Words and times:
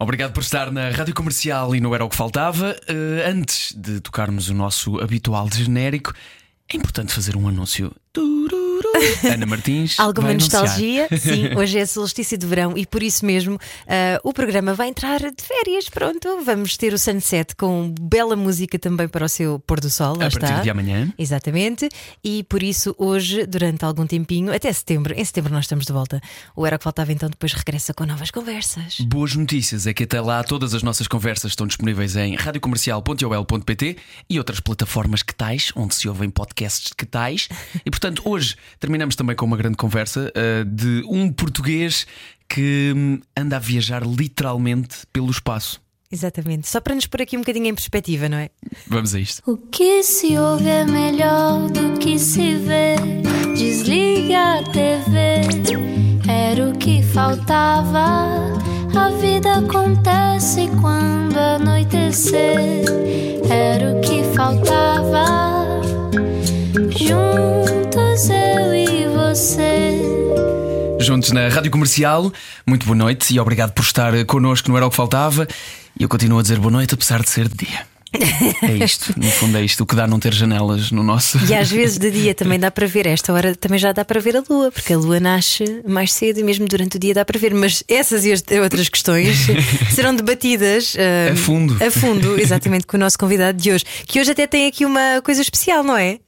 Obrigado 0.00 0.32
por 0.32 0.42
estar 0.42 0.70
na 0.70 0.90
Rádio 0.90 1.12
Comercial 1.12 1.74
e 1.74 1.80
não 1.80 1.92
era 1.92 2.04
o 2.04 2.08
que 2.08 2.14
faltava. 2.14 2.76
Uh, 2.88 3.28
antes 3.28 3.74
de 3.74 4.00
tocarmos 4.00 4.48
o 4.48 4.54
nosso 4.54 5.00
habitual 5.00 5.48
genérico, 5.52 6.14
é 6.72 6.76
importante 6.76 7.12
fazer 7.12 7.36
um 7.36 7.48
anúncio. 7.48 7.92
Ana 9.32 9.46
Martins. 9.46 9.98
Alguma 9.98 10.32
nostalgia? 10.34 11.06
anunciar. 11.06 11.08
Sim, 11.20 11.56
hoje 11.56 11.78
é 11.78 11.86
solstício 11.86 12.36
de 12.36 12.46
verão 12.46 12.76
e 12.76 12.86
por 12.86 13.02
isso 13.02 13.24
mesmo 13.24 13.58
ah, 13.86 14.20
o 14.22 14.32
programa 14.32 14.74
vai 14.74 14.88
entrar 14.88 15.20
de 15.20 15.42
férias. 15.42 15.88
Pronto, 15.88 16.42
vamos 16.44 16.76
ter 16.76 16.92
o 16.92 16.98
Sunset 16.98 17.54
com 17.56 17.94
bela 18.00 18.36
música 18.36 18.78
também 18.78 19.08
para 19.08 19.24
o 19.24 19.28
seu 19.28 19.58
pôr 19.60 19.80
do 19.80 19.90
sol. 19.90 20.16
Lá 20.16 20.26
A 20.26 20.30
partir 20.30 20.44
está. 20.44 20.60
de 20.60 20.70
amanhã. 20.70 21.12
Exatamente, 21.18 21.88
e 22.22 22.44
por 22.44 22.62
isso 22.62 22.94
hoje, 22.98 23.46
durante 23.46 23.84
algum 23.84 24.06
tempinho, 24.06 24.52
até 24.52 24.72
setembro, 24.72 25.14
em 25.14 25.24
setembro 25.24 25.52
nós 25.52 25.64
estamos 25.64 25.84
de 25.84 25.92
volta. 25.92 26.20
O 26.56 26.66
Era 26.66 26.78
que 26.78 26.84
Faltava 26.84 27.12
então 27.12 27.28
depois 27.28 27.52
regressa 27.52 27.92
com 27.92 28.06
novas 28.06 28.30
conversas. 28.30 29.00
Boas 29.00 29.34
notícias 29.34 29.86
é 29.86 29.92
que 29.92 30.04
até 30.04 30.20
lá 30.20 30.42
todas 30.42 30.72
as 30.74 30.82
nossas 30.82 31.06
conversas 31.06 31.52
estão 31.52 31.66
disponíveis 31.66 32.16
em 32.16 32.34
radiocomercial.ol.pt 32.34 33.96
e 34.30 34.38
outras 34.38 34.60
plataformas 34.60 35.22
que 35.22 35.34
tais, 35.34 35.70
onde 35.76 35.94
se 35.94 36.08
ouvem 36.08 36.30
podcasts 36.30 36.92
que 36.92 37.04
tais. 37.04 37.48
E 37.84 37.90
portanto, 37.90 38.22
hoje 38.24 38.56
terminamos 38.78 39.16
também 39.16 39.36
com 39.36 39.46
uma 39.46 39.56
grande 39.56 39.76
conversa 39.76 40.32
uh, 40.32 40.64
de 40.64 41.02
um 41.08 41.32
português 41.32 42.06
que 42.48 42.92
hum, 42.96 43.20
anda 43.36 43.56
a 43.56 43.60
viajar 43.60 44.02
literalmente 44.04 45.06
pelo 45.12 45.30
espaço. 45.30 45.80
Exatamente, 46.10 46.66
só 46.66 46.80
para 46.80 46.94
nos 46.94 47.06
pôr 47.06 47.20
aqui 47.20 47.36
um 47.36 47.40
bocadinho 47.40 47.66
em 47.66 47.74
perspectiva, 47.74 48.30
não 48.30 48.38
é? 48.38 48.48
Vamos 48.86 49.14
a 49.14 49.20
isto. 49.20 49.42
O 49.46 49.58
que 49.58 50.02
se 50.02 50.38
ouve 50.38 50.66
é 50.66 50.84
melhor 50.84 51.68
do 51.68 51.98
que 51.98 52.18
se 52.18 52.54
vê. 52.56 52.96
Desliga 53.54 54.60
a 54.60 54.62
TV, 54.62 55.40
era 56.26 56.70
o 56.70 56.78
que 56.78 57.02
faltava. 57.02 58.56
A 58.96 59.10
vida 59.20 59.58
acontece 59.58 60.70
quando 60.80 61.36
anoitecer, 61.36 62.84
era 63.50 63.92
o 63.92 64.00
que 64.00 64.24
faltava. 64.34 65.67
Juntos 67.08 68.28
eu 68.28 68.74
e 68.74 69.08
você. 69.08 69.94
Juntos 71.00 71.32
na 71.32 71.48
Rádio 71.48 71.70
Comercial, 71.70 72.30
muito 72.66 72.84
boa 72.84 72.94
noite 72.94 73.32
e 73.32 73.40
obrigado 73.40 73.72
por 73.72 73.82
estar 73.82 74.12
connosco, 74.26 74.68
não 74.68 74.76
era 74.76 74.86
o 74.86 74.90
que 74.90 74.96
faltava. 74.96 75.48
E 75.98 76.02
eu 76.02 76.08
continuo 76.08 76.38
a 76.38 76.42
dizer 76.42 76.58
boa 76.58 76.70
noite, 76.70 76.92
apesar 76.92 77.22
de 77.22 77.30
ser 77.30 77.48
de 77.48 77.64
dia. 77.64 77.86
É 78.62 78.84
isto, 78.84 79.14
no 79.16 79.30
fundo 79.30 79.56
é 79.56 79.62
isto, 79.62 79.82
o 79.82 79.86
que 79.86 79.94
dá 79.94 80.06
não 80.06 80.20
ter 80.20 80.34
janelas 80.34 80.90
no 80.90 81.02
nosso. 81.02 81.38
E 81.48 81.54
às 81.54 81.70
vezes 81.70 81.96
de 81.96 82.10
dia 82.10 82.34
também 82.34 82.58
dá 82.58 82.70
para 82.70 82.86
ver, 82.86 83.06
esta 83.06 83.32
hora 83.32 83.54
também 83.54 83.78
já 83.78 83.92
dá 83.92 84.04
para 84.04 84.20
ver 84.20 84.36
a 84.36 84.42
lua, 84.48 84.70
porque 84.70 84.92
a 84.92 84.98
lua 84.98 85.18
nasce 85.18 85.82
mais 85.88 86.12
cedo 86.12 86.40
e 86.40 86.42
mesmo 86.42 86.66
durante 86.66 86.96
o 86.96 87.00
dia 87.00 87.14
dá 87.14 87.24
para 87.24 87.38
ver. 87.38 87.54
Mas 87.54 87.82
essas 87.88 88.26
e 88.26 88.32
as 88.32 88.42
outras 88.62 88.90
questões 88.90 89.46
serão 89.94 90.14
debatidas 90.14 90.94
ah, 90.98 91.32
A 91.32 91.36
fundo. 91.36 91.76
A 91.82 91.90
fundo, 91.90 92.38
exatamente, 92.38 92.86
com 92.86 92.98
o 92.98 93.00
nosso 93.00 93.18
convidado 93.18 93.56
de 93.56 93.72
hoje, 93.72 93.84
que 94.06 94.20
hoje 94.20 94.30
até 94.30 94.46
tem 94.46 94.66
aqui 94.66 94.84
uma 94.84 95.22
coisa 95.22 95.40
especial, 95.40 95.82
não 95.82 95.96
é? 95.96 96.18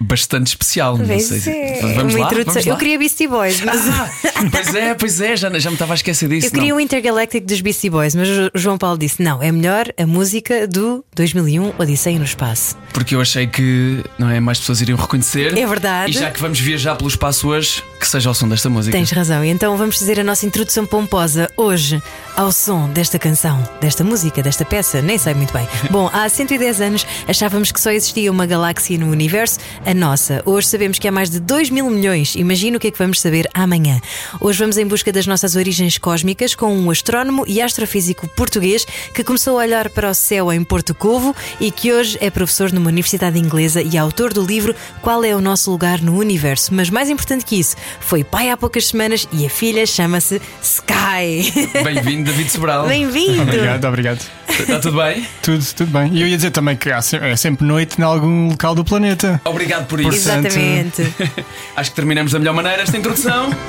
Bastante 0.00 0.48
especial, 0.48 0.96
não 0.96 1.06
sei. 1.06 1.20
se- 1.20 1.50
é, 1.50 1.80
Vamos 1.94 2.14
uma 2.14 2.24
lá, 2.24 2.30
vamos 2.30 2.54
lá. 2.54 2.62
Eu 2.72 2.76
queria 2.76 2.98
Beastie 2.98 3.28
Boys, 3.28 3.60
mas 3.60 3.80
Ah, 3.88 4.10
pois 4.50 4.74
é, 4.74 4.94
pois 4.94 5.20
é, 5.20 5.36
já, 5.36 5.50
já 5.58 5.70
me 5.70 5.74
estava 5.74 5.92
a 5.92 5.96
esquecer 5.96 6.28
disso. 6.28 6.46
eu 6.46 6.50
queria 6.50 6.70
não. 6.70 6.76
um 6.76 6.80
Intergalactic 6.80 7.44
dos 7.44 7.60
Beastie 7.60 7.90
Boys, 7.90 8.14
mas 8.14 8.28
o 8.28 8.50
João 8.54 8.78
Paulo 8.78 8.96
disse: 8.98 9.22
não, 9.22 9.42
é 9.42 9.52
melhor 9.52 9.86
a 9.98 10.06
música 10.06 10.66
do 10.66 11.04
2001 11.14 11.74
Odisseia 11.78 12.18
no 12.18 12.24
Espaço. 12.24 12.76
Porque 12.92 13.14
eu 13.14 13.20
achei 13.20 13.46
que 13.46 14.02
não 14.18 14.30
é, 14.30 14.40
mais 14.40 14.58
pessoas 14.58 14.80
iriam 14.80 14.96
reconhecer. 14.98 15.56
É 15.56 15.66
verdade. 15.66 16.10
E 16.10 16.14
já 16.14 16.30
que 16.30 16.40
vamos 16.40 16.58
viajar 16.60 16.96
pelo 16.96 17.08
espaço 17.08 17.48
hoje, 17.48 17.82
que 18.00 18.08
seja 18.08 18.28
ao 18.30 18.34
som 18.34 18.48
desta 18.48 18.68
música. 18.70 18.96
Tens 18.96 19.10
razão, 19.10 19.44
e 19.44 19.48
então 19.50 19.76
vamos 19.76 19.98
fazer 19.98 20.18
a 20.18 20.24
nossa 20.24 20.46
introdução 20.46 20.86
pomposa 20.86 21.48
hoje 21.56 22.02
ao 22.36 22.50
som 22.52 22.88
desta 22.88 23.18
canção, 23.18 23.62
desta 23.80 24.02
música, 24.02 24.42
desta 24.42 24.64
peça, 24.64 25.02
nem 25.02 25.18
sei 25.18 25.34
muito 25.34 25.52
bem. 25.52 25.68
Bom, 25.90 26.08
há 26.12 26.28
110 26.28 26.80
anos 26.80 27.06
achávamos 27.28 27.70
que 27.70 27.80
só 27.80 27.90
existia 27.90 28.30
uma 28.30 28.46
galáxia 28.46 28.98
no 28.98 29.10
universo, 29.10 29.49
a 29.84 29.94
nossa. 29.94 30.42
Hoje 30.44 30.66
sabemos 30.68 30.98
que 30.98 31.08
há 31.08 31.12
mais 31.12 31.30
de 31.30 31.40
2 31.40 31.70
mil 31.70 31.88
milhões. 31.90 32.34
Imagina 32.34 32.76
o 32.76 32.80
que 32.80 32.88
é 32.88 32.90
que 32.90 32.98
vamos 32.98 33.20
saber 33.20 33.48
amanhã. 33.54 34.00
Hoje 34.40 34.58
vamos 34.58 34.76
em 34.76 34.86
busca 34.86 35.12
das 35.12 35.26
nossas 35.26 35.56
origens 35.56 35.98
cósmicas 35.98 36.54
com 36.54 36.76
um 36.76 36.90
astrónomo 36.90 37.44
e 37.46 37.60
astrofísico 37.60 38.28
português 38.28 38.84
que 39.14 39.24
começou 39.24 39.58
a 39.58 39.62
olhar 39.62 39.88
para 39.90 40.10
o 40.10 40.14
céu 40.14 40.52
em 40.52 40.62
Porto 40.62 40.94
Covo 40.94 41.34
e 41.60 41.70
que 41.70 41.92
hoje 41.92 42.18
é 42.20 42.30
professor 42.30 42.72
numa 42.72 42.88
universidade 42.88 43.38
inglesa 43.38 43.82
e 43.82 43.96
autor 43.96 44.32
do 44.32 44.44
livro 44.44 44.74
Qual 45.02 45.24
é 45.24 45.34
o 45.34 45.40
Nosso 45.40 45.70
Lugar 45.70 46.00
no 46.00 46.18
Universo. 46.18 46.74
Mas 46.74 46.90
mais 46.90 47.08
importante 47.08 47.44
que 47.44 47.58
isso, 47.58 47.76
foi 48.00 48.22
pai 48.24 48.50
há 48.50 48.56
poucas 48.56 48.88
semanas 48.88 49.26
e 49.32 49.46
a 49.46 49.50
filha 49.50 49.86
chama-se 49.86 50.40
Sky. 50.62 51.52
Bem-vindo, 51.84 52.30
David 52.30 52.50
Sobral. 52.50 52.86
Bem-vindo! 52.86 53.42
Obrigado, 53.42 53.84
obrigado. 53.86 54.20
Está 54.48 54.78
tudo 54.78 54.98
bem? 54.98 55.26
Tudo, 55.42 55.64
tudo 55.74 55.90
bem. 55.90 56.12
E 56.12 56.20
eu 56.20 56.26
ia 56.26 56.36
dizer 56.36 56.50
também 56.50 56.76
que 56.76 56.90
é 56.90 57.36
sempre 57.36 57.66
noite 57.66 58.00
em 58.00 58.04
algum 58.04 58.48
local 58.48 58.74
do 58.74 58.84
planeta. 58.84 59.39
Obrigado 59.44 59.86
por 59.86 60.00
isso. 60.00 60.10
Exatamente. 60.10 61.02
Acho 61.76 61.90
que 61.90 61.96
terminamos 61.96 62.32
da 62.32 62.38
melhor 62.38 62.54
maneira 62.54 62.82
esta 62.82 62.96
introdução. 62.96 63.50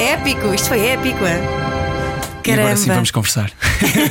épico, 0.00 0.54
isto 0.54 0.68
foi 0.68 0.86
épico. 0.86 1.24
E 2.44 2.52
agora 2.52 2.76
sim 2.76 2.88
vamos 2.88 3.10
conversar. 3.10 3.52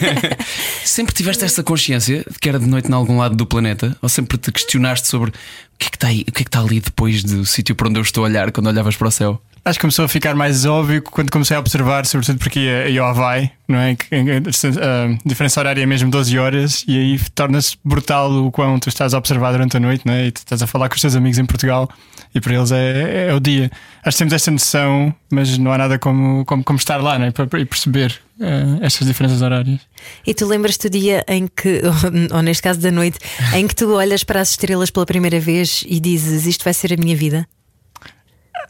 sempre 0.85 1.13
tiveste 1.13 1.43
essa 1.43 1.63
consciência 1.63 2.23
de 2.29 2.37
que 2.39 2.47
era 2.47 2.59
de 2.59 2.67
noite 2.67 2.87
em 2.87 2.93
algum 2.93 3.17
lado 3.17 3.35
do 3.35 3.47
planeta? 3.47 3.97
Ou 4.01 4.07
sempre 4.07 4.37
te 4.37 4.51
questionaste 4.51 5.07
sobre 5.07 5.31
o 5.31 5.33
que 5.79 5.87
é 5.87 5.89
que 5.89 5.97
está 5.97 6.07
aí, 6.07 6.21
o 6.21 6.31
que 6.31 6.41
é 6.41 6.43
que 6.43 6.49
está 6.49 6.59
ali 6.59 6.79
depois 6.79 7.23
do 7.23 7.45
sítio 7.45 7.75
para 7.75 7.89
onde 7.89 7.97
eu 7.97 8.03
estou 8.03 8.23
a 8.23 8.27
olhar 8.27 8.51
quando 8.51 8.67
olhavas 8.67 8.95
para 8.95 9.07
o 9.07 9.11
céu? 9.11 9.41
Acho 9.67 9.79
que 9.79 9.81
começou 9.81 10.05
a 10.05 10.07
ficar 10.07 10.33
mais 10.33 10.63
óbvio 10.63 11.01
quando 11.01 11.29
comecei 11.29 11.57
a 11.57 11.59
observar, 11.59 12.05
sobretudo 12.05 12.39
porque 12.39 12.57
ia, 12.57 12.87
ia 12.87 13.01
ao 13.01 13.09
Havaí, 13.09 13.51
não 13.67 13.77
é? 13.77 13.91
A, 13.91 15.13
a 15.13 15.17
diferença 15.25 15.59
horária 15.59 15.83
é 15.83 15.85
mesmo 15.85 16.09
12 16.09 16.39
horas 16.39 16.85
e 16.87 16.97
aí 16.97 17.19
torna-se 17.35 17.75
brutal 17.83 18.31
o 18.31 18.49
quão 18.49 18.79
tu 18.79 18.87
estás 18.87 19.13
a 19.13 19.17
observar 19.17 19.51
durante 19.51 19.75
a 19.75 19.79
noite, 19.81 20.05
não 20.05 20.13
é? 20.13 20.27
E 20.27 20.31
tu 20.31 20.37
estás 20.37 20.63
a 20.63 20.67
falar 20.67 20.87
com 20.87 20.95
os 20.95 21.01
teus 21.01 21.17
amigos 21.17 21.37
em 21.37 21.45
Portugal 21.45 21.89
e 22.33 22.39
para 22.39 22.53
eles 22.53 22.71
é, 22.71 23.27
é 23.27 23.33
o 23.33 23.41
dia. 23.41 23.69
Acho 24.05 24.15
que 24.15 24.19
temos 24.19 24.33
esta 24.33 24.51
noção, 24.51 25.13
mas 25.29 25.57
não 25.57 25.73
há 25.73 25.77
nada 25.77 25.99
como, 25.99 26.45
como, 26.45 26.63
como 26.63 26.79
estar 26.79 27.01
lá, 27.01 27.19
não 27.19 27.25
é? 27.25 27.33
E 27.59 27.65
perceber 27.65 28.17
eh, 28.39 28.77
estas 28.79 29.05
diferenças 29.05 29.41
horárias. 29.41 29.81
E 30.25 30.33
tu 30.33 30.47
lembras-te 30.47 30.87
do 30.87 30.97
dia 30.97 31.25
em 31.27 31.45
que, 31.45 31.81
ou 32.31 32.41
neste 32.41 32.63
caso 32.63 32.79
da 32.79 32.89
noite, 32.89 33.19
em 33.53 33.67
que 33.67 33.75
tu 33.75 33.93
olhas 33.93 34.23
para 34.23 34.39
as 34.39 34.51
estrelas 34.51 34.89
pela 34.89 35.05
primeira 35.05 35.41
vez 35.41 35.83
e 35.85 35.99
dizes 35.99 36.45
isto 36.45 36.63
vai 36.63 36.73
ser 36.73 36.93
a 36.93 36.95
minha 36.95 37.17
vida? 37.17 37.45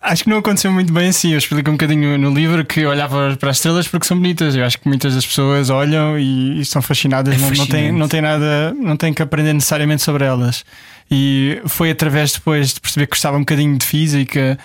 Acho 0.02 0.24
que 0.24 0.30
não 0.30 0.38
aconteceu 0.38 0.72
muito 0.72 0.94
bem 0.94 1.10
assim. 1.10 1.32
Eu 1.32 1.38
explico 1.38 1.70
um 1.70 1.74
bocadinho 1.74 2.18
no 2.18 2.34
livro 2.34 2.64
que 2.66 2.86
olhava 2.86 3.36
para 3.40 3.50
as 3.50 3.58
estrelas 3.58 3.88
porque 3.88 4.06
são 4.06 4.18
bonitas. 4.18 4.56
Eu 4.56 4.64
acho 4.64 4.80
que 4.80 4.88
muitas 4.88 5.16
das 5.16 5.26
pessoas 5.26 5.70
olham 5.70 6.18
e, 6.18 6.58
e 6.58 6.62
estão 6.62 6.82
fascinadas, 6.82 7.36
É 7.36 7.38
não, 7.38 7.50
não, 7.50 7.68
têm, 7.68 7.92
não 7.92 8.08
têm 8.08 8.22
nada, 8.22 8.74
não 8.74 8.96
têm 8.96 9.14
que 9.14 9.22
aprender 9.22 9.54
necessariamente 9.54 10.04
sobre 10.04 10.24
elas. 10.24 10.64
E 11.10 11.62
foi 11.66 11.92
através 11.92 12.34
depois 12.34 12.74
de 12.74 12.80
perceber 12.80 13.08
que 13.08 13.12
gostava 13.12 13.38
um 13.38 13.42
bocadinho 13.42 13.78
de 13.78 13.86
física 13.86 14.58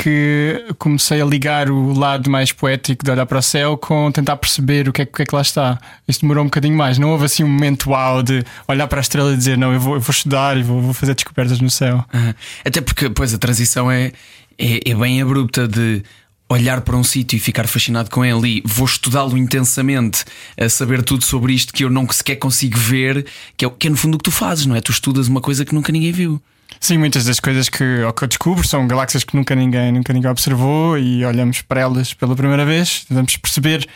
que 0.00 0.64
comecei 0.78 1.20
a 1.20 1.24
ligar 1.24 1.70
o 1.70 1.92
lado 1.92 2.30
mais 2.30 2.52
poético 2.52 3.04
de 3.04 3.10
olhar 3.10 3.26
para 3.26 3.38
o 3.38 3.42
céu 3.42 3.76
com 3.76 4.12
tentar 4.12 4.36
perceber 4.36 4.88
o 4.88 4.92
que 4.92 5.02
é, 5.02 5.04
o 5.04 5.08
que, 5.08 5.22
é 5.22 5.24
que 5.26 5.34
lá 5.34 5.42
está. 5.42 5.76
Isto 6.06 6.20
demorou 6.20 6.44
um 6.44 6.46
bocadinho 6.46 6.76
mais. 6.76 6.98
Não 6.98 7.10
houve 7.10 7.24
assim 7.24 7.42
um 7.42 7.48
momento 7.48 7.90
uau 7.90 8.22
de 8.22 8.44
olhar 8.68 8.86
para 8.86 9.00
a 9.00 9.02
estrela 9.02 9.32
e 9.32 9.36
dizer 9.36 9.58
não, 9.58 9.72
eu 9.72 9.80
vou, 9.80 9.94
eu 9.94 10.00
vou 10.00 10.12
estudar 10.12 10.56
e 10.56 10.62
vou, 10.62 10.80
vou 10.80 10.94
fazer 10.94 11.14
descobertas 11.14 11.60
no 11.60 11.68
céu. 11.68 12.04
Aham. 12.14 12.34
Até 12.64 12.80
porque, 12.80 13.10
pois, 13.10 13.34
a 13.34 13.38
transição 13.38 13.90
é, 13.90 14.12
é, 14.58 14.90
é 14.90 14.94
bem 14.94 15.22
abrupta 15.22 15.68
de 15.68 16.02
olhar 16.50 16.80
para 16.80 16.96
um 16.96 17.04
sítio 17.04 17.36
e 17.36 17.40
ficar 17.40 17.66
fascinado 17.66 18.10
com 18.10 18.24
ele 18.24 18.58
e 18.58 18.62
vou 18.64 18.86
estudá-lo 18.86 19.36
intensamente, 19.36 20.24
a 20.58 20.68
saber 20.68 21.02
tudo 21.02 21.24
sobre 21.24 21.52
isto 21.52 21.72
que 21.72 21.84
eu 21.84 21.90
não 21.90 22.08
sequer 22.10 22.36
consigo 22.36 22.78
ver, 22.78 23.26
que 23.56 23.64
é, 23.64 23.70
que 23.70 23.86
é 23.86 23.90
no 23.90 23.96
fundo 23.96 24.14
o 24.14 24.18
que 24.18 24.24
tu 24.24 24.30
fazes, 24.30 24.64
não 24.64 24.74
é? 24.74 24.80
Tu 24.80 24.90
estudas 24.90 25.28
uma 25.28 25.40
coisa 25.40 25.64
que 25.64 25.74
nunca 25.74 25.92
ninguém 25.92 26.10
viu. 26.10 26.40
Sim, 26.80 26.98
muitas 26.98 27.24
das 27.24 27.40
coisas 27.40 27.68
que, 27.68 27.78
que 27.78 28.24
eu 28.24 28.28
descubro 28.28 28.66
são 28.66 28.86
galáxias 28.86 29.24
que 29.24 29.34
nunca 29.34 29.54
ninguém, 29.54 29.90
nunca 29.90 30.12
ninguém 30.12 30.30
observou 30.30 30.98
e 30.98 31.24
olhamos 31.24 31.60
para 31.62 31.80
elas 31.80 32.14
pela 32.14 32.36
primeira 32.36 32.64
vez, 32.64 33.04
tentamos 33.04 33.36
perceber. 33.36 33.86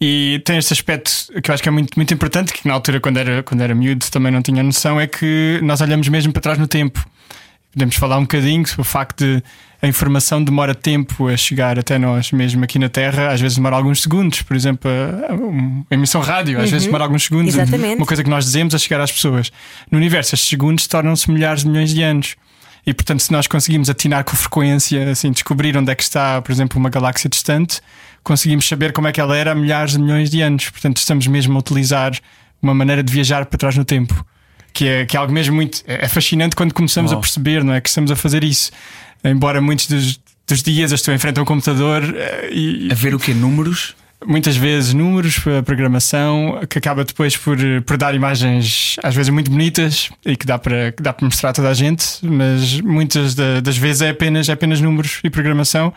E 0.00 0.42
tem 0.44 0.58
este 0.58 0.72
aspecto 0.72 1.10
que 1.40 1.50
eu 1.50 1.54
acho 1.54 1.62
que 1.62 1.68
é 1.68 1.72
muito, 1.72 1.96
muito 1.96 2.12
importante, 2.12 2.52
que 2.52 2.66
na 2.66 2.74
altura, 2.74 3.00
quando 3.00 3.18
era, 3.18 3.42
quando 3.42 3.60
era 3.60 3.74
miúdo, 3.74 4.04
também 4.10 4.32
não 4.32 4.42
tinha 4.42 4.62
noção, 4.62 5.00
é 5.00 5.06
que 5.06 5.60
nós 5.62 5.80
olhamos 5.80 6.08
mesmo 6.08 6.32
para 6.32 6.42
trás 6.42 6.58
no 6.58 6.66
tempo. 6.66 7.06
Podemos 7.72 7.96
falar 7.96 8.18
um 8.18 8.22
bocadinho 8.22 8.66
sobre 8.66 8.82
o 8.82 8.84
facto 8.84 9.24
de 9.24 9.42
a 9.82 9.88
informação 9.88 10.42
demora 10.42 10.76
tempo 10.76 11.26
a 11.26 11.36
chegar 11.36 11.76
até 11.76 11.98
nós, 11.98 12.30
mesmo 12.30 12.62
aqui 12.62 12.78
na 12.78 12.88
Terra, 12.88 13.32
às 13.32 13.40
vezes 13.40 13.56
demora 13.56 13.74
alguns 13.74 14.00
segundos, 14.00 14.40
por 14.40 14.56
exemplo, 14.56 14.88
a, 14.88 15.94
emissão 15.94 16.20
rádio, 16.20 16.60
às 16.60 16.70
vezes 16.70 16.86
demora 16.86 17.02
alguns 17.02 17.24
segundos, 17.24 17.52
Exatamente. 17.52 17.96
uma 17.96 18.06
coisa 18.06 18.22
que 18.22 18.30
nós 18.30 18.44
dizemos 18.44 18.76
a 18.76 18.78
chegar 18.78 19.00
às 19.00 19.10
pessoas. 19.10 19.50
No 19.90 19.98
universo, 19.98 20.36
estes 20.36 20.48
segundos 20.48 20.86
tornam-se 20.86 21.28
milhares 21.28 21.62
de 21.62 21.68
milhões 21.68 21.92
de 21.92 22.00
anos. 22.00 22.36
E 22.86 22.94
portanto, 22.94 23.20
se 23.20 23.32
nós 23.32 23.48
conseguimos 23.48 23.90
atinar 23.90 24.22
com 24.22 24.36
frequência, 24.36 25.10
assim, 25.10 25.32
descobrir 25.32 25.76
onde 25.76 25.90
é 25.90 25.94
que 25.96 26.02
está, 26.04 26.40
por 26.40 26.52
exemplo, 26.52 26.78
uma 26.78 26.88
galáxia 26.88 27.28
distante, 27.28 27.80
conseguimos 28.22 28.68
saber 28.68 28.92
como 28.92 29.08
é 29.08 29.12
que 29.12 29.20
ela 29.20 29.36
era 29.36 29.50
há 29.50 29.54
milhares 29.54 29.92
de 29.94 29.98
milhões 29.98 30.30
de 30.30 30.40
anos. 30.42 30.70
Portanto, 30.70 30.98
estamos 30.98 31.26
mesmo 31.26 31.56
a 31.56 31.58
utilizar 31.58 32.12
uma 32.60 32.72
maneira 32.72 33.02
de 33.02 33.12
viajar 33.12 33.46
para 33.46 33.58
trás 33.58 33.76
no 33.76 33.84
tempo. 33.84 34.24
Que 34.72 34.88
é, 34.88 35.06
que 35.06 35.16
é 35.16 35.20
algo 35.20 35.32
mesmo 35.32 35.54
muito. 35.54 35.82
É 35.86 36.08
fascinante 36.08 36.56
quando 36.56 36.72
começamos 36.72 37.12
a 37.12 37.16
perceber, 37.16 37.62
não 37.62 37.74
é? 37.74 37.80
Que 37.80 37.88
estamos 37.88 38.10
a 38.10 38.16
fazer 38.16 38.42
isso. 38.42 38.70
Embora 39.24 39.60
muitos 39.60 39.86
dos, 39.86 40.20
dos 40.46 40.62
dias 40.62 40.92
estou 40.92 41.12
em 41.12 41.18
frente 41.18 41.38
a 41.38 41.42
um 41.42 41.44
computador 41.44 42.02
eh, 42.02 42.50
e, 42.52 42.88
A 42.90 42.94
ver 42.94 43.14
o 43.14 43.18
quê? 43.18 43.34
Números? 43.34 43.94
muitas 44.26 44.56
vezes 44.56 44.94
números, 44.94 45.40
a 45.58 45.62
programação, 45.62 46.60
que 46.68 46.78
acaba 46.78 47.04
depois 47.04 47.36
por, 47.36 47.58
por 47.84 47.96
dar 47.96 48.14
imagens 48.14 48.96
às 49.02 49.14
vezes 49.14 49.30
muito 49.30 49.50
bonitas 49.50 50.10
e 50.24 50.36
que 50.36 50.46
dá 50.46 50.58
para, 50.58 50.92
que 50.92 51.02
dá 51.02 51.12
para 51.12 51.24
mostrar 51.24 51.50
a 51.50 51.52
toda 51.52 51.68
a 51.68 51.74
gente, 51.74 52.04
mas 52.22 52.80
muitas 52.80 53.34
das 53.34 53.76
vezes 53.76 54.02
é 54.02 54.10
apenas, 54.10 54.48
é 54.48 54.52
apenas 54.52 54.80
números 54.80 55.20
e 55.24 55.30
programação. 55.30 55.92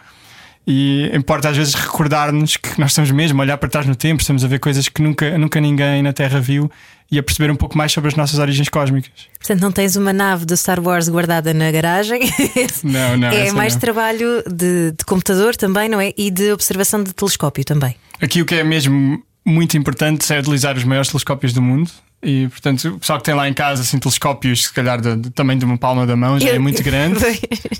E 0.67 1.11
importa 1.13 1.49
às 1.49 1.57
vezes 1.57 1.73
recordar-nos 1.75 2.57
que 2.57 2.79
nós 2.79 2.91
estamos 2.91 3.11
mesmo 3.11 3.39
a 3.41 3.43
olhar 3.43 3.57
para 3.57 3.69
trás 3.69 3.85
no 3.85 3.95
tempo, 3.95 4.21
estamos 4.21 4.43
a 4.43 4.47
ver 4.47 4.59
coisas 4.59 4.89
que 4.89 5.01
nunca, 5.01 5.37
nunca 5.37 5.61
ninguém 5.61 6.01
na 6.01 6.11
Terra 6.11 6.39
viu 6.39 6.71
e 7.11 7.19
a 7.19 7.23
perceber 7.23 7.51
um 7.51 7.55
pouco 7.55 7.77
mais 7.77 7.91
sobre 7.91 8.07
as 8.07 8.15
nossas 8.15 8.39
origens 8.39 8.67
cósmicas. 8.67 9.11
Portanto, 9.37 9.61
não 9.61 9.71
tens 9.71 9.95
uma 9.95 10.11
nave 10.11 10.43
do 10.43 10.57
Star 10.57 10.81
Wars 10.81 11.07
guardada 11.07 11.53
na 11.53 11.71
garagem. 11.71 12.21
Não, 12.83 13.17
não. 13.17 13.27
É 13.29 13.51
mais 13.51 13.73
não. 13.73 13.79
trabalho 13.79 14.43
de, 14.47 14.91
de 14.91 15.05
computador 15.05 15.55
também, 15.55 15.89
não 15.89 15.99
é? 15.99 16.13
E 16.17 16.29
de 16.29 16.51
observação 16.51 17.03
de 17.03 17.13
telescópio 17.13 17.63
também. 17.63 17.95
Aqui 18.21 18.41
o 18.41 18.45
que 18.45 18.55
é 18.55 18.63
mesmo 18.63 19.23
muito 19.45 19.77
importante 19.77 20.31
é 20.33 20.39
utilizar 20.39 20.75
os 20.75 20.83
maiores 20.83 21.09
telescópios 21.09 21.53
do 21.53 21.61
mundo. 21.61 21.89
E 22.25 22.47
portanto, 22.47 22.85
o 22.95 22.99
pessoal 22.99 23.19
que 23.19 23.25
tem 23.25 23.35
lá 23.35 23.47
em 23.47 23.53
casa 23.53 23.83
assim, 23.83 23.99
telescópios, 23.99 24.63
se 24.63 24.73
calhar 24.73 24.99
do, 24.99 25.15
do 25.15 25.29
tamanho 25.29 25.59
de 25.59 25.65
uma 25.65 25.77
palma 25.77 26.07
da 26.07 26.15
mão, 26.15 26.39
já 26.39 26.49
é 26.49 26.59
muito 26.59 26.81
grande. 26.83 27.19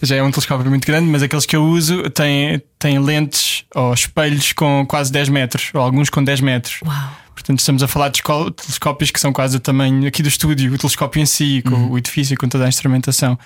já 0.02 0.16
é 0.18 0.22
um 0.24 0.30
telescópio 0.30 0.70
muito 0.70 0.86
grande, 0.86 1.08
mas 1.10 1.24
aqueles 1.24 1.46
que 1.46 1.56
eu 1.56 1.64
uso 1.64 2.10
têm, 2.12 2.62
têm 2.78 3.00
lentes 3.00 3.64
ou 3.74 3.94
espelhos 3.94 4.54
com 4.54 4.86
quase 4.88 5.12
10 5.12 5.30
metros, 5.30 5.70
ou 5.74 5.82
alguns 5.82 6.10
com 6.10 6.24
10 6.24 6.42
metros. 6.42 6.80
Uau! 6.86 7.12
Portanto, 7.34 7.60
estamos 7.60 7.84
a 7.84 7.88
falar 7.88 8.08
de 8.10 8.22
telescópios 8.56 9.12
que 9.12 9.20
são 9.20 9.34
quase 9.34 9.58
o 9.58 9.60
tamanho 9.60 10.08
aqui 10.08 10.24
do 10.24 10.30
estúdio, 10.30 10.74
o 10.74 10.78
telescópio 10.78 11.22
em 11.22 11.26
si, 11.26 11.62
com 11.68 11.90
o 11.90 11.98
edifício, 11.98 12.38
com 12.38 12.48
toda 12.48 12.64
a 12.66 12.70
instrumentação. 12.70 13.38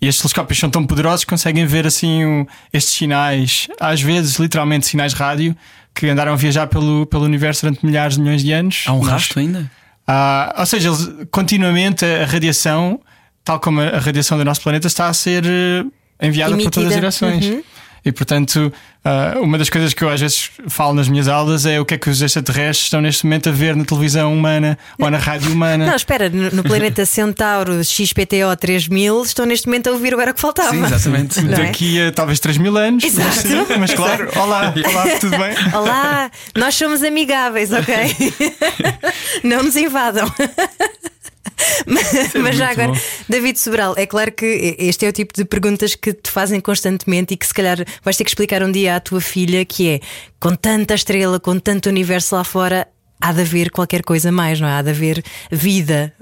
E 0.00 0.08
estes 0.08 0.20
telescópios 0.22 0.58
são 0.58 0.68
tão 0.68 0.84
poderosos 0.84 1.24
que 1.24 1.30
conseguem 1.30 1.64
ver 1.64 1.86
assim 1.86 2.24
o- 2.24 2.46
estes 2.72 2.94
sinais, 2.94 3.68
às 3.80 4.02
vezes 4.02 4.38
literalmente 4.40 4.86
sinais 4.86 5.12
rádio, 5.12 5.56
que 5.94 6.08
andaram 6.08 6.32
a 6.32 6.36
viajar 6.36 6.66
pelo, 6.66 7.06
pelo 7.06 7.24
universo 7.24 7.62
durante 7.62 7.86
milhares 7.86 8.16
de 8.16 8.20
milhões 8.22 8.42
de 8.42 8.50
anos. 8.52 8.82
Há 8.86 8.92
um 8.92 9.00
rastro 9.00 9.38
ainda? 9.38 9.70
Ah, 10.06 10.54
ou 10.58 10.66
seja, 10.66 10.88
eles, 10.88 11.08
continuamente 11.30 12.04
a 12.04 12.24
radiação, 12.26 13.00
tal 13.44 13.58
como 13.58 13.80
a 13.80 13.98
radiação 13.98 14.38
do 14.38 14.44
nosso 14.44 14.60
planeta, 14.62 14.86
está 14.86 15.08
a 15.08 15.12
ser 15.12 15.44
eh, 15.44 15.84
enviada 16.26 16.56
por 16.56 16.70
todas 16.70 16.92
as 16.92 16.96
Emitida. 16.96 17.30
direções. 17.30 17.46
Uhum. 17.46 17.62
E 18.06 18.12
portanto, 18.12 18.72
ah, 19.04 19.34
uma 19.40 19.58
das 19.58 19.68
coisas 19.68 19.92
que 19.92 20.04
eu 20.04 20.08
às 20.08 20.20
vezes 20.20 20.48
falo 20.68 20.94
nas 20.94 21.08
minhas 21.08 21.26
aulas 21.26 21.66
é 21.66 21.80
o 21.80 21.84
que 21.84 21.94
é 21.94 21.98
que 21.98 22.08
os 22.08 22.22
extraterrestres 22.22 22.86
estão 22.86 23.00
neste 23.00 23.24
momento 23.24 23.48
a 23.48 23.52
ver 23.52 23.74
na 23.74 23.84
televisão 23.84 24.32
humana 24.32 24.78
ou 24.96 25.10
na 25.10 25.18
rádio 25.18 25.50
humana. 25.50 25.86
Não, 25.86 25.96
espera, 25.96 26.30
no, 26.30 26.62
planeta 26.62 27.04
Centauro 27.04 27.82
XPTO 27.82 28.56
3000 28.60 29.22
estou 29.22 29.44
neste 29.44 29.66
momento 29.66 29.88
a 29.88 29.90
ouvir 29.90 30.14
o 30.14 30.20
era 30.20 30.32
que 30.32 30.40
faltava. 30.40 30.70
Sim, 30.70 30.84
exatamente. 30.84 31.42
Não 31.42 31.52
é? 31.52 31.66
Daqui 31.66 32.00
a 32.00 32.12
talvez 32.12 32.38
3 32.38 32.58
mil 32.58 32.76
anos. 32.76 33.02
Exato. 33.02 33.28
Mas, 33.28 33.42
sim, 33.42 33.76
mas 33.76 33.92
claro, 33.92 34.30
olá, 34.36 34.72
olá, 34.88 35.18
tudo 35.18 35.36
bem? 35.36 35.74
Olá, 35.74 36.30
nós 36.56 36.76
somos 36.76 37.02
amigáveis, 37.02 37.72
ok? 37.72 38.16
Não 39.42 39.64
nos 39.64 39.74
invadam. 39.74 40.32
Mas, 41.86 42.34
mas 42.34 42.56
já 42.56 42.70
agora, 42.70 42.88
bom. 42.88 42.98
David 43.28 43.58
Sobral, 43.58 43.94
é 43.96 44.06
claro 44.06 44.32
que 44.32 44.76
este 44.78 45.06
é 45.06 45.08
o 45.08 45.12
tipo 45.12 45.32
de 45.34 45.44
perguntas 45.44 45.94
que 45.94 46.12
te 46.12 46.30
fazem 46.30 46.60
constantemente 46.60 47.34
e 47.34 47.36
que 47.36 47.46
se 47.46 47.54
calhar 47.54 47.78
vais 48.02 48.16
ter 48.16 48.24
que 48.24 48.30
explicar 48.30 48.62
um 48.62 48.70
dia 48.70 48.96
à 48.96 49.00
tua 49.00 49.20
filha 49.20 49.64
que 49.64 49.88
é 49.88 50.00
com 50.38 50.54
tanta 50.54 50.94
estrela, 50.94 51.40
com 51.40 51.58
tanto 51.58 51.88
universo 51.88 52.34
lá 52.34 52.44
fora, 52.44 52.86
há 53.20 53.32
de 53.32 53.40
haver 53.40 53.70
qualquer 53.70 54.02
coisa 54.02 54.30
mais, 54.30 54.60
não 54.60 54.68
é? 54.68 54.72
Há 54.72 54.82
de 54.82 54.90
haver 54.90 55.22
vida. 55.50 56.12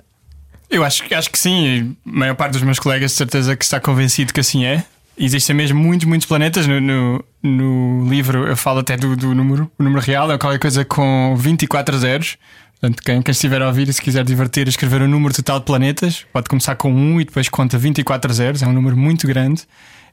Eu 0.71 0.85
acho, 0.85 1.03
acho 1.15 1.31
que 1.31 1.39
sim, 1.39 1.67
e 1.67 2.11
a 2.11 2.19
maior 2.19 2.35
parte 2.35 2.53
dos 2.53 2.63
meus 2.63 2.79
colegas 2.79 3.13
de 3.13 3.17
certeza 3.17 3.57
que 3.57 3.65
está 3.65 3.81
convencido 3.81 4.33
que 4.33 4.41
assim 4.41 4.65
é. 4.65 4.85
Existem 5.17 5.55
mesmo 5.55 5.79
muitos, 5.81 6.07
muitos 6.07 6.27
planetas. 6.27 6.67
No, 6.67 6.81
no, 6.81 7.25
no 7.43 8.09
livro 8.09 8.49
eu 8.49 8.57
falo 8.57 8.81
até 8.81 8.97
do, 8.97 9.15
do 9.15 9.33
número. 9.35 9.71
O 9.79 9.83
número 9.83 10.05
real 10.05 10.31
é 10.33 10.39
qualquer 10.39 10.59
coisa 10.59 10.85
com 10.85 11.37
24 11.39 11.97
zeros. 11.99 12.37
Portanto, 12.85 13.03
quem, 13.03 13.23
quem 13.23 13.33
estiver 13.33 13.63
a 13.63 13.69
ouvir 13.69 13.89
e 13.89 13.93
se 13.95 14.03
quiser 14.03 14.23
divertir 14.25 14.69
escrever 14.69 15.01
o 15.01 15.09
número 15.09 15.33
total 15.33 15.59
de 15.59 15.65
planetas, 15.65 16.27
pode 16.31 16.51
começar 16.51 16.75
com 16.75 16.93
1 16.93 17.23
e 17.23 17.25
depois 17.25 17.49
conta 17.49 17.79
24 17.79 18.31
zeros. 18.35 18.63
É 18.63 18.67
um 18.67 18.75
número 18.75 18.95
muito 18.95 19.27
grande. 19.27 19.63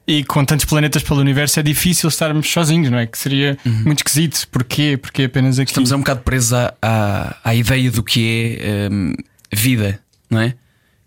E 0.07 0.23
com 0.23 0.45
tantos 0.45 0.63
planetas 0.63 1.03
pelo 1.03 1.19
universo 1.19 1.59
é 1.59 1.63
difícil 1.63 2.07
estarmos 2.07 2.49
sozinhos, 2.49 2.89
não 2.89 2.97
é? 2.97 3.07
Que 3.07 3.17
seria 3.17 3.57
muito 3.85 3.99
esquisito. 3.99 4.47
Porquê? 4.49 4.95
Porque 4.95 5.23
apenas 5.23 5.59
aqui. 5.59 5.69
Estamos 5.71 5.91
um 5.91 5.97
bocado 5.97 6.21
presos 6.21 6.53
à, 6.53 6.73
à, 6.81 7.35
à 7.43 7.53
ideia 7.53 7.91
do 7.91 8.01
que 8.01 8.57
é 8.61 8.89
hum, 8.89 9.15
vida, 9.51 9.99
não 10.29 10.39
é? 10.39 10.53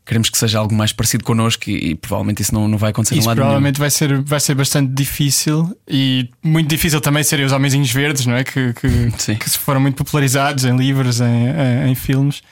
Queremos 0.06 0.28
que 0.28 0.36
seja 0.36 0.58
algo 0.58 0.74
mais 0.74 0.92
parecido 0.92 1.24
connosco 1.24 1.70
e, 1.70 1.90
e 1.90 1.94
provavelmente 1.94 2.42
isso 2.42 2.52
não, 2.52 2.68
não 2.68 2.76
vai 2.76 2.90
acontecer 2.90 3.16
Isso 3.16 3.30
provavelmente 3.34 3.78
vai 3.78 3.90
ser, 3.90 4.20
vai 4.20 4.38
ser 4.38 4.54
bastante 4.54 4.92
difícil 4.92 5.74
e 5.88 6.28
muito 6.42 6.68
difícil 6.68 7.00
também 7.00 7.22
serem 7.22 7.46
os 7.46 7.52
homenzinhos 7.52 7.90
verdes, 7.90 8.26
não 8.26 8.34
é? 8.34 8.44
Que, 8.44 8.74
que, 8.74 9.36
que 9.36 9.50
se 9.50 9.58
foram 9.58 9.80
muito 9.80 9.96
popularizados 9.96 10.64
em 10.64 10.76
livros, 10.76 11.20
em, 11.20 11.24
em, 11.26 11.90
em 11.90 11.94
filmes. 11.94 12.42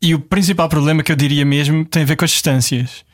E 0.00 0.12
o 0.12 0.18
principal 0.18 0.68
problema 0.68 1.04
que 1.04 1.12
eu 1.12 1.16
diria 1.16 1.44
mesmo 1.44 1.84
tem 1.84 2.02
a 2.02 2.06
ver 2.06 2.16
com 2.16 2.24
as 2.24 2.32
distâncias. 2.32 3.04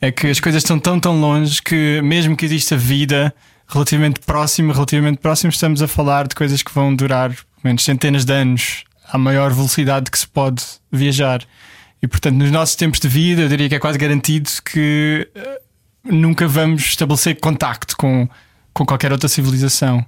É 0.00 0.10
que 0.10 0.28
as 0.28 0.40
coisas 0.40 0.62
estão 0.62 0.78
tão, 0.78 0.98
tão 0.98 1.20
longe 1.20 1.60
que, 1.60 2.00
mesmo 2.02 2.34
que 2.34 2.46
exista 2.46 2.74
vida 2.74 3.34
relativamente 3.68 4.20
próxima, 4.20 4.72
relativamente 4.72 5.18
próximo, 5.18 5.50
estamos 5.50 5.82
a 5.82 5.86
falar 5.86 6.26
de 6.26 6.34
coisas 6.34 6.62
que 6.62 6.72
vão 6.72 6.94
durar 6.94 7.28
pelo 7.28 7.44
menos 7.62 7.84
centenas 7.84 8.24
de 8.24 8.32
anos 8.32 8.84
à 9.12 9.18
maior 9.18 9.52
velocidade 9.52 10.10
que 10.10 10.18
se 10.18 10.26
pode 10.26 10.62
viajar. 10.90 11.42
E 12.02 12.08
portanto, 12.08 12.36
nos 12.36 12.50
nossos 12.50 12.76
tempos 12.76 12.98
de 12.98 13.08
vida, 13.08 13.42
eu 13.42 13.48
diria 13.48 13.68
que 13.68 13.74
é 13.74 13.78
quase 13.78 13.98
garantido 13.98 14.48
que 14.64 15.28
eh, 15.34 15.60
nunca 16.04 16.48
vamos 16.48 16.82
estabelecer 16.82 17.38
contacto 17.38 17.96
com, 17.96 18.28
com 18.72 18.86
qualquer 18.86 19.12
outra 19.12 19.28
civilização. 19.28 20.04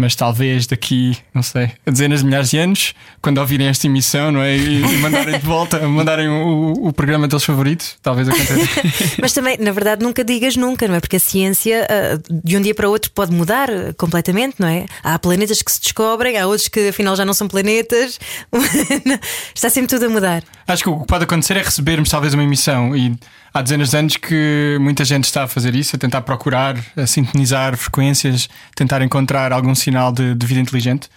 Mas 0.00 0.14
talvez 0.14 0.66
daqui, 0.66 1.14
não 1.34 1.42
sei, 1.42 1.72
a 1.84 1.90
dezenas 1.90 2.20
de 2.20 2.24
milhares 2.24 2.48
de 2.48 2.56
anos, 2.56 2.94
quando 3.20 3.36
ouvirem 3.36 3.66
esta 3.66 3.86
emissão, 3.86 4.32
não 4.32 4.40
é? 4.40 4.56
E, 4.56 4.80
e 4.80 4.96
mandarem 4.96 5.38
de 5.38 5.44
volta, 5.44 5.86
mandarem 5.86 6.26
o, 6.26 6.72
o 6.88 6.90
programa 6.90 7.28
deles 7.28 7.44
favorito, 7.44 7.84
talvez 8.00 8.26
aconteça. 8.26 8.80
Mas 9.20 9.34
também, 9.34 9.58
na 9.58 9.72
verdade, 9.72 10.02
nunca 10.02 10.24
digas 10.24 10.56
nunca, 10.56 10.88
não 10.88 10.94
é? 10.94 11.00
Porque 11.00 11.16
a 11.16 11.20
ciência 11.20 11.86
ah, 11.90 12.18
de 12.30 12.56
um 12.56 12.62
dia 12.62 12.74
para 12.74 12.88
o 12.88 12.90
outro 12.90 13.10
pode 13.10 13.30
mudar 13.30 13.70
ah, 13.70 13.92
completamente, 13.98 14.54
não 14.58 14.68
é? 14.68 14.86
Há 15.02 15.18
planetas 15.18 15.60
que 15.60 15.70
se 15.70 15.82
descobrem, 15.82 16.38
há 16.38 16.46
outros 16.46 16.68
que 16.68 16.88
afinal 16.88 17.14
já 17.14 17.26
não 17.26 17.34
são 17.34 17.46
planetas. 17.46 18.18
Está 19.54 19.68
sempre 19.68 19.88
tudo 19.90 20.06
a 20.06 20.08
mudar. 20.08 20.42
Acho 20.66 20.82
que 20.82 20.88
o 20.88 21.00
que 21.00 21.06
pode 21.06 21.24
acontecer 21.24 21.58
é 21.58 21.62
recebermos 21.62 22.08
talvez 22.08 22.32
uma 22.32 22.42
emissão 22.42 22.96
e 22.96 23.14
há 23.52 23.62
dezenas 23.62 23.90
de 23.90 23.96
anos 23.96 24.16
que 24.16 24.78
muita 24.80 25.04
gente 25.04 25.24
está 25.24 25.44
a 25.44 25.48
fazer 25.48 25.74
isso, 25.74 25.96
a 25.96 25.98
tentar 25.98 26.22
procurar, 26.22 26.76
a 26.96 27.06
sintonizar 27.06 27.76
frequências, 27.76 28.48
tentar 28.74 29.02
encontrar 29.02 29.52
algum 29.52 29.74
sinal 29.74 30.12
de, 30.12 30.34
de 30.34 30.46
vida 30.46 30.60
inteligente. 30.60 31.08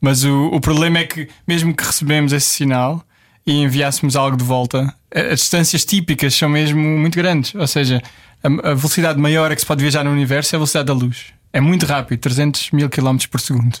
Mas 0.00 0.24
o, 0.24 0.46
o 0.46 0.60
problema 0.60 0.98
é 0.98 1.04
que, 1.04 1.28
mesmo 1.46 1.74
que 1.74 1.84
recebemos 1.84 2.32
esse 2.32 2.48
sinal 2.48 3.04
e 3.46 3.62
enviássemos 3.62 4.16
algo 4.16 4.36
de 4.36 4.44
volta, 4.44 4.94
as 5.14 5.40
distâncias 5.40 5.84
típicas 5.84 6.34
são 6.34 6.48
mesmo 6.48 6.80
muito 6.80 7.16
grandes. 7.16 7.54
Ou 7.54 7.66
seja, 7.66 8.02
a, 8.42 8.70
a 8.70 8.74
velocidade 8.74 9.18
maior 9.18 9.50
a 9.50 9.54
que 9.54 9.60
se 9.60 9.66
pode 9.66 9.82
viajar 9.82 10.04
no 10.04 10.10
universo 10.10 10.54
é 10.54 10.56
a 10.56 10.58
velocidade 10.58 10.86
da 10.86 10.94
luz. 10.94 11.26
É 11.52 11.60
muito 11.60 11.84
rápido, 11.84 12.20
300 12.20 12.70
mil 12.70 12.88
km 12.88 13.16
por 13.28 13.40
segundo. 13.40 13.78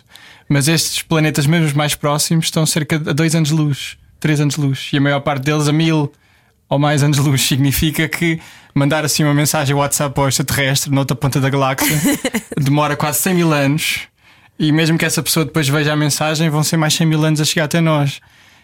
Mas 0.48 0.66
estes 0.66 1.02
planetas, 1.02 1.46
mesmo 1.46 1.66
os 1.66 1.72
mais 1.72 1.94
próximos, 1.94 2.46
estão 2.46 2.66
cerca 2.66 2.98
de 2.98 3.10
a 3.10 3.12
2 3.12 3.34
anos 3.36 3.48
de 3.50 3.54
luz, 3.54 3.96
3 4.18 4.40
anos 4.40 4.54
de 4.56 4.60
luz. 4.60 4.90
E 4.92 4.98
a 4.98 5.00
maior 5.00 5.20
parte 5.20 5.44
deles 5.44 5.68
a 5.68 5.72
mil 5.72 6.12
ou 6.70 6.78
mais 6.78 7.02
anos 7.02 7.18
de 7.18 7.22
luz. 7.22 7.42
Significa 7.42 8.08
que 8.08 8.40
mandar 8.74 9.04
assim 9.04 9.24
uma 9.24 9.34
mensagem 9.34 9.74
WhatsApp 9.76 10.18
ao 10.18 10.28
extraterrestre 10.28 10.90
noutra 10.90 11.14
ponta 11.16 11.40
da 11.40 11.50
galáxia 11.50 11.94
demora 12.56 12.96
quase 12.96 13.18
100 13.20 13.34
mil 13.34 13.52
anos. 13.52 14.02
E 14.58 14.70
mesmo 14.72 14.96
que 14.96 15.04
essa 15.04 15.22
pessoa 15.22 15.44
depois 15.44 15.68
veja 15.68 15.92
a 15.92 15.96
mensagem, 15.96 16.48
vão 16.48 16.62
ser 16.62 16.76
mais 16.76 16.94
100 16.94 17.06
mil 17.06 17.24
anos 17.24 17.40
a 17.40 17.44
chegar 17.44 17.64
até 17.64 17.80
nós. 17.80 18.20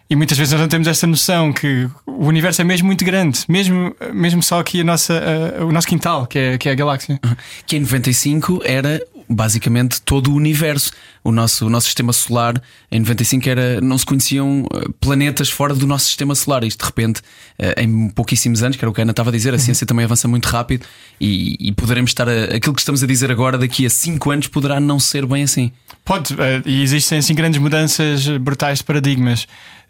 E 0.08 0.14
muitas 0.14 0.38
vezes 0.38 0.52
nós 0.52 0.60
não 0.60 0.68
temos 0.68 0.86
esta 0.86 1.04
noção 1.06 1.52
que 1.52 1.88
o 2.06 2.26
universo 2.26 2.60
é 2.60 2.64
mesmo 2.64 2.86
muito 2.86 3.04
grande, 3.04 3.40
mesmo, 3.48 3.92
mesmo 4.14 4.40
só 4.42 4.60
aqui 4.60 4.82
a 4.82 4.84
nossa, 4.84 5.20
a- 5.60 5.64
o 5.64 5.72
nosso 5.72 5.88
quintal, 5.88 6.26
que 6.26 6.38
é, 6.38 6.58
que 6.58 6.68
é 6.68 6.72
a 6.72 6.74
galáxia. 6.76 7.18
Que 7.66 7.76
em 7.76 7.80
95 7.80 8.60
era 8.64 9.02
basicamente 9.28 10.00
todo 10.02 10.30
o 10.30 10.34
universo. 10.34 10.92
O 11.22 11.32
nosso, 11.32 11.66
o 11.66 11.70
nosso 11.70 11.86
sistema 11.86 12.12
solar 12.12 12.60
em 12.90 13.00
95 13.00 13.48
era, 13.48 13.80
não 13.80 13.98
se 13.98 14.06
conheciam 14.06 14.64
eh, 14.72 14.88
planetas 15.00 15.50
fora 15.50 15.74
do 15.74 15.86
nosso 15.86 16.06
sistema 16.06 16.34
solar. 16.34 16.62
Isto 16.62 16.80
de 16.80 16.86
repente, 16.86 17.20
eh, 17.58 17.82
em 17.82 18.08
pouquíssimos 18.10 18.62
anos, 18.62 18.76
que 18.76 18.84
era 18.84 18.90
o 18.90 18.94
que 18.94 19.00
a 19.00 19.04
Ana 19.04 19.10
estava 19.10 19.30
a 19.30 19.32
dizer, 19.32 19.52
a 19.52 19.58
ciência 19.58 19.86
também 19.86 20.04
avança 20.04 20.28
muito 20.28 20.46
rápido 20.46 20.86
e, 21.20 21.56
e 21.58 21.72
poderemos 21.72 22.10
estar 22.10 22.28
a, 22.28 22.56
aquilo 22.56 22.74
que 22.74 22.80
estamos 22.80 23.02
a 23.02 23.06
dizer 23.06 23.30
agora 23.30 23.58
daqui 23.58 23.84
a 23.84 23.90
5 23.90 24.30
anos 24.30 24.46
poderá 24.46 24.78
não 24.78 25.00
ser 25.00 25.26
bem 25.26 25.42
assim. 25.42 25.72
Pode, 26.04 26.34
eh, 26.38 26.62
e 26.64 26.82
existem 26.82 27.18
assim 27.18 27.34
grandes 27.34 27.60
mudanças 27.60 28.26
brutais 28.38 28.78
de 28.78 28.84
paradigmas. 28.84 29.48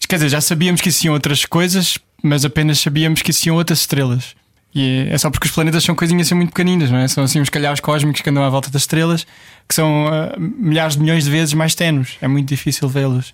Quer 0.09 0.17
dizer, 0.17 0.29
já 0.31 0.41
sabíamos 0.41 0.81
que 0.81 0.89
existiam 0.89 1.13
outras 1.13 1.45
coisas, 1.45 1.99
mas 2.23 2.45
apenas 2.45 2.79
sabíamos 2.79 3.23
que 3.23 3.31
existiam 3.31 3.57
outras 3.57 3.81
estrelas. 3.81 4.35
E 4.79 5.09
é 5.09 5.17
só 5.17 5.31
porque 5.31 5.47
os 5.47 5.55
planetas 5.55 5.83
são 5.83 5.95
coisinhas 5.95 6.27
assim 6.27 6.35
muito 6.35 6.51
pequeninas, 6.51 6.91
não 6.91 6.99
é? 6.99 7.09
São 7.09 7.25
assim 7.25 7.41
uns 7.41 7.49
calhaus 7.49 7.81
cósmicos 7.81 8.21
que 8.21 8.29
andam 8.29 8.45
à 8.45 8.51
volta 8.51 8.71
das 8.71 8.83
estrelas, 8.83 9.27
que 9.67 9.75
são 9.75 10.07
eh, 10.13 10.35
milhares 10.39 10.97
de 10.97 11.01
milhões 11.01 11.25
de 11.25 11.31
vezes 11.31 11.55
mais 11.55 11.75
tenues. 11.75 12.19
É 12.21 12.29
muito 12.29 12.47
difícil 12.47 12.87
vê-los. 12.87 13.33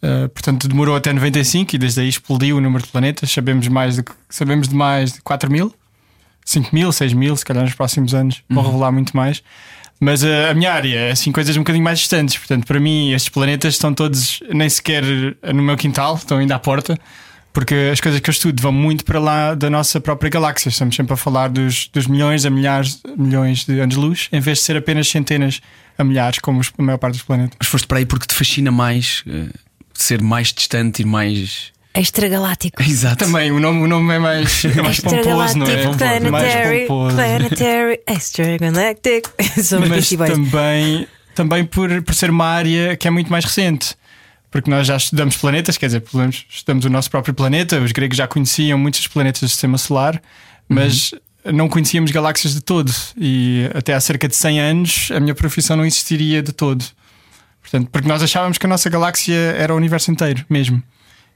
Eh, 0.00 0.28
portanto, 0.28 0.68
demorou 0.68 0.94
até 0.94 1.12
95 1.12 1.74
e 1.74 1.78
desde 1.78 2.02
aí 2.02 2.08
explodiu 2.08 2.58
o 2.58 2.60
número 2.60 2.84
de 2.84 2.90
planetas. 2.92 3.32
Sabemos, 3.32 3.66
mais 3.66 3.96
de, 3.96 4.04
sabemos 4.30 4.68
de 4.68 4.76
mais 4.76 5.14
de 5.14 5.22
4 5.22 5.50
mil, 5.50 5.74
5 6.44 6.72
mil, 6.72 6.92
6 6.92 7.12
mil, 7.14 7.36
se 7.36 7.44
calhar 7.44 7.64
nos 7.64 7.74
próximos 7.74 8.14
anos 8.14 8.44
vão 8.48 8.62
revelar 8.62 8.92
muito 8.92 9.16
mais. 9.16 9.42
Mas 9.98 10.22
uh, 10.22 10.50
a 10.52 10.54
minha 10.54 10.72
área 10.72 10.96
é 10.96 11.10
assim 11.10 11.32
coisas 11.32 11.56
um 11.56 11.60
bocadinho 11.60 11.82
mais 11.82 11.98
distantes. 11.98 12.38
Portanto, 12.38 12.64
para 12.64 12.78
mim, 12.78 13.10
estes 13.10 13.28
planetas 13.28 13.74
estão 13.74 13.92
todos 13.92 14.38
nem 14.54 14.68
sequer 14.68 15.02
no 15.52 15.64
meu 15.64 15.76
quintal, 15.76 16.14
estão 16.14 16.38
ainda 16.38 16.54
à 16.54 16.60
porta. 16.60 16.96
Porque 17.56 17.88
as 17.90 18.02
coisas 18.02 18.20
que 18.20 18.28
eu 18.28 18.32
estudo 18.32 18.60
vão 18.60 18.70
muito 18.70 19.02
para 19.02 19.18
lá 19.18 19.54
da 19.54 19.70
nossa 19.70 19.98
própria 19.98 20.28
galáxia. 20.28 20.68
Estamos 20.68 20.94
sempre 20.94 21.14
a 21.14 21.16
falar 21.16 21.48
dos, 21.48 21.88
dos 21.90 22.06
milhões 22.06 22.44
a 22.44 22.50
milhares 22.50 23.00
milhões 23.16 23.64
de 23.64 23.80
anos-luz, 23.80 24.28
em 24.30 24.40
vez 24.40 24.58
de 24.58 24.64
ser 24.64 24.76
apenas 24.76 25.08
centenas 25.08 25.62
a 25.96 26.04
milhares, 26.04 26.38
como 26.38 26.60
a 26.60 26.82
maior 26.82 26.98
parte 26.98 27.14
dos 27.14 27.22
planetas. 27.22 27.56
Mas 27.58 27.66
foste 27.66 27.86
para 27.86 27.96
aí 27.96 28.04
porque 28.04 28.26
te 28.26 28.34
fascina 28.34 28.70
mais 28.70 29.24
uh, 29.26 29.48
ser 29.94 30.20
mais 30.20 30.52
distante 30.52 31.00
e 31.00 31.06
mais. 31.06 31.72
Extragaláctico. 31.94 32.82
Exato. 32.84 33.24
Também, 33.24 33.50
o 33.50 33.58
nome, 33.58 33.84
o 33.84 33.86
nome 33.86 34.14
é 34.14 34.18
mais, 34.18 34.62
é 34.66 34.82
mais 34.82 35.00
pomposo, 35.00 35.56
não 35.56 35.66
é? 35.66 35.82
Planetary, 35.82 36.30
mais 36.30 36.86
pomposo. 36.86 37.16
planetary, 37.16 38.00
extragalactic. 38.06 39.28
Mas 39.88 40.10
também, 40.10 41.08
também 41.34 41.64
por, 41.64 42.02
por 42.02 42.14
ser 42.14 42.28
uma 42.28 42.44
área 42.44 42.98
que 42.98 43.08
é 43.08 43.10
muito 43.10 43.32
mais 43.32 43.46
recente 43.46 43.96
porque 44.56 44.70
nós 44.70 44.86
já 44.86 44.96
estudamos 44.96 45.36
planetas, 45.36 45.76
quer 45.76 45.84
dizer, 45.84 46.02
estudamos 46.48 46.86
o 46.86 46.88
nosso 46.88 47.10
próprio 47.10 47.34
planeta. 47.34 47.78
Os 47.78 47.92
gregos 47.92 48.16
já 48.16 48.26
conheciam 48.26 48.78
muitos 48.78 49.00
dos 49.00 49.08
planetas 49.08 49.42
do 49.42 49.48
sistema 49.50 49.76
solar, 49.76 50.18
mas 50.66 51.12
uhum. 51.12 51.52
não 51.52 51.68
conhecíamos 51.68 52.10
galáxias 52.10 52.54
de 52.54 52.62
todo. 52.62 52.90
E 53.18 53.68
até 53.74 53.92
há 53.92 54.00
cerca 54.00 54.26
de 54.26 54.34
100 54.34 54.60
anos 54.60 55.10
a 55.14 55.20
minha 55.20 55.34
profissão 55.34 55.76
não 55.76 55.84
existiria 55.84 56.42
de 56.42 56.52
todo. 56.52 56.82
Portanto, 57.60 57.90
porque 57.92 58.08
nós 58.08 58.22
achávamos 58.22 58.56
que 58.56 58.64
a 58.64 58.68
nossa 58.68 58.88
galáxia 58.88 59.34
era 59.34 59.74
o 59.74 59.76
universo 59.76 60.10
inteiro 60.10 60.42
mesmo. 60.48 60.82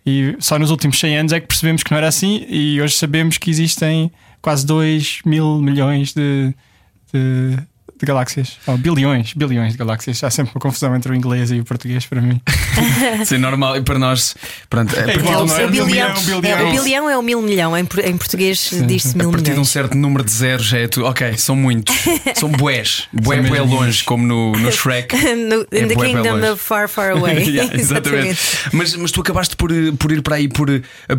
E 0.06 0.34
só 0.38 0.58
nos 0.58 0.70
últimos 0.70 0.98
100 0.98 1.18
anos 1.18 1.32
é 1.34 1.40
que 1.40 1.46
percebemos 1.46 1.82
que 1.82 1.90
não 1.90 1.98
era 1.98 2.08
assim, 2.08 2.46
e 2.48 2.80
hoje 2.80 2.94
sabemos 2.94 3.36
que 3.36 3.50
existem 3.50 4.10
quase 4.40 4.64
2 4.64 5.20
mil 5.26 5.60
milhões 5.60 6.14
de, 6.14 6.54
de 7.12 7.58
de 8.00 8.06
galáxias. 8.06 8.56
Oh, 8.66 8.78
bilhões, 8.78 9.34
bilhões 9.34 9.72
de 9.72 9.78
galáxias. 9.78 10.24
Há 10.24 10.30
sempre 10.30 10.52
uma 10.54 10.60
confusão 10.60 10.96
entre 10.96 11.12
o 11.12 11.14
inglês 11.14 11.50
e 11.50 11.60
o 11.60 11.64
português 11.64 12.06
para 12.06 12.22
mim. 12.22 12.40
Sim, 13.24 13.38
normal. 13.38 13.76
E 13.76 13.82
para 13.82 13.98
nós. 13.98 14.34
Pronto, 14.68 14.94
é, 14.98 15.12
é 15.12 15.16
igual, 15.16 15.46
não 15.46 15.56
é? 15.56 15.66
O 15.66 15.70
bilhão, 15.70 15.86
bilhão. 15.86 16.14
É, 16.42 16.80
o 16.80 16.82
bilhão 16.82 17.10
é 17.10 17.18
o 17.18 17.22
mil 17.22 17.42
milhão. 17.42 17.76
Em, 17.76 17.82
em 18.04 18.16
português 18.16 18.70
diz-se 18.86 19.16
mil 19.16 19.28
milhões. 19.28 19.28
A 19.28 19.30
partir 19.30 19.50
milhões. 19.50 19.54
de 19.54 19.60
um 19.60 19.64
certo 19.64 19.96
número 19.96 20.24
de 20.24 20.30
zeros 20.30 20.72
é 20.72 20.88
tu. 20.88 21.04
Ok, 21.04 21.36
são 21.36 21.56
muitos. 21.56 21.94
São 22.34 22.48
bués. 22.50 23.08
Bué, 23.12 23.40
bué 23.42 23.60
longe, 23.60 24.04
como 24.04 24.26
no, 24.26 24.52
no 24.52 24.72
Shrek. 24.72 25.14
no, 25.36 25.60
in 25.62 25.66
é 25.72 25.86
the 25.86 25.94
bué, 25.94 26.06
kingdom 26.06 26.40
bué 26.40 26.52
of 26.52 26.62
far, 26.62 26.88
far 26.88 27.12
away. 27.12 27.42
yeah, 27.48 27.74
exatamente. 27.74 28.38
mas, 28.72 28.94
mas 28.94 29.10
tu 29.10 29.20
acabaste 29.20 29.56
por, 29.56 29.70
por 29.98 30.12
ir 30.12 30.22
para 30.22 30.36
aí 30.36 30.48
por, 30.48 30.68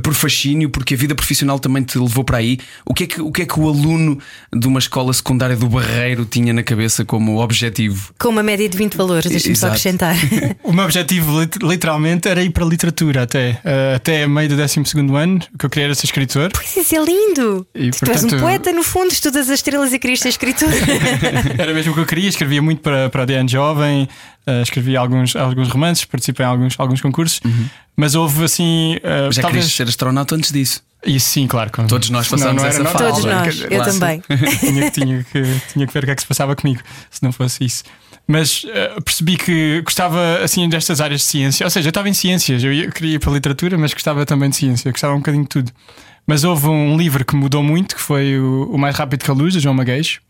por 0.01 0.13
fascínio, 0.13 0.69
porque 0.69 0.93
a 0.93 0.97
vida 0.97 1.15
profissional 1.15 1.59
também 1.59 1.83
te 1.83 1.97
levou 1.97 2.23
para 2.23 2.37
aí. 2.37 2.59
O 2.85 2.93
que 2.93 3.03
é 3.03 3.07
que 3.07 3.21
o, 3.21 3.31
que 3.31 3.41
é 3.43 3.45
que 3.45 3.59
o 3.59 3.67
aluno 3.67 4.17
de 4.53 4.67
uma 4.67 4.79
escola 4.79 5.13
secundária 5.13 5.55
do 5.55 5.67
Barreiro 5.67 6.25
tinha 6.25 6.53
na 6.53 6.63
cabeça 6.63 7.05
como 7.05 7.41
objetivo. 7.41 8.13
Com 8.19 8.29
uma 8.29 8.43
média 8.43 8.67
de 8.67 8.77
20 8.77 8.95
valores, 8.95 9.29
deixa-me 9.29 9.55
só 9.55 9.67
acrescentar. 9.67 10.15
o 10.63 10.73
meu 10.73 10.85
objetivo, 10.85 11.41
literalmente, 11.61 12.27
era 12.27 12.41
ir 12.41 12.49
para 12.49 12.63
a 12.65 12.67
literatura 12.67 13.23
até. 13.23 13.61
Uh, 13.63 13.95
até 13.95 14.27
meio 14.27 14.49
do 14.49 14.55
12 14.55 14.79
ano, 15.15 15.39
que 15.57 15.65
eu 15.65 15.69
queria 15.69 15.85
era 15.85 15.95
ser 15.95 16.05
escritor. 16.05 16.51
Pois 16.53 16.75
isso 16.75 16.95
é 16.95 17.03
lindo! 17.03 17.65
E, 17.73 17.91
tu, 17.91 17.99
portanto, 17.99 18.25
és 18.25 18.33
um 18.33 18.39
poeta, 18.39 18.71
no 18.71 18.83
fundo, 18.83 19.11
estudas 19.11 19.49
as 19.49 19.59
estrelas 19.59 19.93
e 19.93 19.99
querias 19.99 20.19
ser 20.19 20.29
escritor. 20.29 20.69
era 21.57 21.73
mesmo 21.73 21.91
o 21.91 21.95
que 21.95 22.01
eu 22.01 22.05
queria, 22.05 22.29
escrevia 22.29 22.61
muito 22.61 22.81
para, 22.81 23.09
para 23.09 23.23
a 23.23 23.25
DN 23.25 23.49
Jovem, 23.49 24.07
uh, 24.47 24.61
escrevi 24.61 24.95
alguns, 24.95 25.35
alguns 25.35 25.69
romances, 25.69 26.05
participei 26.05 26.45
em 26.45 26.49
alguns, 26.49 26.79
alguns 26.79 27.01
concursos, 27.01 27.41
uhum. 27.43 27.65
mas 27.95 28.15
houve 28.15 28.43
assim. 28.43 28.97
Uh, 28.97 29.31
Já 29.31 29.41
talvez... 29.41 29.65
querias 29.65 29.73
ser 29.73 29.87
astronauta 29.87 30.35
antes 30.35 30.51
disso? 30.51 30.83
Isso 31.05 31.29
sim, 31.29 31.47
claro. 31.47 31.71
Com... 31.71 31.87
Todos 31.87 32.09
nós 32.09 32.27
passamos 32.27 32.55
não, 32.55 32.63
não 32.63 32.69
essa 32.69 32.85
fase. 32.85 32.97
Todos 32.97 33.25
nós, 33.25 33.65
eu 33.69 33.83
também. 33.83 34.21
tinha, 34.59 34.91
tinha, 34.91 35.23
que, 35.23 35.61
tinha 35.73 35.87
que 35.87 35.93
ver 35.93 36.03
o 36.03 36.05
que 36.05 36.11
é 36.11 36.15
que 36.15 36.21
se 36.21 36.27
passava 36.27 36.55
comigo, 36.55 36.81
se 37.09 37.23
não 37.23 37.31
fosse 37.31 37.65
isso. 37.65 37.83
Mas 38.31 38.63
uh, 38.63 39.01
percebi 39.03 39.35
que 39.35 39.81
gostava 39.81 40.37
assim 40.41 40.69
destas 40.69 41.01
áreas 41.01 41.19
de 41.19 41.27
ciência. 41.27 41.65
Ou 41.65 41.69
seja, 41.69 41.87
eu 41.87 41.91
estava 41.91 42.07
em 42.07 42.13
ciências, 42.13 42.63
eu, 42.63 42.71
ia, 42.71 42.89
queria 42.89 43.15
ir 43.15 43.19
para 43.19 43.29
a 43.29 43.33
literatura, 43.33 43.77
mas 43.77 43.93
gostava 43.93 44.25
também 44.25 44.49
de 44.49 44.55
ciência, 44.55 44.89
gostava 44.89 45.13
um 45.13 45.17
bocadinho 45.17 45.43
de 45.43 45.49
tudo. 45.49 45.71
Mas 46.25 46.45
houve 46.45 46.67
um 46.67 46.95
livro 46.95 47.25
que 47.25 47.35
mudou 47.35 47.61
muito, 47.61 47.93
que 47.93 48.01
foi 48.01 48.39
o, 48.39 48.71
o 48.71 48.77
Mais 48.77 48.95
Rápido 48.95 49.25
que 49.25 49.29
a 49.29 49.33
Luz, 49.33 49.53
de 49.53 49.59
João 49.59 49.75
Magueixo, 49.75 50.21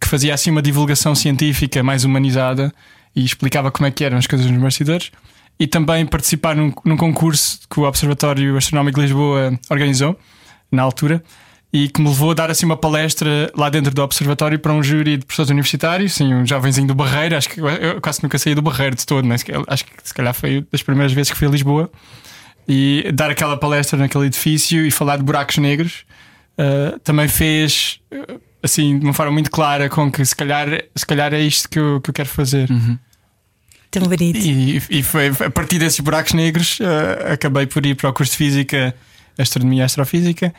que 0.00 0.06
fazia 0.06 0.34
assim 0.34 0.52
uma 0.52 0.62
divulgação 0.62 1.16
científica 1.16 1.82
mais 1.82 2.04
humanizada 2.04 2.72
e 3.16 3.24
explicava 3.24 3.72
como 3.72 3.88
é 3.88 3.90
que 3.90 4.04
eram 4.04 4.18
as 4.18 4.28
coisas 4.28 4.48
nos 4.48 4.62
bastidores 4.62 5.10
e 5.58 5.66
também 5.66 6.06
participar 6.06 6.54
num, 6.54 6.72
num 6.84 6.96
concurso 6.96 7.58
que 7.68 7.80
o 7.80 7.82
Observatório 7.82 8.56
Astronómico 8.56 9.00
de 9.00 9.06
Lisboa 9.06 9.58
organizou 9.68 10.16
na 10.70 10.84
altura 10.84 11.24
e 11.72 11.88
que 11.88 12.00
me 12.00 12.08
levou 12.08 12.30
a 12.30 12.34
dar 12.34 12.50
assim 12.50 12.64
uma 12.64 12.76
palestra 12.76 13.50
lá 13.54 13.68
dentro 13.68 13.92
do 13.92 14.02
observatório 14.02 14.58
para 14.58 14.72
um 14.72 14.82
júri 14.82 15.18
de 15.18 15.24
professores 15.26 15.50
universitários, 15.50 16.14
sim, 16.14 16.32
um 16.32 16.46
jovenzinho 16.46 16.86
do 16.86 16.94
Barreiro, 16.94 17.36
acho 17.36 17.50
que 17.50 17.60
eu 17.60 18.00
quase 18.00 18.22
nunca 18.22 18.38
saí 18.38 18.54
do 18.54 18.62
Barreiro 18.62 18.96
de 18.96 19.04
todo, 19.04 19.26
né? 19.26 19.36
acho 19.66 19.84
que 19.84 19.92
se 20.02 20.14
calhar 20.14 20.32
foi 20.32 20.66
das 20.72 20.82
primeiras 20.82 21.12
vezes 21.12 21.30
que 21.30 21.36
fui 21.36 21.46
a 21.46 21.50
Lisboa 21.50 21.90
e 22.66 23.10
dar 23.12 23.30
aquela 23.30 23.56
palestra 23.56 23.98
naquele 23.98 24.26
edifício 24.26 24.84
e 24.86 24.90
falar 24.90 25.18
de 25.18 25.22
buracos 25.22 25.58
negros 25.58 26.04
uh, 26.58 26.98
também 27.00 27.28
fez 27.28 28.00
assim 28.62 28.98
de 28.98 29.04
uma 29.04 29.14
forma 29.14 29.32
muito 29.32 29.50
clara 29.50 29.88
com 29.88 30.10
que 30.10 30.24
se 30.24 30.34
calhar, 30.34 30.68
se 30.94 31.06
calhar 31.06 31.32
é 31.34 31.40
isto 31.40 31.68
que 31.68 31.78
eu, 31.78 32.00
que 32.00 32.10
eu 32.10 32.14
quero 32.14 32.28
fazer. 32.28 32.70
Uhum. 32.70 32.98
Tão 33.90 34.02
bonito. 34.02 34.38
E, 34.38 34.82
e 34.90 35.02
foi 35.02 35.28
a 35.28 35.50
partir 35.50 35.78
desses 35.78 36.00
buracos 36.00 36.32
negros 36.32 36.78
uh, 36.80 37.32
acabei 37.32 37.66
por 37.66 37.84
ir 37.84 37.94
para 37.94 38.08
o 38.08 38.12
curso 38.12 38.32
de 38.32 38.38
Física, 38.38 38.94
Astronomia 39.38 39.82
e 39.82 39.84
Astrofísica. 39.84 40.54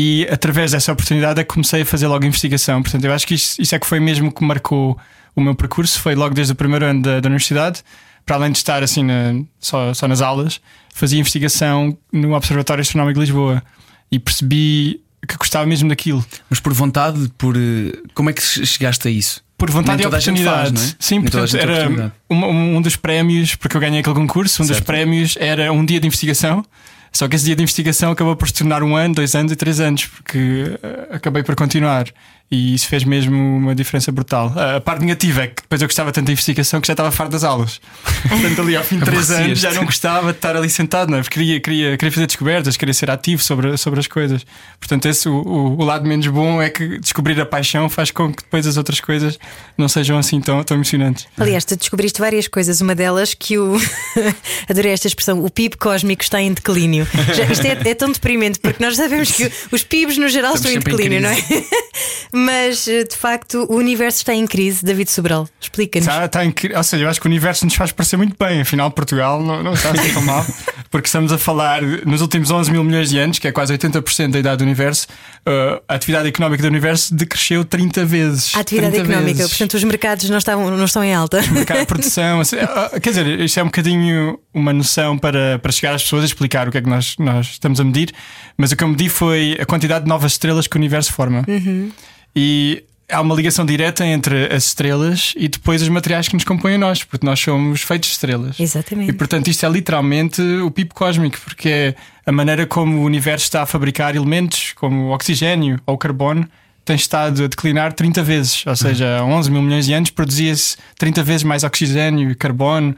E 0.00 0.28
através 0.30 0.70
dessa 0.70 0.92
oportunidade 0.92 1.40
é 1.40 1.42
que 1.42 1.52
comecei 1.52 1.82
a 1.82 1.84
fazer 1.84 2.06
logo 2.06 2.24
investigação. 2.24 2.80
Portanto, 2.80 3.04
eu 3.04 3.12
acho 3.12 3.26
que 3.26 3.34
isso, 3.34 3.60
isso 3.60 3.74
é 3.74 3.80
que 3.80 3.84
foi 3.84 3.98
mesmo 3.98 4.30
que 4.30 4.44
marcou 4.44 4.96
o 5.34 5.40
meu 5.40 5.56
percurso. 5.56 5.98
Foi 5.98 6.14
logo 6.14 6.36
desde 6.36 6.52
o 6.52 6.54
primeiro 6.54 6.84
ano 6.84 7.02
da, 7.02 7.18
da 7.18 7.26
universidade, 7.26 7.82
para 8.24 8.36
além 8.36 8.52
de 8.52 8.58
estar 8.58 8.80
assim 8.80 9.02
na, 9.02 9.42
só, 9.58 9.92
só 9.92 10.06
nas 10.06 10.20
aulas, 10.20 10.60
fazia 10.94 11.18
investigação 11.18 11.98
no 12.12 12.32
Observatório 12.34 12.80
Astronómico 12.80 13.18
de 13.18 13.26
Lisboa 13.26 13.60
e 14.08 14.20
percebi 14.20 15.00
que 15.26 15.36
gostava 15.36 15.66
mesmo 15.66 15.88
daquilo. 15.88 16.24
Mas 16.48 16.60
por 16.60 16.72
vontade, 16.72 17.28
por 17.36 17.56
eh, 17.56 17.98
como 18.14 18.30
é 18.30 18.32
que 18.32 18.40
chegaste 18.40 19.08
a 19.08 19.10
isso? 19.10 19.42
por 19.58 19.68
vontade 19.72 20.00
e 20.00 20.06
oportunidade. 20.06 20.78
Faz, 20.78 20.92
é? 20.92 20.96
Sim, 21.00 21.22
portanto, 21.22 21.56
era 21.56 22.12
um, 22.30 22.76
um, 22.76 22.80
dos 22.80 22.94
prémios, 22.94 23.56
porque 23.56 23.76
eu 23.76 23.80
ganhei 23.80 23.98
aquele 23.98 24.14
concurso, 24.14 24.62
um 24.62 24.64
certo. 24.64 24.78
dos 24.78 24.86
prémios 24.86 25.36
era 25.40 25.72
um 25.72 25.84
dia 25.84 25.98
de 25.98 26.06
investigação. 26.06 26.64
Só 27.12 27.28
que 27.28 27.36
esse 27.36 27.44
dia 27.44 27.56
de 27.56 27.62
investigação 27.62 28.12
acabou 28.12 28.36
por 28.36 28.48
se 28.48 28.54
tornar 28.54 28.82
um 28.82 28.96
ano, 28.96 29.14
dois 29.14 29.34
anos 29.34 29.52
e 29.52 29.56
três 29.56 29.80
anos, 29.80 30.06
porque 30.06 30.38
uh, 30.38 31.16
acabei 31.16 31.42
por 31.42 31.54
continuar. 31.54 32.06
E 32.50 32.74
isso 32.74 32.88
fez 32.88 33.04
mesmo 33.04 33.36
uma 33.36 33.74
diferença 33.74 34.10
brutal. 34.10 34.54
A 34.56 34.80
parte 34.80 35.02
negativa 35.02 35.42
é 35.42 35.46
que 35.48 35.62
depois 35.62 35.82
eu 35.82 35.86
gostava 35.86 36.10
tanto 36.10 36.26
da 36.26 36.32
investigação 36.32 36.80
que 36.80 36.86
já 36.86 36.94
estava 36.94 37.10
farto 37.10 37.32
das 37.32 37.44
aulas. 37.44 37.78
Portanto, 38.26 38.62
ali 38.62 38.74
ao 38.74 38.82
fim 38.82 38.98
de 38.98 39.04
três 39.04 39.30
anos 39.30 39.58
já 39.58 39.72
não 39.74 39.84
gostava 39.84 40.32
de 40.32 40.38
estar 40.38 40.56
ali 40.56 40.70
sentado, 40.70 41.10
não 41.10 41.18
é? 41.18 41.22
Porque 41.22 41.38
queria, 41.38 41.60
queria, 41.60 41.96
queria 41.98 42.12
fazer 42.12 42.26
descobertas, 42.26 42.76
queria 42.76 42.94
ser 42.94 43.10
ativo 43.10 43.42
sobre, 43.42 43.76
sobre 43.76 44.00
as 44.00 44.06
coisas. 44.06 44.46
Portanto, 44.80 45.06
esse, 45.06 45.28
o, 45.28 45.34
o, 45.34 45.78
o 45.78 45.84
lado 45.84 46.08
menos 46.08 46.26
bom 46.28 46.62
é 46.62 46.70
que 46.70 46.98
descobrir 46.98 47.38
a 47.38 47.44
paixão 47.44 47.88
faz 47.90 48.10
com 48.10 48.32
que 48.32 48.42
depois 48.42 48.66
as 48.66 48.78
outras 48.78 48.98
coisas 49.00 49.38
não 49.76 49.86
sejam 49.86 50.16
assim 50.16 50.40
tão, 50.40 50.64
tão 50.64 50.78
emocionantes. 50.78 51.26
Aliás, 51.38 51.66
tu 51.66 51.76
descobriste 51.76 52.18
várias 52.18 52.48
coisas, 52.48 52.80
uma 52.80 52.94
delas 52.94 53.34
que 53.34 53.58
o. 53.58 53.76
Adorei 54.68 54.92
esta 54.92 55.06
expressão, 55.06 55.44
o 55.44 55.50
PIB 55.50 55.76
cósmico 55.76 56.22
está 56.22 56.40
em 56.40 56.52
declínio. 56.52 57.06
Já, 57.34 57.44
isto 57.44 57.66
é, 57.66 57.90
é, 57.90 57.94
tão 57.94 58.10
deprimente, 58.10 58.58
porque 58.58 58.82
nós 58.82 58.96
sabemos 58.96 59.30
que 59.32 59.50
os 59.70 59.82
PIBs 59.82 60.16
no 60.16 60.28
geral 60.28 60.54
Estamos 60.54 60.76
estão 60.76 60.92
em 60.92 60.96
declínio, 60.96 61.18
em 61.18 61.22
não 61.22 61.28
é? 61.28 62.37
Mas 62.38 62.86
eh, 62.86 63.04
de 63.04 63.16
facto 63.16 63.66
o 63.68 63.76
universo 63.76 64.18
está 64.18 64.34
em 64.34 64.46
crise, 64.46 64.84
David 64.84 65.10
Sobral. 65.10 65.48
Explica-nos. 65.60 66.06
Está, 66.06 66.24
está 66.24 66.44
em 66.44 66.54
Ou 66.76 66.82
seja, 66.82 67.04
eu 67.04 67.08
acho 67.08 67.20
que 67.20 67.26
o 67.26 67.30
universo 67.30 67.64
nos 67.64 67.74
faz 67.74 67.90
parecer 67.90 68.16
muito 68.16 68.36
bem. 68.38 68.60
Afinal, 68.60 68.90
Portugal 68.90 69.42
não, 69.42 69.62
não 69.62 69.72
está 69.72 69.90
assim 69.90 70.12
tão 70.12 70.22
mal, 70.22 70.46
porque 70.90 71.06
estamos 71.06 71.32
a 71.32 71.38
falar 71.38 71.82
nos 71.82 72.20
últimos 72.20 72.50
11 72.50 72.70
mil 72.70 72.84
milhões 72.84 73.10
de 73.10 73.18
anos, 73.18 73.38
que 73.38 73.48
é 73.48 73.52
quase 73.52 73.76
80% 73.76 74.30
da 74.30 74.38
idade 74.38 74.58
do 74.58 74.64
universo, 74.64 75.08
uh, 75.46 75.82
a 75.88 75.94
atividade 75.94 76.28
económica 76.28 76.62
do 76.62 76.68
universo 76.68 77.14
decresceu 77.14 77.64
30 77.64 78.04
vezes. 78.04 78.54
A 78.54 78.60
atividade 78.60 78.96
económica, 78.96 79.38
vezes. 79.38 79.50
portanto, 79.50 79.74
os 79.74 79.84
mercados 79.84 80.30
não, 80.30 80.38
estão, 80.38 80.70
não 80.70 80.84
estão 80.84 81.02
em 81.02 81.14
alta. 81.14 81.40
O 81.40 81.52
mercado 81.52 81.80
de 81.80 81.86
produção, 81.86 82.40
assim, 82.40 82.56
uh, 82.56 83.00
quer 83.00 83.10
dizer, 83.10 83.40
isto 83.40 83.58
é 83.58 83.62
um 83.62 83.66
bocadinho 83.66 84.38
uma 84.54 84.72
noção 84.72 85.18
para, 85.18 85.58
para 85.58 85.72
chegar 85.72 85.94
às 85.94 86.02
pessoas 86.02 86.22
a 86.22 86.26
explicar 86.26 86.68
o 86.68 86.70
que 86.70 86.78
é 86.78 86.80
que 86.80 86.88
nós, 86.88 87.16
nós 87.18 87.48
estamos 87.48 87.80
a 87.80 87.84
medir, 87.84 88.12
mas 88.56 88.72
o 88.72 88.76
que 88.76 88.84
eu 88.84 88.88
medi 88.88 89.08
foi 89.08 89.56
a 89.60 89.66
quantidade 89.66 90.04
de 90.04 90.08
novas 90.08 90.32
estrelas 90.32 90.66
que 90.66 90.76
o 90.76 90.78
universo 90.78 91.12
forma. 91.12 91.44
Uhum. 91.48 91.90
E 92.34 92.84
há 93.10 93.20
uma 93.20 93.34
ligação 93.34 93.64
direta 93.64 94.06
entre 94.06 94.52
as 94.52 94.66
estrelas 94.66 95.32
e 95.36 95.48
depois 95.48 95.80
os 95.80 95.88
materiais 95.88 96.28
que 96.28 96.34
nos 96.34 96.44
compõem 96.44 96.74
a 96.74 96.78
nós, 96.78 97.02
porque 97.02 97.24
nós 97.24 97.40
somos 97.40 97.82
feitos 97.82 98.10
de 98.10 98.14
estrelas. 98.14 98.60
Exatamente. 98.60 99.10
E 99.10 99.12
portanto 99.12 99.48
isto 99.48 99.64
é 99.64 99.68
literalmente 99.68 100.42
o 100.42 100.70
pipo 100.70 100.94
cósmico, 100.94 101.38
porque 101.42 101.68
é 101.68 101.94
a 102.26 102.32
maneira 102.32 102.66
como 102.66 102.98
o 102.98 103.04
universo 103.04 103.44
está 103.44 103.62
a 103.62 103.66
fabricar 103.66 104.14
elementos 104.14 104.72
como 104.74 105.06
o 105.06 105.10
oxigênio 105.10 105.80
ou 105.86 105.94
o 105.94 105.98
carbono 105.98 106.48
tem 106.84 106.96
estado 106.96 107.44
a 107.44 107.46
declinar 107.46 107.92
30 107.92 108.22
vezes, 108.22 108.66
ou 108.66 108.74
seja, 108.74 109.18
há 109.18 109.24
11 109.24 109.50
mil 109.50 109.60
milhões 109.60 109.84
de 109.84 109.92
anos 109.92 110.08
produzia-se 110.08 110.74
30 110.96 111.22
vezes 111.22 111.42
mais 111.42 111.62
oxigênio 111.62 112.30
e 112.30 112.34
carbono, 112.34 112.96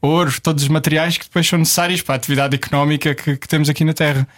ouro, 0.00 0.32
todos 0.40 0.62
os 0.62 0.68
materiais 0.68 1.18
que 1.18 1.24
depois 1.24 1.46
são 1.46 1.58
necessários 1.58 2.02
para 2.02 2.14
a 2.14 2.16
atividade 2.16 2.54
económica 2.54 3.16
que, 3.16 3.36
que 3.36 3.48
temos 3.48 3.68
aqui 3.68 3.84
na 3.84 3.92
Terra. 3.92 4.28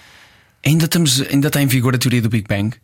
Ainda, 0.65 0.87
estamos, 0.87 1.21
ainda 1.21 1.49
está 1.49 1.61
em 1.61 1.67
vigor 1.67 1.95
a 1.95 1.99
teoria 1.99 2.23
do 2.23 2.31
Big 2.31 2.47
Bang? 2.49 2.75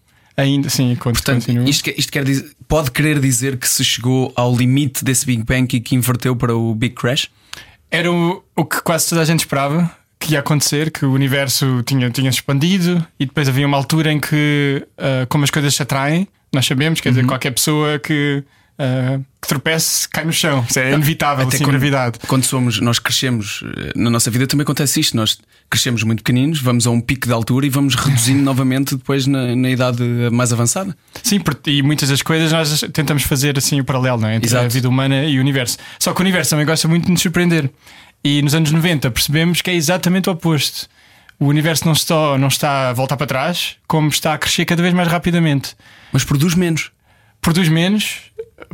Ainda 0.40 0.70
sim, 0.70 0.97
Portanto, 0.97 1.44
continua. 1.44 1.68
Isto, 1.68 1.90
isto 1.90 2.11
quer 2.11 2.25
dizer, 2.25 2.50
pode 2.66 2.90
querer 2.90 3.20
dizer 3.20 3.59
que 3.59 3.68
se 3.68 3.85
chegou 3.85 4.32
ao 4.35 4.54
limite 4.56 5.04
desse 5.04 5.26
Big 5.26 5.42
Bang 5.42 5.76
e 5.76 5.80
que 5.80 5.94
inverteu 5.94 6.35
para 6.35 6.56
o 6.56 6.75
Big 6.75 6.94
Crash? 6.94 7.28
Era 7.90 8.11
o, 8.11 8.42
o 8.56 8.64
que 8.64 8.80
quase 8.82 9.09
toda 9.09 9.20
a 9.20 9.25
gente 9.25 9.40
esperava 9.40 9.90
que 10.18 10.35
ia 10.35 10.40
acontecer, 10.40 10.90
que 10.90 11.04
o 11.04 11.12
universo 11.12 11.82
tinha, 11.85 12.11
tinha 12.11 12.28
expandido 12.28 13.04
e 13.18 13.25
depois 13.25 13.49
havia 13.49 13.66
uma 13.66 13.76
altura 13.76 14.12
em 14.12 14.20
que, 14.20 14.87
uh, 14.99 15.26
como 15.28 15.44
as 15.44 15.50
coisas 15.50 15.75
se 15.75 15.82
atraem, 15.82 16.28
nós 16.52 16.66
sabemos, 16.66 17.00
quer 17.00 17.09
uhum. 17.09 17.14
dizer, 17.14 17.26
qualquer 17.26 17.50
pessoa 17.52 17.99
que 17.99 18.44
uh, 18.79 19.25
que 19.41 19.49
tropece, 19.49 20.09
cai 20.09 20.25
no 20.25 20.33
chão. 20.33 20.65
Isso 20.69 20.79
é 20.79 20.93
inevitável, 20.93 21.47
Até 21.47 21.57
assim, 21.57 21.65
quando, 21.65 21.73
gravidade. 21.73 22.19
Quando 22.27 22.45
somos, 22.45 22.81
nós 22.81 22.99
crescemos, 22.99 23.65
eh, 23.65 23.93
na 23.97 24.11
nossa 24.11 24.31
vida 24.31 24.47
também 24.47 24.62
acontece 24.62 25.00
isto. 25.00 25.17
Nós 25.17 25.39
crescemos 25.71 26.03
muito 26.03 26.23
pequeninos, 26.23 26.61
vamos 26.61 26.87
a 26.87 26.91
um 26.91 27.00
pico 27.00 27.27
de 27.27 27.33
altura 27.33 27.67
e 27.67 27.71
vamos 27.71 27.95
reduzindo 27.95 28.43
novamente 28.45 28.97
depois 28.97 29.27
na, 29.27 29.57
na, 29.57 29.71
idade 29.71 30.03
mais 30.31 30.53
avançada. 30.53 30.95
Sim, 31.23 31.41
e 31.67 31.83
muitas 31.83 32.11
das 32.11 32.21
coisas 32.21 32.53
nós 32.53 32.81
tentamos 32.93 33.23
fazer 33.23 33.57
assim 33.57 33.81
o 33.81 33.85
paralelo 33.85 34.21
não 34.21 34.29
é? 34.29 34.37
entre 34.37 34.49
Exato. 34.49 34.67
a 34.67 34.69
vida 34.69 34.89
humana 34.89 35.25
e 35.25 35.39
o 35.39 35.41
universo. 35.41 35.79
Só 35.99 36.12
que 36.12 36.21
o 36.21 36.23
universo 36.23 36.50
também 36.50 36.67
gosta 36.67 36.87
muito 36.87 37.07
de 37.07 37.12
nos 37.12 37.23
surpreender. 37.23 37.71
E 38.23 38.43
nos 38.43 38.55
anos 38.55 38.71
90 38.71 39.11
percebemos 39.11 39.62
que 39.62 39.71
é 39.71 39.75
exatamente 39.75 40.29
o 40.29 40.33
oposto. 40.33 40.87
O 41.39 41.47
universo 41.47 41.87
não 41.87 41.95
está, 41.95 42.37
não 42.37 42.49
está 42.49 42.91
a 42.91 42.93
voltar 42.93 43.17
para 43.17 43.27
trás, 43.27 43.77
como 43.89 44.09
está 44.09 44.35
a 44.35 44.39
crescer 44.39 44.67
cada 44.67 44.83
vez 44.83 44.93
mais 44.93 45.09
rapidamente. 45.09 45.75
Mas 46.12 46.23
produz 46.23 46.55
menos. 46.55 46.93
Produz 47.41 47.71
menos, 47.71 48.29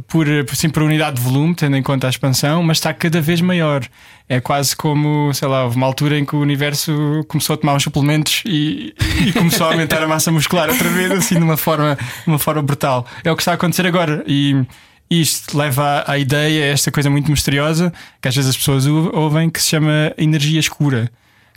por, 0.09 0.27
assim, 0.51 0.69
por 0.69 0.83
unidade 0.83 1.17
de 1.17 1.23
volume, 1.23 1.55
tendo 1.55 1.77
em 1.77 1.83
conta 1.83 2.07
a 2.07 2.11
expansão, 2.11 2.63
mas 2.63 2.79
está 2.79 2.93
cada 2.93 3.21
vez 3.21 3.41
maior. 3.41 3.85
É 4.29 4.41
quase 4.41 4.75
como, 4.75 5.33
sei 5.33 5.49
lá, 5.49 5.65
houve 5.65 5.77
uma 5.77 5.87
altura 5.87 6.19
em 6.19 6.25
que 6.25 6.35
o 6.35 6.41
universo 6.41 7.25
começou 7.29 7.55
a 7.55 7.57
tomar 7.57 7.75
uns 7.75 7.83
suplementos 7.83 8.43
e, 8.45 8.95
e 9.27 9.33
começou 9.33 9.67
a 9.67 9.71
aumentar 9.71 10.03
a 10.03 10.09
massa 10.09 10.31
muscular 10.33 10.69
outra 10.69 10.89
vez, 10.89 11.13
assim, 11.13 11.37
de 11.37 11.43
uma 11.43 11.57
forma, 11.57 11.97
de 11.97 12.29
uma 12.29 12.39
forma 12.39 12.63
brutal. 12.63 13.07
É 13.25 13.31
o 13.31 13.37
que 13.37 13.43
está 13.43 13.53
a 13.53 13.55
acontecer 13.55 13.87
agora. 13.87 14.25
E 14.27 14.65
isto 15.09 15.57
leva 15.57 15.83
à, 15.85 16.13
à 16.13 16.19
ideia, 16.19 16.65
a 16.65 16.69
esta 16.69 16.91
coisa 16.91 17.09
muito 17.09 17.31
misteriosa, 17.31 17.93
que 18.21 18.29
às 18.29 18.35
vezes 18.35 18.51
as 18.51 18.57
pessoas 18.57 18.87
ouvem, 18.87 19.49
que 19.49 19.63
se 19.63 19.71
chama 19.71 20.13
energia 20.19 20.59
escura, 20.59 21.11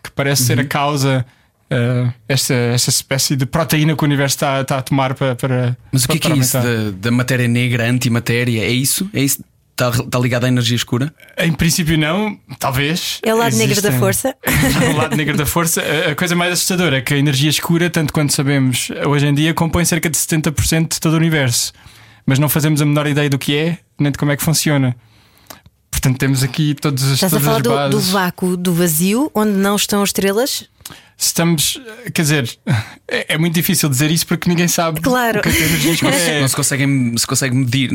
que 0.04 0.12
parece 0.12 0.44
uhum. 0.44 0.48
ser 0.48 0.60
a 0.60 0.62
uhum. 0.62 0.68
causa 0.68 1.26
uh, 1.72 2.14
esta, 2.28 2.54
esta 2.54 2.90
espécie 2.90 3.36
de 3.36 3.46
proteína 3.46 3.96
que 3.96 4.04
o 4.04 4.06
universo 4.06 4.36
está, 4.36 4.62
está 4.62 4.78
a 4.78 4.82
tomar 4.82 5.14
para. 5.14 5.36
para 5.36 5.78
Mas 5.92 6.06
o 6.06 6.08
que, 6.08 6.18
é, 6.18 6.20
que 6.20 6.32
é 6.32 6.36
isso 6.36 6.58
da, 6.58 6.92
da, 6.92 7.12
matéria 7.12 7.48
negra, 7.48 7.90
antimatéria? 7.90 8.64
É 8.64 8.72
isso? 8.72 9.10
É 9.14 9.22
isso? 9.22 9.44
Está, 9.72 9.90
está 9.90 10.20
ligado 10.20 10.44
à 10.44 10.48
energia 10.50 10.76
escura? 10.76 11.14
Em 11.38 11.54
princípio, 11.54 11.98
não, 11.98 12.38
talvez. 12.60 13.20
É 13.24 13.34
o 13.34 13.38
lado 13.38 13.56
negro 13.56 13.82
da 13.82 13.94
força. 13.94 14.36
o 14.94 14.98
lado 14.98 15.16
negro 15.16 15.38
da 15.38 15.46
força. 15.46 15.82
A 16.12 16.16
coisa 16.16 16.36
mais 16.36 16.52
assustadora 16.52 16.98
é 16.98 17.02
que 17.02 17.14
a 17.14 17.18
energia 17.18 17.50
escura, 17.50 17.90
tanto 17.90 18.12
quanto 18.12 18.34
sabemos 18.34 18.90
hoje 19.08 19.28
em 19.28 19.34
dia, 19.34 19.54
compõe 19.54 19.86
cerca 19.86 20.10
de 20.10 20.18
70% 20.18 20.96
de 20.96 21.00
todo 21.00 21.14
o 21.14 21.18
universo. 21.18 21.72
Mas 22.26 22.40
não 22.40 22.50
fazemos 22.50 22.82
a 22.82 22.86
menor 22.86 23.08
ideia 23.08 23.30
do 23.30 23.40
que 23.40 23.56
é, 23.56 23.78
nem 23.98 24.12
de 24.12 24.18
como 24.18 24.32
é 24.32 24.38
que 24.38 24.44
funciona. 24.44 24.96
Portanto, 25.92 26.18
temos 26.18 26.44
aqui 26.44 26.76
todos 26.76 27.04
os 27.04 27.14
Estás 27.14 27.34
a 27.34 27.40
falar 27.40 27.62
do, 27.62 27.90
do, 27.90 28.00
vácuo, 28.00 28.56
do 28.56 28.74
vazio, 28.74 29.30
onde 29.34 29.52
não 29.52 29.76
estão 29.76 30.04
estrelas? 30.04 30.70
estamos. 31.20 31.80
Quer 32.14 32.22
dizer, 32.22 32.60
é, 33.08 33.34
é, 33.34 33.38
muito 33.38 33.54
difícil 33.54 33.90
dizer 33.90 34.10
isso 34.10 34.26
porque 34.26 34.50
ninguém 34.50 34.68
sabe. 34.68 35.02
Claro. 35.02 35.42
Que 35.42 35.50
é. 35.50 36.42
Não 36.42 36.48
se 36.48 36.56
consegue, 36.56 37.14
se 37.18 37.28
consegue 37.28 37.56
medir. 37.56 37.92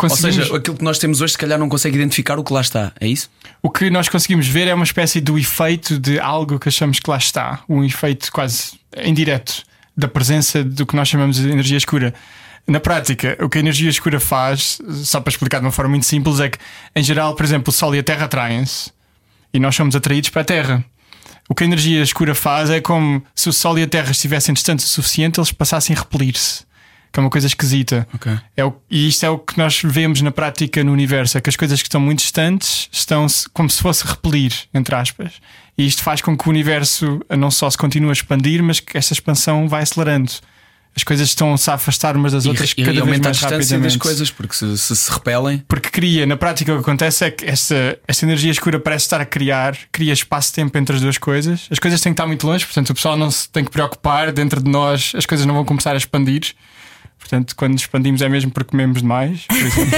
Ou 0.00 0.10
seja, 0.10 0.56
aquilo 0.56 0.76
que 0.76 0.84
nós 0.84 0.98
temos 0.98 1.20
hoje, 1.20 1.32
se 1.32 1.38
calhar 1.38 1.58
não 1.58 1.68
consegue 1.68 1.96
identificar 1.96 2.38
o 2.38 2.44
que 2.44 2.52
lá 2.52 2.60
está, 2.60 2.92
é 3.00 3.08
isso? 3.08 3.28
O 3.60 3.68
que 3.68 3.90
nós 3.90 4.08
conseguimos 4.08 4.46
ver 4.46 4.68
é 4.68 4.74
uma 4.74 4.84
espécie 4.84 5.20
do 5.20 5.36
efeito 5.36 5.98
de 5.98 6.20
algo 6.20 6.56
que 6.56 6.68
achamos 6.68 7.00
que 7.00 7.10
lá 7.10 7.16
está, 7.16 7.64
um 7.68 7.82
efeito 7.82 8.30
quase 8.30 8.78
indireto 9.02 9.64
da 9.96 10.06
presença 10.06 10.62
do 10.62 10.86
que 10.86 10.94
nós 10.94 11.08
chamamos 11.08 11.36
de 11.38 11.50
energia 11.50 11.76
escura. 11.76 12.14
Na 12.68 12.78
prática, 12.78 13.34
o 13.40 13.48
que 13.48 13.56
a 13.56 13.60
energia 13.60 13.88
escura 13.88 14.20
faz, 14.20 14.78
só 15.02 15.20
para 15.20 15.30
explicar 15.30 15.58
de 15.58 15.64
uma 15.64 15.72
forma 15.72 15.90
muito 15.90 16.04
simples, 16.04 16.38
é 16.38 16.50
que, 16.50 16.58
em 16.94 17.02
geral, 17.02 17.34
por 17.34 17.42
exemplo, 17.42 17.70
o 17.70 17.72
Sol 17.72 17.94
e 17.94 17.98
a 17.98 18.02
Terra 18.02 18.26
atraem-se 18.26 18.90
e 19.54 19.58
nós 19.58 19.74
somos 19.74 19.96
atraídos 19.96 20.28
para 20.28 20.42
a 20.42 20.44
Terra. 20.44 20.84
O 21.48 21.54
que 21.54 21.64
a 21.64 21.66
energia 21.66 22.02
escura 22.02 22.34
faz 22.34 22.68
é 22.68 22.78
como 22.78 23.24
se 23.34 23.48
o 23.48 23.54
Sol 23.54 23.78
e 23.78 23.82
a 23.82 23.86
Terra 23.86 24.10
estivessem 24.10 24.52
distantes 24.52 24.84
o 24.84 24.88
suficiente, 24.88 25.40
eles 25.40 25.50
passassem 25.50 25.96
a 25.96 25.98
repelir-se. 25.98 26.68
Que 27.10 27.18
é 27.18 27.22
uma 27.22 27.30
coisa 27.30 27.46
esquisita. 27.46 28.06
Okay. 28.14 28.38
É 28.54 28.62
o, 28.62 28.74
e 28.90 29.08
isto 29.08 29.24
é 29.24 29.30
o 29.30 29.38
que 29.38 29.56
nós 29.56 29.80
vemos 29.82 30.20
na 30.20 30.30
prática 30.30 30.84
no 30.84 30.92
universo: 30.92 31.38
é 31.38 31.40
que 31.40 31.48
as 31.48 31.56
coisas 31.56 31.80
que 31.80 31.88
estão 31.88 32.02
muito 32.02 32.18
distantes 32.18 32.90
estão 32.92 33.26
como 33.54 33.70
se 33.70 33.80
fosse 33.80 34.06
repelir, 34.06 34.52
entre 34.74 34.94
aspas. 34.94 35.32
E 35.78 35.86
isto 35.86 36.02
faz 36.02 36.20
com 36.20 36.36
que 36.36 36.46
o 36.46 36.50
universo 36.50 37.18
não 37.30 37.50
só 37.50 37.70
se 37.70 37.78
continue 37.78 38.10
a 38.10 38.12
expandir, 38.12 38.62
mas 38.62 38.78
que 38.78 38.98
essa 38.98 39.14
expansão 39.14 39.66
vai 39.66 39.84
acelerando 39.84 40.32
as 40.98 41.04
coisas 41.04 41.28
estão-se 41.28 41.70
a 41.70 41.74
afastar 41.74 42.16
umas 42.16 42.32
das 42.32 42.44
outras 42.44 42.74
e, 42.76 42.82
cada 42.82 42.90
e 42.90 43.00
vez 43.02 43.06
mais 43.06 43.26
a 43.26 43.30
distância 43.30 43.78
das 43.78 43.94
coisas, 43.94 44.32
porque 44.32 44.52
se, 44.52 44.76
se, 44.76 44.96
se 44.96 45.12
repelem. 45.12 45.62
Porque 45.68 45.90
cria, 45.90 46.26
na 46.26 46.36
prática, 46.36 46.72
o 46.72 46.74
que 46.74 46.80
acontece 46.80 47.24
é 47.24 47.30
que 47.30 47.44
esta, 47.44 47.96
esta 48.08 48.26
energia 48.26 48.50
escura 48.50 48.80
parece 48.80 49.04
estar 49.04 49.20
a 49.20 49.24
criar, 49.24 49.78
cria 49.92 50.12
espaço-tempo 50.12 50.76
entre 50.76 50.96
as 50.96 51.00
duas 51.00 51.16
coisas. 51.16 51.68
As 51.70 51.78
coisas 51.78 52.00
têm 52.00 52.12
que 52.12 52.14
estar 52.14 52.26
muito 52.26 52.44
longe, 52.44 52.64
portanto, 52.66 52.90
o 52.90 52.94
pessoal 52.94 53.16
não 53.16 53.30
se 53.30 53.48
tem 53.48 53.64
que 53.64 53.70
preocupar. 53.70 54.32
Dentro 54.32 54.60
de 54.60 54.68
nós, 54.68 55.12
as 55.14 55.24
coisas 55.24 55.46
não 55.46 55.54
vão 55.54 55.64
começar 55.64 55.92
a 55.92 55.96
expandir. 55.96 56.56
Portanto, 57.16 57.54
quando 57.54 57.78
expandimos 57.78 58.20
é 58.20 58.28
mesmo 58.28 58.50
porque 58.50 58.72
comemos 58.72 59.00
demais. 59.00 59.46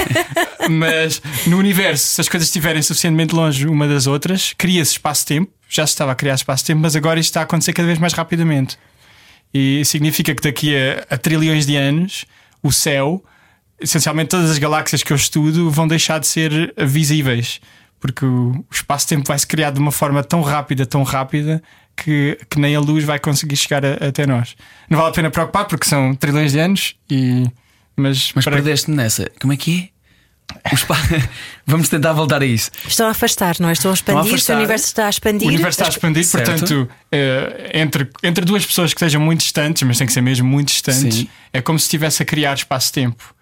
Mas 0.69 1.23
no 1.47 1.57
universo, 1.57 2.05
se 2.05 2.21
as 2.21 2.29
coisas 2.29 2.49
estiverem 2.49 2.83
suficientemente 2.83 3.35
longe 3.35 3.67
uma 3.67 3.89
das 3.89 4.07
outras, 4.07 4.55
cria-se 4.59 4.93
espaço-tempo. 4.93 5.51
Já 5.67 5.87
se 5.87 5.95
estava 5.95 6.13
a 6.13 6.15
criar 6.15 6.35
espaço-tempo, 6.35 6.81
mas 6.81 6.97
agora 6.97 7.21
isto 7.21 7.31
está 7.31 7.41
a 7.41 7.45
acontecer 7.45 7.73
cada 7.73 7.87
vez 7.87 7.99
mais 7.99 8.13
rapidamente. 8.13 8.77
E 9.53 9.85
significa 9.85 10.35
que 10.35 10.43
daqui 10.43 10.75
a, 10.77 11.15
a 11.15 11.19
trilhões 11.19 11.67
de 11.67 11.77
anos 11.77 12.25
o 12.63 12.71
céu, 12.71 13.25
essencialmente 13.81 14.29
todas 14.29 14.51
as 14.51 14.59
galáxias 14.59 15.03
que 15.03 15.13
eu 15.13 15.17
estudo, 15.17 15.71
vão 15.71 15.89
deixar 15.89 16.19
de 16.21 16.27
ser 16.27 16.73
visíveis. 16.77 17.61
Porque 17.99 18.25
o, 18.25 18.65
espaço-tempo 18.71 19.27
vai 19.27 19.39
se 19.39 19.47
criar 19.47 19.71
de 19.71 19.79
uma 19.79 19.93
forma 19.93 20.23
tão 20.23 20.41
rápida, 20.41 20.87
tão 20.87 21.03
rápida, 21.03 21.63
que, 21.97 22.39
que 22.49 22.59
nem 22.59 22.75
a 22.75 22.81
luz 22.81 23.05
vai 23.05 23.19
conseguir 23.19 23.57
chegar 23.57 23.85
a, 23.85 24.09
até 24.09 24.27
nós. 24.27 24.57
Não 24.89 24.99
vale 24.99 25.11
a 25.11 25.13
pena 25.13 25.31
preocupar 25.31 25.67
porque 25.67 25.87
são 25.87 26.15
trilhões 26.15 26.53
de 26.53 26.59
anos 26.59 26.95
e. 27.11 27.47
Mas, 27.97 28.33
mas 28.35 28.45
para... 28.45 28.57
perdeste-me 28.57 28.97
nessa. 28.97 29.31
Como 29.41 29.53
é 29.53 29.57
que 29.57 29.91
é? 29.95 30.00
Vamos 31.67 31.89
tentar 31.89 32.13
voltar 32.13 32.43
a 32.43 32.47
isso. 32.47 32.71
Estão 32.87 33.07
a 33.07 33.11
afastar, 33.11 33.57
não 33.61 33.69
é? 33.69 33.73
Estão 33.73 33.91
a 33.91 33.95
expandir, 33.95 34.35
Estão 34.35 34.55
a 34.55 34.59
o 34.59 34.61
universo 34.61 34.87
está 34.87 35.07
a 35.07 35.11
expandir. 35.11 35.47
O 35.47 35.49
universo 35.49 35.81
está 35.81 35.87
a 35.87 35.89
expandir, 35.89 36.25
certo. 36.25 36.51
portanto, 36.51 36.89
é, 37.13 37.71
entre, 37.75 38.09
entre 38.23 38.45
duas 38.45 38.65
pessoas 38.65 38.93
que 38.93 38.99
estejam 38.99 39.21
muito 39.21 39.41
distantes, 39.41 39.83
mas 39.83 39.99
tem 39.99 40.07
que 40.07 40.13
ser 40.13 40.21
mesmo 40.21 40.49
muito 40.49 40.69
distantes, 40.69 41.19
Sim. 41.19 41.29
é 41.53 41.61
como 41.61 41.79
se 41.79 41.85
estivesse 41.85 42.23
a 42.23 42.27
criar 42.27 42.55
espaço-tempo. 42.55 43.35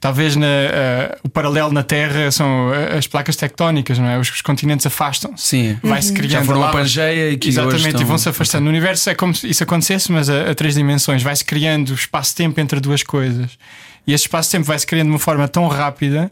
Talvez 0.00 0.34
na, 0.34 0.46
uh, 0.46 1.20
o 1.24 1.28
paralelo 1.28 1.70
na 1.72 1.82
Terra 1.82 2.30
são 2.30 2.72
eh, 2.72 2.96
as 2.96 3.06
placas 3.06 3.36
tectónicas, 3.36 3.98
não 3.98 4.08
é? 4.08 4.18
Os, 4.18 4.30
os 4.30 4.40
continentes 4.40 4.86
afastam-se. 4.86 5.46
Sim. 5.46 5.78
Vai-se 5.82 6.08
uhum. 6.08 6.14
criando. 6.14 6.32
Já 6.32 6.42
foram 6.42 6.60
uma 6.60 6.72
pangeia 6.72 7.30
e 7.30 7.36
que 7.36 7.50
Exatamente, 7.50 7.86
estão... 7.88 8.00
e 8.00 8.04
vão-se 8.06 8.26
afastando. 8.26 8.64
No 8.64 8.70
universo 8.70 9.10
é 9.10 9.14
como 9.14 9.34
se 9.34 9.46
isso 9.46 9.62
acontecesse, 9.62 10.10
mas 10.10 10.30
a, 10.30 10.52
a 10.52 10.54
três 10.54 10.74
dimensões. 10.74 11.22
Vai-se 11.22 11.44
criando 11.44 11.92
espaço-tempo 11.92 12.58
entre 12.58 12.80
duas 12.80 13.02
coisas. 13.02 13.58
E 14.06 14.14
esse 14.14 14.24
espaço-tempo 14.24 14.64
vai-se 14.64 14.86
criando 14.86 15.08
de 15.08 15.12
uma 15.12 15.18
forma 15.18 15.46
tão 15.46 15.68
rápida 15.68 16.30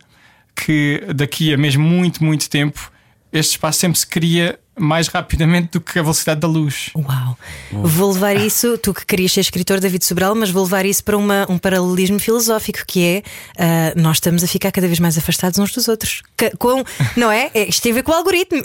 que 0.64 1.02
daqui 1.14 1.54
a 1.54 1.56
mesmo 1.56 1.84
muito, 1.84 2.22
muito 2.22 2.50
tempo 2.50 2.92
este 3.32 3.52
espaço 3.52 3.80
sempre 3.80 3.98
se 3.98 4.06
cria 4.06 4.58
mais 4.78 5.08
rapidamente 5.08 5.70
do 5.72 5.80
que 5.80 5.98
a 5.98 6.02
velocidade 6.02 6.40
da 6.40 6.48
luz. 6.48 6.90
Uau! 6.96 7.38
Vou 7.72 8.12
levar 8.12 8.36
isso, 8.36 8.78
tu 8.78 8.94
que 8.94 9.04
querias 9.04 9.32
ser 9.32 9.40
escritor, 9.40 9.80
David 9.80 10.04
Sobral, 10.04 10.34
mas 10.34 10.50
vou 10.50 10.64
levar 10.64 10.84
isso 10.86 11.02
para 11.04 11.16
uma, 11.16 11.46
um 11.48 11.58
paralelismo 11.58 12.18
filosófico 12.18 12.80
que 12.86 13.04
é 13.04 13.22
uh, 13.56 14.00
nós 14.00 14.16
estamos 14.16 14.42
a 14.42 14.46
ficar 14.46 14.70
cada 14.72 14.86
vez 14.86 14.98
mais 14.98 15.16
afastados 15.18 15.58
uns 15.58 15.72
dos 15.72 15.88
outros. 15.88 16.22
Com, 16.58 16.82
não 17.16 17.30
é? 17.30 17.50
é? 17.54 17.68
Isto 17.68 17.82
tem 17.82 17.92
a 17.92 17.94
ver 17.96 18.02
com 18.02 18.12
o 18.12 18.14
algoritmo. 18.14 18.62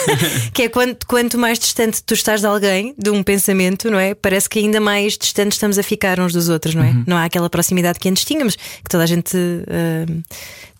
que 0.52 0.62
é 0.62 0.68
quanto, 0.68 1.06
quanto 1.06 1.38
mais 1.38 1.58
distante 1.58 2.02
tu 2.02 2.14
estás 2.14 2.40
de 2.40 2.46
alguém, 2.46 2.94
de 2.98 3.10
um 3.10 3.22
pensamento, 3.22 3.90
não 3.90 3.98
é? 3.98 4.14
Parece 4.14 4.48
que 4.48 4.58
ainda 4.58 4.80
mais 4.80 5.16
distante 5.18 5.52
estamos 5.52 5.78
a 5.78 5.82
ficar 5.82 6.20
uns 6.20 6.32
dos 6.32 6.48
outros, 6.48 6.74
não 6.74 6.82
é? 6.82 6.90
Uhum. 6.90 7.04
Não 7.06 7.16
há 7.16 7.24
aquela 7.24 7.50
proximidade 7.50 7.98
que 7.98 8.08
antes 8.08 8.24
tínhamos, 8.24 8.56
que 8.56 8.88
toda 8.88 9.04
a 9.04 9.06
gente. 9.06 9.36
Uh, 9.36 10.22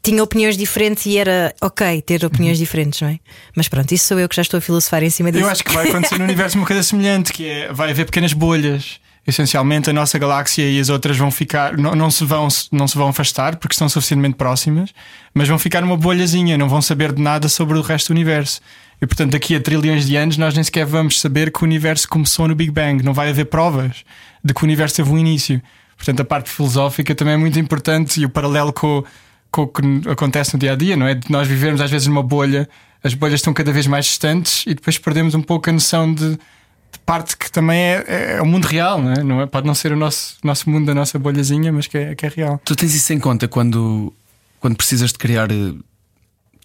tinha 0.07 0.23
opiniões 0.23 0.57
diferentes 0.57 1.05
e 1.07 1.19
era 1.19 1.53
ok 1.61 2.01
ter 2.01 2.25
opiniões 2.25 2.59
uhum. 2.59 2.63
diferentes, 2.63 3.01
não 3.01 3.09
é? 3.09 3.19
Mas 3.57 3.67
pronto, 3.67 3.91
isso 3.93 4.07
sou 4.07 4.21
eu 4.21 4.29
que 4.29 4.37
já 4.37 4.43
estou 4.43 4.59
a 4.59 4.61
filosofar 4.61 4.76
em 5.03 5.11
cima 5.11 5.31
disso. 5.31 5.45
Eu 5.45 5.51
acho 5.51 5.65
que 5.65 5.73
vai 5.73 5.89
acontecer 5.89 6.19
no 6.19 6.25
universo 6.25 6.57
uma 6.59 6.67
coisa 6.67 6.83
semelhante, 6.83 7.33
que 7.33 7.47
é 7.49 7.73
vai 7.73 7.91
haver 7.91 8.07
pequenas 8.07 8.33
bolhas. 8.33 9.01
Essencialmente 9.27 9.91
a 9.91 9.93
nossa 9.93 10.17
galáxia 10.21 10.71
e 10.71 10.79
as 10.79 10.89
outras 10.89 11.17
vão 11.17 11.33
ficar, 11.33 11.77
não, 11.77 11.97
não, 11.97 12.09
se 12.13 12.25
vão, 12.25 12.47
não 12.71 12.87
se 12.87 12.97
vão 12.97 13.09
afastar 13.09 13.57
porque 13.57 13.75
estão 13.75 13.89
suficientemente 13.89 14.37
próximas, 14.37 14.95
mas 15.35 15.49
vão 15.49 15.59
ficar 15.59 15.81
numa 15.81 15.97
bolhazinha, 15.97 16.57
não 16.57 16.69
vão 16.69 16.81
saber 16.81 17.13
de 17.13 17.21
nada 17.21 17.49
sobre 17.49 17.77
o 17.77 17.83
resto 17.83 18.09
do 18.09 18.11
universo. 18.13 18.61
E 19.03 19.07
portanto, 19.07 19.33
daqui 19.33 19.57
a 19.57 19.61
trilhões 19.61 20.07
de 20.07 20.15
anos, 20.15 20.37
nós 20.37 20.55
nem 20.55 20.63
sequer 20.63 20.87
vamos 20.87 21.21
saber 21.21 21.51
que 21.51 21.61
o 21.61 21.65
universo 21.65 22.09
começou 22.09 22.47
no 22.47 22.55
Big 22.55 22.71
Bang. 22.71 23.03
Não 23.03 23.13
vai 23.13 23.29
haver 23.29 23.47
provas 23.47 24.05
de 24.45 24.55
que 24.55 24.63
o 24.63 24.65
universo 24.65 24.95
teve 24.95 25.11
um 25.11 25.19
início. 25.19 25.61
Portanto, 25.97 26.21
a 26.21 26.25
parte 26.25 26.49
filosófica 26.49 27.13
também 27.13 27.35
é 27.35 27.37
muito 27.37 27.59
importante 27.59 28.21
e 28.21 28.25
o 28.25 28.29
paralelo 28.29 28.73
com 28.73 29.03
com 29.51 29.63
o 29.63 29.69
que 29.69 30.11
acontece 30.11 30.53
no 30.55 30.61
dia 30.61 30.73
a 30.73 30.77
dia, 30.77 30.97
não 30.97 31.07
é? 31.07 31.15
De 31.15 31.31
nós 31.31 31.49
vivermos 31.49 31.81
às 31.81 31.91
vezes 31.91 32.07
numa 32.07 32.23
bolha, 32.23 32.69
as 33.07 33.15
bolhas 33.15 33.37
estão 33.37 33.55
cada 33.55 33.73
vez 33.73 33.87
mais 33.87 34.07
distantes 34.07 34.65
e 34.67 34.75
depois 34.75 34.99
perdemos 34.99 35.35
um 35.35 35.41
pouco 35.41 35.71
a 35.71 35.73
noção 35.73 36.13
de, 36.13 36.31
de 36.33 36.99
parte 37.05 37.37
que 37.37 37.51
também 37.51 37.79
é, 37.79 38.37
é 38.37 38.43
o 38.43 38.47
mundo 38.47 38.65
real, 38.65 39.01
não 39.01 39.13
é? 39.13 39.23
Não 39.23 39.41
é? 39.43 39.47
Pode 39.47 39.67
não 39.67 39.75
ser 39.75 39.93
o 39.93 39.97
nosso, 39.97 40.37
nosso 40.43 40.69
mundo, 40.69 40.91
a 40.91 40.95
nossa 40.95 41.17
bolhazinha, 41.19 41.73
mas 41.73 41.87
que 41.87 41.97
é, 41.97 42.15
que 42.17 42.27
é 42.27 42.29
real. 42.29 42.61
Tu 42.65 42.75
tens 42.75 42.95
isso 42.95 43.13
em 43.13 43.21
conta 43.21 43.47
quando, 43.47 44.13
quando 44.59 44.77
precisas 44.77 45.13
de 45.13 45.19
criar 45.19 45.53
eh, 45.53 45.73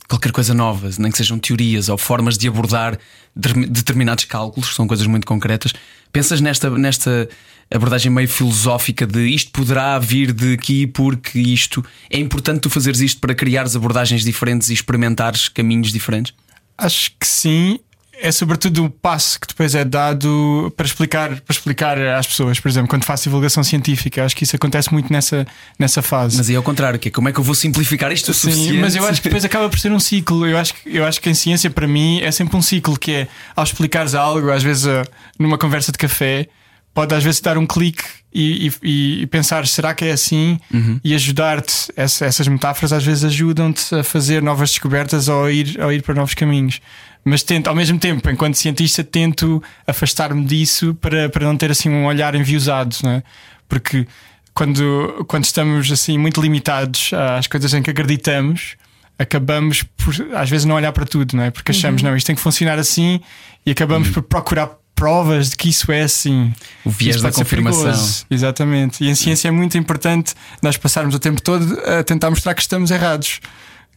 qualquer 0.10 0.32
coisa 0.32 0.54
nova, 0.54 0.90
nem 0.98 1.12
que 1.12 1.18
sejam 1.18 1.38
teorias 1.38 1.90
ou 1.90 1.98
formas 1.98 2.40
de 2.40 2.48
abordar 2.48 2.98
determinados 3.36 4.26
cálculos, 4.26 4.70
que 4.70 4.76
são 4.76 4.88
coisas 4.88 5.06
muito 5.06 5.28
concretas. 5.28 5.74
Pensas 6.12 6.42
nesta, 6.42 6.72
nesta 6.72 7.30
abordagem 7.74 8.12
meio 8.12 8.28
filosófica 8.28 9.06
de 9.08 9.28
isto 9.30 9.52
poderá 9.52 9.98
vir 10.00 10.32
de 10.34 10.54
aqui 10.54 10.86
porque 10.88 11.40
isto 11.40 11.84
é 12.10 12.20
importante 12.20 12.60
tu 12.62 12.70
fazeres 12.70 13.00
isto 13.00 13.22
para 13.22 13.34
criares 13.34 13.76
abordagens 13.76 14.24
diferentes 14.24 14.70
e 14.70 14.74
experimentares 14.74 15.48
caminhos 15.48 15.92
diferentes? 15.92 16.34
Acho 16.78 17.12
que 17.20 17.26
sim. 17.28 17.80
É 18.24 18.32
sobretudo 18.32 18.86
o 18.86 18.90
passo 18.90 19.40
que 19.40 19.48
depois 19.48 19.74
é 19.74 19.84
dado 19.84 20.72
para 20.78 20.86
explicar, 20.86 21.30
para 21.42 21.54
explicar 21.56 21.98
às 22.00 22.28
pessoas. 22.28 22.60
Por 22.60 22.70
exemplo, 22.70 22.88
quando 22.88 23.04
faço 23.04 23.24
divulgação 23.24 23.64
científica, 23.64 24.24
acho 24.24 24.36
que 24.36 24.44
isso 24.44 24.56
acontece 24.56 24.94
muito 24.94 25.12
nessa, 25.12 25.48
nessa 25.80 26.04
fase. 26.04 26.38
Mas 26.38 26.48
é 26.48 26.56
ao 26.56 26.62
contrário, 26.62 27.00
que 27.00 27.08
é 27.08 27.12
como 27.12 27.30
é 27.30 27.34
que 27.34 27.40
eu 27.40 27.44
vou 27.44 27.56
simplificar 27.56 28.12
isto 28.12 28.32
Sim, 28.32 28.52
suficiente? 28.52 28.78
mas 28.78 28.96
eu 28.96 29.04
acho 29.08 29.20
que 29.24 29.28
depois 29.28 29.44
acaba 29.44 29.68
por 29.70 29.80
ser 29.80 29.92
um 29.92 30.00
ciclo. 30.00 30.46
Eu 30.46 30.56
acho, 30.60 30.76
que- 30.76 30.96
eu 30.96 31.04
acho 31.04 31.20
que 31.20 31.32
em 31.32 31.34
ciência, 31.34 31.72
para 31.72 31.88
mim, 31.88 32.20
é 32.22 32.30
sempre 32.32 32.56
um 32.56 32.62
ciclo 32.62 32.96
que 33.00 33.12
é 33.12 33.28
ao 33.56 33.64
explicares 33.64 34.14
algo, 34.14 34.52
às 34.52 34.62
vezes 34.62 34.86
ah, 34.86 35.04
numa 35.40 35.58
conversa 35.58 35.92
de 35.92 35.98
café, 35.98 36.48
pode 36.94 37.14
às 37.16 37.24
vezes 37.24 37.40
dar 37.40 37.58
um 37.58 37.66
clique 37.66 38.04
e, 38.34 38.72
e- 38.84 39.22
e 39.22 39.28
pensar 39.28 39.66
será 39.68 39.94
que 39.94 40.06
é 40.06 40.12
assim 40.12 40.60
e 41.04 41.14
ajudar-te. 41.16 41.92
Essa- 41.96 42.26
essas 42.26 42.48
metáforas 42.48 42.92
às 42.94 43.04
vezes 43.04 43.24
ajudam-te 43.24 43.94
a 43.96 44.04
fazer 44.04 44.42
novas 44.42 44.70
descobertas 44.72 45.28
ou 45.28 45.46
a 45.46 45.52
ir, 45.52 45.78
ou 45.80 45.90
a 45.90 45.94
ir 45.94 46.02
para 46.02 46.16
novos 46.16 46.34
caminhos. 46.34 46.82
Mas 47.24 47.44
tento, 47.44 47.68
ao 47.68 47.76
mesmo 47.76 48.00
tempo, 48.00 48.30
enquanto 48.30 48.56
cientista, 48.56 49.04
tento 49.04 49.62
afastar-me 49.86 50.44
disso 50.44 50.96
para, 51.00 51.30
para 51.30 51.46
não 51.46 51.56
ter 51.56 51.70
assim 51.72 51.88
um 51.90 52.06
olhar 52.06 52.34
enviosado, 52.36 52.96
não 53.04 53.12
é? 53.12 53.24
Porque 53.70 54.08
quando, 54.54 55.24
quando 55.28 55.46
estamos 55.46 55.92
assim 55.92 56.18
muito 56.18 56.42
limitados 56.42 57.12
às 57.38 57.48
coisas 57.48 57.74
em 57.74 57.82
que 57.82 57.90
acreditamos, 57.92 58.76
acabamos 59.20 59.84
por 59.84 60.14
às 60.36 60.50
vezes 60.50 60.66
não 60.66 60.76
olhar 60.76 60.92
para 60.92 61.06
tudo, 61.06 61.38
não 61.38 61.44
é? 61.44 61.52
Porque 61.52 61.72
achamos, 61.72 62.02
não, 62.02 62.16
isto 62.18 62.26
tem 62.28 62.36
que 62.36 62.42
funcionar 62.42 62.80
assim 62.80 63.22
e 63.66 63.72
acabamos 63.72 64.10
por 64.10 64.24
procurar 64.24 64.72
provas 65.02 65.50
de 65.50 65.56
que 65.56 65.68
isso 65.70 65.92
é 65.92 66.02
assim. 66.04 66.54
O 66.86 66.92
viés 66.92 67.20
da 67.22 67.32
confirmação. 67.32 67.82
perigoso. 67.86 68.26
Exatamente. 68.30 69.04
E 69.04 69.10
em 69.10 69.16
ciência 69.16 69.48
é 69.48 69.52
muito 69.52 69.76
importante 69.78 70.36
nós 70.62 70.78
passarmos 70.78 71.16
o 71.16 71.20
tempo 71.20 71.42
todo 71.42 71.80
a 71.86 72.04
tentar 72.04 72.30
mostrar 72.30 72.54
que 72.54 72.62
estamos 72.62 72.92
errados. 72.92 73.40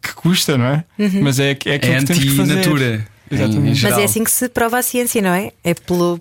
Que 0.03 0.14
custa, 0.14 0.57
não 0.57 0.64
é? 0.67 0.85
Mas 1.21 1.38
é, 1.38 1.49
é 1.49 1.51
aquilo 1.51 1.73
É 1.75 1.79
que 1.79 1.88
temos 2.07 2.23
que 2.25 2.31
fazer. 2.37 2.53
anti-natura. 2.55 3.07
Exatamente. 3.31 3.79
em 3.81 3.83
Mas 3.83 3.99
é 3.99 4.05
assim 4.05 4.25
que 4.25 4.31
se 4.31 4.49
prova 4.49 4.79
a 4.79 4.83
ciência, 4.83 5.21
não 5.21 5.35
é? 5.35 5.51
É 5.62 5.75
pelo, 5.75 6.19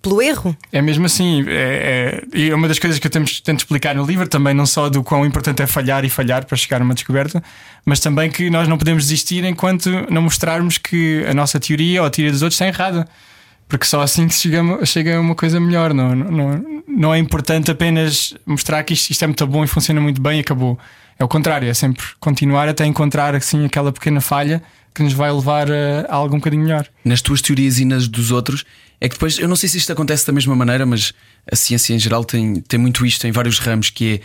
pelo 0.00 0.22
erro. 0.22 0.56
É 0.72 0.80
mesmo 0.80 1.06
assim. 1.06 1.44
É, 1.48 2.22
é- 2.32 2.38
e 2.38 2.50
é 2.50 2.54
uma 2.54 2.68
das 2.68 2.78
coisas 2.78 2.98
que 3.00 3.06
eu 3.08 3.10
temos- 3.10 3.40
tento 3.40 3.58
explicar 3.60 3.94
no 3.96 4.04
livro 4.06 4.28
também, 4.28 4.54
não 4.54 4.66
só 4.66 4.88
do 4.88 5.02
quão 5.02 5.26
importante 5.26 5.60
é 5.60 5.66
falhar 5.66 6.04
e 6.04 6.08
falhar 6.08 6.44
para 6.44 6.56
chegar 6.56 6.80
a 6.80 6.84
uma 6.84 6.94
descoberta, 6.94 7.42
mas 7.84 7.98
também 7.98 8.30
que 8.30 8.48
nós 8.48 8.68
não 8.68 8.78
podemos 8.78 9.04
desistir 9.04 9.44
enquanto 9.44 9.90
não 10.08 10.22
mostrarmos 10.22 10.78
que 10.78 11.24
a 11.28 11.34
nossa 11.34 11.58
teoria 11.58 12.00
ou 12.02 12.06
a 12.06 12.10
teoria 12.10 12.30
dos 12.32 12.42
outros 12.42 12.54
está 12.60 12.68
errada. 12.68 13.08
Porque 13.70 13.86
só 13.86 14.02
assim 14.02 14.26
que 14.26 14.34
chega, 14.34 14.84
chega 14.84 15.16
a 15.16 15.20
uma 15.20 15.36
coisa 15.36 15.60
melhor. 15.60 15.94
Não, 15.94 16.14
não, 16.14 16.30
não, 16.30 16.82
não 16.88 17.14
é 17.14 17.18
importante 17.18 17.70
apenas 17.70 18.34
mostrar 18.44 18.82
que 18.82 18.92
isto, 18.92 19.10
isto 19.10 19.22
é 19.22 19.28
muito 19.28 19.46
bom 19.46 19.62
e 19.62 19.68
funciona 19.68 20.00
muito 20.00 20.20
bem 20.20 20.38
e 20.38 20.40
acabou. 20.40 20.76
É 21.16 21.24
o 21.24 21.28
contrário, 21.28 21.68
é 21.68 21.72
sempre 21.72 22.04
continuar 22.18 22.68
até 22.68 22.84
encontrar 22.84 23.32
assim, 23.34 23.64
aquela 23.64 23.92
pequena 23.92 24.20
falha 24.20 24.60
que 24.92 25.04
nos 25.04 25.12
vai 25.12 25.30
levar 25.30 25.70
a, 25.70 26.06
a 26.08 26.16
algo 26.16 26.34
um 26.34 26.38
bocadinho 26.38 26.64
melhor. 26.64 26.88
nas 27.04 27.22
tuas 27.22 27.40
teorias 27.40 27.78
e 27.78 27.84
nas 27.84 28.08
dos 28.08 28.32
outros, 28.32 28.64
é 29.00 29.08
que 29.08 29.14
depois, 29.14 29.38
eu 29.38 29.46
não 29.46 29.54
sei 29.54 29.68
se 29.68 29.78
isto 29.78 29.92
acontece 29.92 30.26
da 30.26 30.32
mesma 30.32 30.56
maneira, 30.56 30.84
mas 30.84 31.14
a 31.50 31.54
ciência 31.54 31.94
em 31.94 31.98
geral 31.98 32.24
tem, 32.24 32.56
tem 32.56 32.80
muito 32.80 33.06
isto 33.06 33.24
em 33.24 33.30
vários 33.30 33.60
ramos, 33.60 33.90
que 33.90 34.14
é 34.14 34.20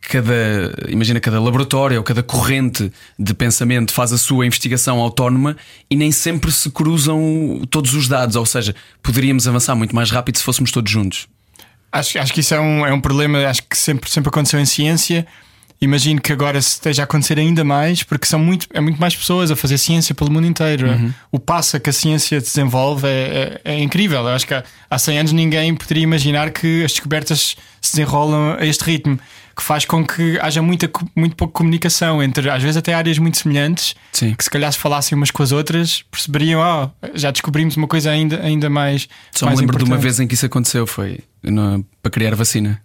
cada, 0.00 0.74
imagina, 0.88 1.20
cada 1.20 1.40
laboratório 1.40 1.98
ou 1.98 2.02
cada 2.04 2.22
corrente 2.22 2.90
de 3.18 3.34
pensamento 3.34 3.92
faz 3.92 4.12
a 4.12 4.18
sua 4.18 4.46
investigação 4.46 4.98
autónoma 4.98 5.56
e 5.90 5.96
nem 5.96 6.10
sempre 6.10 6.50
se 6.50 6.70
cruzam 6.70 7.62
todos 7.70 7.94
os 7.94 8.08
dados, 8.08 8.36
ou 8.36 8.46
seja, 8.46 8.74
poderíamos 9.02 9.46
avançar 9.46 9.74
muito 9.74 9.94
mais 9.94 10.10
rápido 10.10 10.36
se 10.38 10.42
fôssemos 10.44 10.70
todos 10.70 10.90
juntos. 10.90 11.28
Acho, 11.92 12.18
acho 12.18 12.32
que 12.32 12.40
isso 12.40 12.54
é 12.54 12.60
um, 12.60 12.86
é 12.86 12.92
um 12.92 13.00
problema, 13.00 13.38
acho 13.46 13.62
que 13.64 13.76
sempre, 13.76 14.08
sempre 14.10 14.28
aconteceu 14.28 14.58
em 14.60 14.64
ciência. 14.66 15.26
Imagino 15.82 16.20
que 16.20 16.30
agora 16.30 16.58
esteja 16.58 17.02
a 17.02 17.04
acontecer 17.04 17.38
ainda 17.38 17.64
mais, 17.64 18.02
porque 18.02 18.26
são 18.26 18.38
muito, 18.38 18.66
é 18.74 18.80
muito 18.82 19.00
mais 19.00 19.16
pessoas 19.16 19.50
a 19.50 19.56
fazer 19.56 19.78
ciência 19.78 20.14
pelo 20.14 20.30
mundo 20.30 20.46
inteiro. 20.46 20.86
O 21.32 21.38
passo 21.38 21.76
a 21.78 21.80
que 21.80 21.88
a 21.88 21.92
ciência 21.92 22.38
desenvolve 22.38 23.06
é, 23.08 23.58
é- 23.64 23.72
é 23.76 23.80
incrível. 23.80 24.20
Eu 24.20 24.28
acho 24.28 24.46
que 24.46 24.52
há, 24.52 24.62
há 24.90 24.98
100 24.98 25.18
anos 25.20 25.32
ninguém 25.32 25.74
poderia 25.74 26.02
imaginar 26.02 26.50
que 26.50 26.84
as 26.84 26.92
descobertas 26.92 27.56
se 27.80 27.92
desenrolam 27.96 28.56
a 28.60 28.66
este 28.66 28.84
ritmo, 28.84 29.18
que 29.60 29.66
faz 29.66 29.84
com 29.84 30.04
que 30.04 30.38
haja 30.40 30.62
muita, 30.62 30.90
muito 31.14 31.36
pouca 31.36 31.52
comunicação 31.52 32.22
entre, 32.22 32.48
às 32.48 32.62
vezes, 32.62 32.78
até 32.78 32.94
áreas 32.94 33.18
muito 33.18 33.36
semelhantes, 33.36 33.94
Sim. 34.10 34.34
que 34.34 34.42
se 34.42 34.48
calhar 34.48 34.72
se 34.72 34.78
falassem 34.78 35.14
umas 35.16 35.30
com 35.30 35.42
as 35.42 35.52
outras, 35.52 36.02
perceberiam, 36.10 36.62
ah, 36.62 36.90
já 37.14 37.30
descobrimos 37.30 37.76
uma 37.76 37.86
coisa 37.86 38.10
ainda, 38.10 38.40
ainda 38.42 38.70
mais. 38.70 39.06
Só 39.32 39.44
me 39.44 39.50
mais 39.50 39.60
lembro 39.60 39.76
de 39.76 39.84
uma 39.84 39.88
importante. 39.96 40.02
vez 40.02 40.18
em 40.20 40.26
que 40.26 40.32
isso 40.34 40.46
aconteceu, 40.46 40.86
foi 40.86 41.20
no- 41.42 41.84
para 42.02 42.10
criar 42.10 42.34
vacina. 42.34 42.80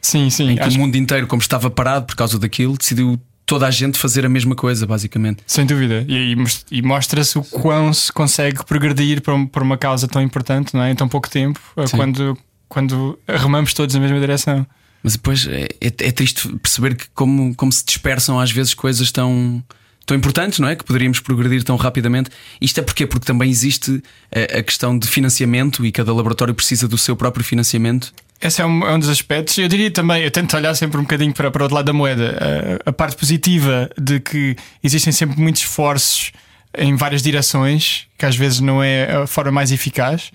Sim, 0.00 0.30
sim. 0.30 0.50
Em 0.50 0.56
que 0.56 0.62
acho- 0.62 0.76
o 0.76 0.80
mundo 0.80 0.96
inteiro, 0.96 1.26
como 1.26 1.42
estava 1.42 1.68
parado 1.68 2.06
por 2.06 2.16
causa 2.16 2.38
daquilo, 2.38 2.76
decidiu 2.78 3.20
toda 3.44 3.66
a 3.66 3.70
gente 3.70 3.98
fazer 3.98 4.24
a 4.24 4.28
mesma 4.28 4.54
coisa, 4.54 4.86
basicamente. 4.86 5.42
Sem 5.46 5.66
dúvida. 5.66 6.04
E, 6.08 6.32
e 6.32 6.36
mos- 6.36 6.64
mostra-se 6.82 7.38
o 7.38 7.42
quão 7.42 7.92
se 7.92 8.10
consegue 8.12 8.64
progredir 8.64 9.20
por, 9.20 9.46
por 9.48 9.62
uma 9.62 9.76
causa 9.76 10.08
tão 10.08 10.22
importante 10.22 10.72
não 10.74 10.82
é? 10.82 10.90
em 10.90 10.94
tão 10.94 11.08
pouco 11.08 11.28
tempo, 11.28 11.60
eh, 11.76 11.86
Sim. 11.86 11.96
quando, 11.96 12.38
quando 12.68 13.18
remamos 13.28 13.74
todos 13.74 13.94
na 13.94 14.00
mesma 14.00 14.18
direção. 14.18 14.66
Mas 15.06 15.12
depois 15.12 15.46
é, 15.46 15.68
é, 15.80 15.86
é 15.86 16.10
triste 16.10 16.48
perceber 16.58 16.96
que 16.96 17.04
como, 17.14 17.54
como 17.54 17.70
se 17.70 17.84
dispersam 17.84 18.40
às 18.40 18.50
vezes 18.50 18.74
coisas 18.74 19.12
tão, 19.12 19.62
tão 20.04 20.16
importantes, 20.16 20.58
não 20.58 20.66
é? 20.66 20.74
Que 20.74 20.82
poderíamos 20.82 21.20
progredir 21.20 21.62
tão 21.62 21.76
rapidamente. 21.76 22.28
Isto 22.60 22.80
é 22.80 22.82
porquê? 22.82 23.06
Porque 23.06 23.24
também 23.24 23.48
existe 23.48 24.02
a, 24.34 24.58
a 24.58 24.62
questão 24.64 24.98
de 24.98 25.06
financiamento 25.06 25.86
e 25.86 25.92
cada 25.92 26.12
laboratório 26.12 26.52
precisa 26.52 26.88
do 26.88 26.98
seu 26.98 27.14
próprio 27.14 27.44
financiamento. 27.44 28.12
Esse 28.42 28.60
é 28.60 28.66
um, 28.66 28.84
é 28.84 28.94
um 28.94 28.98
dos 28.98 29.08
aspectos. 29.08 29.56
Eu 29.58 29.68
diria 29.68 29.92
também, 29.92 30.24
eu 30.24 30.30
tento 30.32 30.56
olhar 30.56 30.74
sempre 30.74 30.98
um 30.98 31.02
bocadinho 31.02 31.32
para, 31.32 31.52
para 31.52 31.60
o 31.60 31.62
outro 31.66 31.76
lado 31.76 31.84
da 31.84 31.92
moeda. 31.92 32.80
A, 32.84 32.90
a 32.90 32.92
parte 32.92 33.16
positiva 33.16 33.88
de 33.96 34.18
que 34.18 34.56
existem 34.82 35.12
sempre 35.12 35.40
muitos 35.40 35.62
esforços 35.62 36.32
em 36.76 36.96
várias 36.96 37.22
direções, 37.22 38.08
que 38.18 38.26
às 38.26 38.34
vezes 38.34 38.58
não 38.58 38.82
é 38.82 39.22
a 39.22 39.26
forma 39.28 39.52
mais 39.52 39.70
eficaz, 39.70 40.32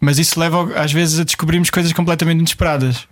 mas 0.00 0.18
isso 0.18 0.40
leva 0.40 0.72
às 0.76 0.92
vezes 0.92 1.20
a 1.20 1.24
descobrirmos 1.24 1.68
coisas 1.68 1.92
completamente 1.92 2.38
inesperadas. 2.38 3.06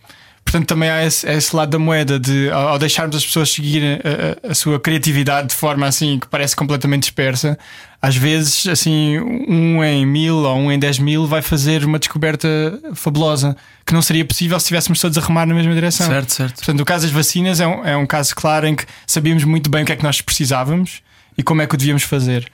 Portanto, 0.45 0.67
também 0.67 0.91
há 0.91 1.05
esse, 1.05 1.27
esse 1.31 1.57
lado 1.57 1.71
da 1.71 1.79
moeda 1.79 2.19
de 2.21 2.51
ao 2.51 2.69
ao 2.71 2.79
deixarmos 2.79 3.17
as 3.17 3.25
pessoas 3.25 3.51
seguirem 3.51 3.95
a, 3.95 4.49
a- 4.49 4.51
a 4.51 4.55
sua 4.55 4.79
criatividade 4.79 5.49
de 5.49 5.55
forma 5.55 5.87
assim 5.87 6.19
que 6.19 6.27
parece 6.27 6.55
completamente 6.55 7.03
dispersa, 7.05 7.59
às 8.03 8.17
vezes 8.17 8.67
assim 8.67 9.19
um 9.19 9.83
em 9.83 10.05
mil 10.05 10.37
ou 10.37 10.57
um 10.57 10.71
em 10.71 10.79
dez 10.79 10.99
mil 10.99 11.27
vai 11.27 11.41
fazer 11.41 11.85
uma 11.85 11.99
descoberta 11.99 12.49
fabulosa 12.95 13.57
que 13.87 13.95
não 13.95 14.03
seria 14.03 14.25
possível 14.25 14.59
se 14.61 14.65
estivéssemos 14.65 15.01
todos 15.01 15.17
a 15.17 15.21
remar 15.23 15.47
na 15.47 15.55
mesma 15.55 15.73
direção. 15.75 16.07
Certo, 16.07 16.31
certo. 16.33 16.57
Portanto, 16.57 16.81
o 16.81 16.85
caso 16.85 17.05
das 17.07 17.13
vacinas 17.15 17.59
é 17.61 17.67
um, 17.67 17.85
é 17.87 17.97
um 17.97 18.07
caso 18.07 18.35
claro 18.37 18.67
em 18.67 18.75
que 18.75 18.85
sabíamos 19.07 19.45
muito 19.45 19.71
bem 19.71 19.85
o 19.85 19.87
que 19.87 19.93
é 19.93 19.97
que 19.97 20.03
nós 20.05 20.21
precisávamos 20.21 21.01
e 21.39 21.43
como 21.43 21.63
é 21.63 21.67
que 21.67 21.75
o 21.75 21.79
devíamos 21.79 22.03
fazer. 22.03 22.51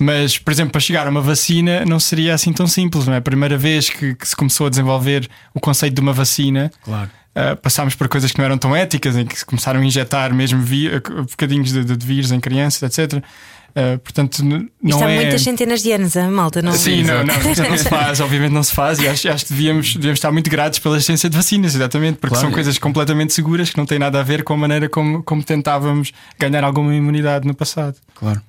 Mas, 0.00 0.38
por 0.38 0.52
exemplo, 0.52 0.70
para 0.72 0.80
chegar 0.80 1.06
a 1.06 1.10
uma 1.10 1.20
vacina 1.20 1.84
não 1.84 1.98
seria 1.98 2.34
assim 2.34 2.52
tão 2.52 2.66
simples, 2.66 3.06
não 3.06 3.14
é? 3.14 3.16
A 3.16 3.20
primeira 3.22 3.56
vez 3.56 3.88
que, 3.90 4.14
que 4.14 4.28
se 4.28 4.36
começou 4.36 4.66
a 4.66 4.70
desenvolver 4.70 5.28
o 5.54 5.58
conceito 5.60 5.94
de 5.94 6.00
uma 6.00 6.12
vacina, 6.12 6.70
Claro. 6.84 7.10
Uh, 7.38 7.56
passámos 7.56 7.94
por 7.94 8.08
coisas 8.08 8.32
que 8.32 8.38
não 8.38 8.44
eram 8.46 8.58
tão 8.58 8.74
éticas, 8.74 9.16
em 9.16 9.24
que 9.24 9.38
se 9.38 9.44
começaram 9.46 9.80
a 9.80 9.84
injetar 9.84 10.34
mesmo 10.34 10.60
vi- 10.60 10.88
uh, 10.88 11.00
bocadinhos 11.30 11.72
de, 11.72 11.84
de- 11.84 11.96
de 11.96 12.06
vírus 12.06 12.32
em 12.32 12.40
crianças, 12.40 12.82
etc. 12.98 13.22
Uh, 13.22 13.98
portanto, 13.98 14.42
n- 14.42 14.68
Isto 14.82 14.98
não 14.98 15.06
há 15.06 15.10
é. 15.10 15.14
muitas 15.16 15.42
centenas 15.42 15.82
de 15.82 15.92
anos, 15.92 16.16
a 16.16 16.28
malta, 16.28 16.60
não 16.62 16.72
Sim, 16.72 17.04
não, 17.04 17.18
não, 17.24 17.34
não 17.70 17.76
se 17.78 17.84
faz, 17.88 18.18
obviamente 18.18 18.50
não 18.52 18.62
se 18.64 18.72
faz, 18.72 18.98
e 18.98 19.06
acho, 19.06 19.28
acho 19.28 19.44
que 19.46 19.52
devíamos, 19.52 19.94
devíamos 19.94 20.18
estar 20.18 20.32
muito 20.32 20.50
gratos 20.50 20.78
pela 20.80 20.98
ciência 21.00 21.30
de 21.30 21.36
vacinas, 21.36 21.74
exatamente, 21.76 22.16
porque 22.18 22.34
Claro. 22.34 22.46
são 22.48 22.52
coisas 22.52 22.76
completamente 22.78 23.32
seguras 23.34 23.70
que 23.70 23.76
não 23.76 23.86
têm 23.86 23.98
nada 24.00 24.18
a 24.18 24.22
ver 24.24 24.42
com 24.42 24.54
a 24.54 24.56
maneira 24.56 24.88
como, 24.88 25.22
como 25.22 25.42
tentávamos 25.44 26.12
ganhar 26.40 26.64
alguma 26.64 26.92
imunidade 26.94 27.46
no 27.46 27.54
passado. 27.54 27.94
Claro. 28.16 28.40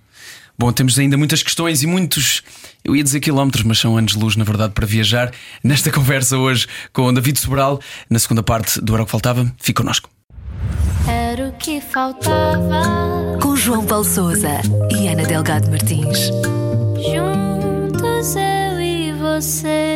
Bom, 0.59 0.73
temos 0.73 0.99
ainda 0.99 1.15
muitas 1.15 1.41
questões 1.41 1.83
e 1.83 1.87
muitos, 1.87 2.43
eu 2.83 2.93
ia 2.93 3.01
dizer 3.01 3.21
quilómetros, 3.21 3.63
mas 3.63 3.79
são 3.79 3.95
anos-luz, 3.95 4.35
na 4.35 4.43
verdade, 4.43 4.73
para 4.73 4.85
viajar 4.85 5.31
nesta 5.63 5.89
conversa 5.89 6.37
hoje 6.37 6.67
com 6.91 7.03
o 7.03 7.13
David 7.13 7.39
Sobral, 7.39 7.79
na 8.09 8.19
segunda 8.19 8.43
parte 8.43 8.81
do 8.81 8.93
Era 8.93 9.03
o 9.03 9.05
que 9.05 9.11
Faltava. 9.11 9.49
Fique 9.57 9.81
connosco. 9.81 10.09
Era 11.07 11.47
o 11.47 11.53
que 11.53 11.79
faltava. 11.79 13.39
Com 13.41 13.55
João 13.55 13.85
Paulo 13.85 14.03
Souza 14.03 14.59
e 14.91 15.07
Ana 15.07 15.23
Delgado 15.23 15.69
Martins. 15.69 16.27
Juntos 17.07 18.35
eu 18.35 18.81
e 18.81 19.13
você. 19.13 19.88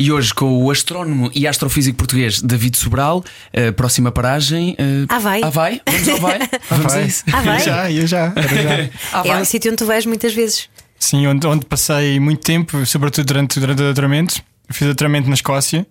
E 0.00 0.10
hoje 0.10 0.32
com 0.32 0.64
o 0.64 0.70
astrónomo 0.70 1.30
e 1.34 1.46
astrofísico 1.46 1.98
português 1.98 2.40
David 2.40 2.74
Sobral, 2.74 3.22
a 3.54 3.70
próxima 3.70 4.10
paragem. 4.10 4.74
eh, 4.78 5.04
Havaí. 5.10 5.42
Havaí. 5.44 5.82
Vamos 5.86 6.08
ao 6.08 6.16
Havaí. 6.16 6.38
Vamos 6.70 6.86
a 6.86 6.88
vai. 6.88 7.04
isso. 7.04 7.24
Ah, 7.30 7.40
vai? 7.42 7.60
Já, 7.60 7.90
já, 7.90 8.06
já. 8.06 8.32
É 8.32 8.90
Havaí. 9.12 9.42
um 9.42 9.44
sítio 9.44 9.70
onde 9.70 9.76
tu 9.76 9.84
vais 9.84 10.06
muitas 10.06 10.32
vezes. 10.32 10.70
Sim, 10.98 11.26
onde, 11.26 11.46
onde 11.46 11.66
passei 11.66 12.18
muito 12.18 12.40
tempo, 12.40 12.86
sobretudo 12.86 13.26
durante, 13.26 13.60
durante 13.60 13.80
o 13.80 13.84
doutoramento. 13.84 14.40
eu 14.70 14.74
fiz 14.74 14.86
doutoramento 14.86 15.28
na 15.28 15.34
Escócia 15.34 15.86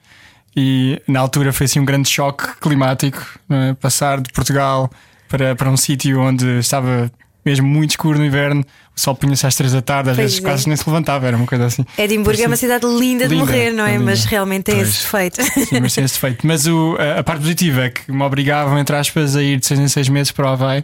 e 0.57 0.99
na 1.07 1.19
altura 1.19 1.53
foi 1.53 1.65
assim 1.67 1.79
um 1.79 1.85
grande 1.85 2.09
choque 2.09 2.47
climático 2.59 3.23
é? 3.47 3.75
passar 3.75 4.19
de 4.21 4.33
Portugal 4.33 4.89
para, 5.27 5.55
para 5.55 5.69
um 5.69 5.77
sítio 5.77 6.19
onde 6.19 6.57
estava 6.57 7.11
mesmo 7.45 7.67
muito 7.67 7.91
escuro 7.91 8.19
no 8.19 8.25
inverno, 8.25 8.65
o 8.95 8.99
sol 8.99 9.15
punha-se 9.15 9.47
às 9.47 9.55
três 9.55 9.71
da 9.73 9.81
tarde, 9.81 10.09
às 10.09 10.15
Pois 10.17 10.25
vezes 10.31 10.39
é. 10.39 10.47
quase 10.49 10.67
nem 10.67 10.75
se 10.75 10.83
levantava, 10.87 11.25
era 11.27 11.37
uma 11.37 11.45
coisa 11.47 11.65
assim. 11.65 11.85
Edimburgo 11.97 12.41
é 12.41 12.47
uma 12.47 12.55
cidade 12.57 12.85
linda 12.85 13.27
de 13.27 13.33
Linda, 13.33 13.45
morrer, 13.45 13.71
não 13.71 13.85
é? 13.85 13.93
linda. 13.93 14.03
Mas 14.05 14.25
realmente 14.25 14.63
tem 14.63 14.79
esse 14.81 15.07
Pois. 15.09 15.31
defeito. 15.33 15.65
Sim, 15.69 15.79
mas 15.81 15.93
tem 15.95 16.03
esse 16.03 16.13
defeito. 16.15 16.45
Mas 16.45 16.67
o- 16.67 16.97
a, 16.99 17.19
a 17.19 17.23
parte 17.23 17.39
positiva 17.41 17.85
é 17.85 17.89
que 17.89 18.11
me 18.11 18.21
obrigavam, 18.23 18.77
entre 18.77 18.95
aspas, 18.95 19.35
a 19.35 19.41
ir 19.43 19.59
de 19.59 19.65
seis 19.65 19.79
em 19.79 19.87
seis 19.87 20.09
meses 20.09 20.31
para 20.31 20.45
o 20.45 20.49
Havaí 20.49 20.83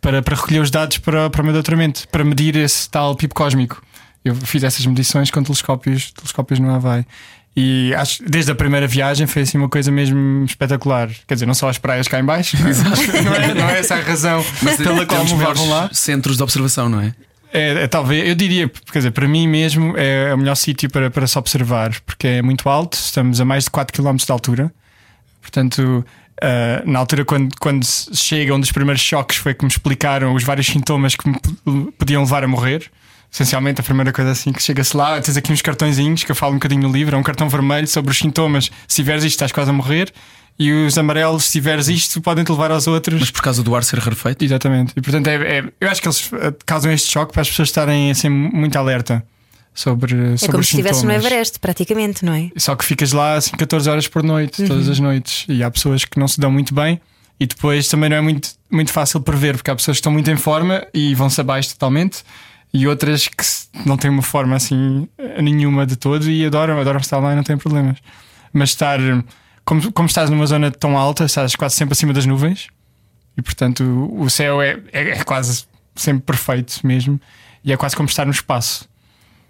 para, 0.00 0.22
para 0.22 0.34
recolher 0.34 0.60
os 0.60 0.70
dados 0.70 0.96
para, 0.98 1.28
para 1.28 1.42
o 1.42 1.44
meu 1.44 1.52
doutoramento, 1.52 2.08
para 2.08 2.24
medir 2.24 2.56
esse 2.56 2.88
tal 2.88 3.14
pipo 3.14 3.34
cósmico. 3.34 3.82
Eu 4.24 4.34
fiz 4.34 4.62
essas 4.64 4.84
medições 4.86 5.30
com 5.30 5.42
telescópios, 5.42 6.12
telescópios 6.12 6.58
no 6.58 6.74
Havaí. 6.74 7.04
E 7.56 7.92
acho, 7.94 8.22
desde 8.24 8.52
a 8.52 8.54
primeira 8.54 8.86
viagem 8.86 9.26
foi 9.26 9.42
assim 9.42 9.58
uma 9.58 9.68
coisa 9.68 9.90
mesmo 9.90 10.44
espetacular. 10.44 11.10
Quer 11.26 11.34
dizer, 11.34 11.46
não 11.46 11.54
só 11.54 11.68
as 11.68 11.78
praias 11.78 12.06
cá 12.06 12.20
em 12.20 12.24
baixo, 12.24 12.56
não 13.24 13.34
é, 13.34 13.54
não 13.54 13.68
é 13.68 13.80
essa 13.80 13.96
a 13.96 14.00
razão 14.00 14.44
pela 14.76 15.04
qual 15.04 15.24
me 15.24 15.32
levavam 15.32 15.68
lá. 15.68 15.90
centros 15.92 16.36
de 16.36 16.42
observação, 16.42 16.88
não 16.88 17.00
é? 17.00 17.14
É, 17.52 17.82
é, 17.82 17.86
talvez, 17.88 18.28
eu 18.28 18.34
diria, 18.36 18.70
quer 18.92 19.00
dizer, 19.00 19.10
para 19.10 19.26
mim 19.26 19.48
mesmo 19.48 19.96
é 19.96 20.32
o 20.32 20.38
melhor 20.38 20.54
sítio 20.54 20.88
para, 20.88 21.10
para 21.10 21.26
se 21.26 21.36
observar, 21.36 22.00
porque 22.06 22.26
é 22.26 22.42
muito 22.42 22.68
alto, 22.68 22.94
estamos 22.94 23.40
a 23.40 23.44
mais 23.44 23.64
de 23.64 23.70
4 23.70 24.00
km 24.00 24.14
de 24.14 24.30
altura. 24.30 24.72
Portanto, 25.42 26.04
ah, 26.40 26.82
na 26.86 26.98
altura, 26.98 27.24
quando, 27.24 27.54
quando 27.60 27.84
chega, 27.84 28.54
um 28.54 28.60
dos 28.60 28.72
primeiros 28.72 29.02
choques 29.02 29.36
foi 29.36 29.52
que 29.54 29.64
me 29.64 29.70
explicaram 29.70 30.34
os 30.34 30.42
vários 30.42 30.66
sintomas 30.66 31.14
que 31.14 31.28
me 31.28 31.92
podiam 31.92 32.22
levar 32.22 32.42
a 32.42 32.48
morrer. 32.48 32.90
Essencialmente, 33.32 33.80
a 33.80 33.84
primeira 33.84 34.12
coisa 34.12 34.32
assim 34.32 34.52
que 34.52 34.62
chega-se 34.62 34.96
lá, 34.96 35.20
tens 35.20 35.36
aqui 35.36 35.52
uns 35.52 35.62
cartõezinhos 35.62 36.24
que 36.24 36.30
eu 36.32 36.34
falo 36.36 36.52
um 36.52 36.56
bocadinho 36.56 36.82
no 36.82 36.92
livro, 36.92 37.14
é 37.14 37.18
um 37.18 37.22
cartão 37.22 37.48
vermelho 37.48 37.86
sobre 37.86 38.10
os 38.10 38.18
sintomas. 38.18 38.70
Se 38.88 38.96
tiveres 38.96 39.22
isto, 39.22 39.34
estás 39.36 39.52
quase 39.52 39.70
a 39.70 39.72
morrer, 39.72 40.12
e 40.58 40.72
os 40.72 40.98
amarelos, 40.98 41.44
se 41.44 41.52
tiveres 41.52 41.88
isto, 41.88 42.20
podem 42.20 42.42
te 42.44 42.50
levar 42.50 42.70
aos 42.72 42.86
outros. 42.88 43.20
Mas 43.20 43.30
por 43.30 43.40
causa 43.42 43.62
do 43.62 43.74
ar 43.74 43.84
ser 43.84 43.98
rarefeito? 44.00 44.44
Exatamente. 44.44 44.92
E 44.96 45.00
portanto, 45.00 45.28
é, 45.28 45.58
é- 45.58 45.64
eu 45.80 45.88
acho 45.88 46.02
que 46.02 46.08
eles 46.08 46.28
eh, 46.32 46.52
causam 46.66 46.90
este 46.92 47.10
choque 47.10 47.32
para 47.32 47.42
as 47.42 47.48
pessoas 47.48 47.68
estarem 47.68 48.10
assim 48.10 48.28
muito 48.28 48.76
alerta 48.76 49.24
sobre, 49.72 50.12
É 50.34 50.36
sobre 50.36 50.46
como 50.52 50.60
os 50.60 50.68
se 50.68 50.74
estivesse 50.74 51.06
no. 51.06 51.12
Everest, 51.12 51.60
praticamente, 51.60 52.24
não 52.24 52.34
é? 52.34 52.50
Só 52.56 52.74
que 52.74 52.84
ficas 52.84 53.12
lá 53.12 53.34
assim 53.36 53.52
14 53.56 53.88
horas 53.88 54.08
por 54.08 54.22
noite, 54.24 54.66
todas 54.66 54.86
Uhum. 54.86 54.92
as 54.92 54.98
noites. 55.00 55.44
E 55.48 55.62
há 55.62 55.70
pessoas 55.70 56.04
que 56.04 56.18
não 56.18 56.26
se 56.28 56.38
dão 56.40 56.50
muito 56.50 56.74
bem. 56.74 57.00
E 57.38 57.46
depois 57.46 57.88
também 57.88 58.10
não 58.10 58.16
é 58.18 58.20
muito, 58.20 58.50
muito 58.70 58.92
fácil 58.92 59.18
prever, 59.20 59.56
porque 59.56 59.70
há 59.70 59.76
pessoas 59.76 59.96
que 59.96 60.00
estão 60.00 60.12
muito 60.12 60.30
em 60.30 60.36
forma 60.36 60.84
e 60.92 61.14
vão-se 61.14 61.40
abaixo 61.40 61.70
totalmente. 61.70 62.18
E 62.72 62.86
outras 62.86 63.26
que 63.26 63.44
não 63.84 63.96
têm 63.96 64.10
uma 64.10 64.22
forma 64.22 64.54
assim 64.54 65.08
eh, 65.18 65.42
nenhuma 65.42 65.84
de 65.84 65.96
todo 65.96 66.30
e 66.30 66.44
adoram, 66.46 66.78
adoram 66.80 67.00
estar 67.00 67.18
lá 67.18 67.32
e 67.32 67.36
não 67.36 67.42
têm 67.42 67.56
problemas. 67.56 67.98
Mas 68.52 68.70
estar, 68.70 68.98
como, 69.64 69.92
como 69.92 70.06
estás 70.06 70.30
numa 70.30 70.46
zona 70.46 70.70
tão 70.70 70.96
alta, 70.96 71.24
estás 71.24 71.56
quase 71.56 71.74
sempre 71.74 71.92
acima 71.92 72.12
das 72.12 72.26
nuvens 72.26 72.68
e 73.36 73.42
portanto 73.42 73.82
o 73.82 74.22
o 74.22 74.30
céu 74.30 74.60
é, 74.60 74.78
é, 74.92 75.10
é 75.10 75.24
quase 75.24 75.64
sempre 75.96 76.22
perfeito 76.22 76.80
mesmo 76.84 77.20
e 77.64 77.72
é 77.72 77.76
quase 77.76 77.96
como 77.96 78.08
estar 78.08 78.24
no 78.24 78.30
espaço. 78.30 78.88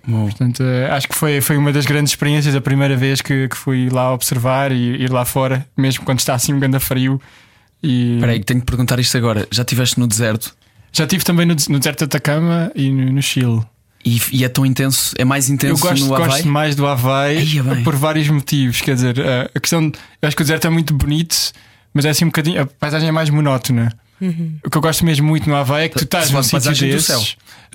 Bom, 0.06 0.24
Portanto, 0.24 0.62
eh, 0.62 0.90
acho 0.90 1.06
que 1.06 1.14
foi, 1.14 1.42
foi 1.42 1.58
uma 1.58 1.72
das 1.72 1.84
grandes 1.84 2.12
experiências, 2.12 2.54
a 2.54 2.60
primeira 2.60 2.96
vez 2.96 3.20
que, 3.20 3.48
que 3.48 3.56
fui 3.56 3.90
lá 3.90 4.12
observar 4.14 4.72
e 4.72 5.02
ir 5.02 5.12
lá 5.12 5.26
fora, 5.26 5.66
mesmo 5.76 6.04
quando 6.06 6.20
está 6.20 6.34
assim 6.34 6.54
um 6.54 6.58
grande 6.58 6.78
frio. 6.80 7.20
E 7.82 8.14
Espera 8.14 8.32
aí, 8.32 8.42
tenho 8.42 8.60
que 8.60 8.66
perguntar 8.66 8.98
isto 8.98 9.16
agora. 9.18 9.46
Já 9.50 9.62
estiveste 9.62 10.00
no 10.00 10.06
deserto 10.06 10.56
já 10.92 11.04
estive 11.04 11.24
também 11.24 11.46
no, 11.46 11.54
no 11.68 11.78
deserto 11.78 11.98
de 11.98 12.04
Atacama 12.04 12.70
e 12.74 12.90
no, 12.90 13.12
no 13.12 13.22
Chile. 13.22 13.60
e, 14.04 14.20
e 14.32 14.44
é 14.44 14.48
tão 14.48 14.64
intenso? 14.66 15.14
É 15.18 15.24
mais 15.24 15.48
Eu 15.48 15.54
intenso 15.54 15.82
gosto, 15.82 16.06
no 16.06 16.14
Havaí? 16.14 16.28
gosto 16.28 16.48
mais 16.48 16.74
do 16.76 16.86
Havaí 16.86 17.38
Aí 17.38 17.58
é 17.58 17.82
por 17.84 17.96
vários 17.96 18.28
motivos. 18.28 18.80
Quer 18.80 18.94
dizer, 18.94 19.18
eh, 19.18 19.50
a 19.54 19.60
questão. 19.60 19.92
Eu 20.20 20.26
acho 20.26 20.36
que 20.36 20.42
o 20.42 20.44
deserto 20.44 20.66
é 20.66 20.70
muito 20.70 20.94
bonito, 20.94 21.36
mas 21.94 22.04
é 22.04 22.10
assim 22.10 22.24
um 22.24 22.28
bocadinho. 22.28 22.62
A 22.62 22.66
paisagem 22.66 23.08
é 23.08 23.12
mais 23.12 23.30
monótona. 23.30 23.92
O 24.64 24.70
que 24.70 24.76
eu 24.76 24.82
gosto 24.82 25.04
mesmo 25.04 25.26
muito 25.26 25.48
no 25.48 25.56
Havaí 25.56 25.84
é 25.84 25.88
que 25.88 25.96
tu 25.98 26.04
estás 26.04 26.30
num 26.30 26.42
sítio 26.42 26.72
do 26.92 27.00
céu. 27.00 27.22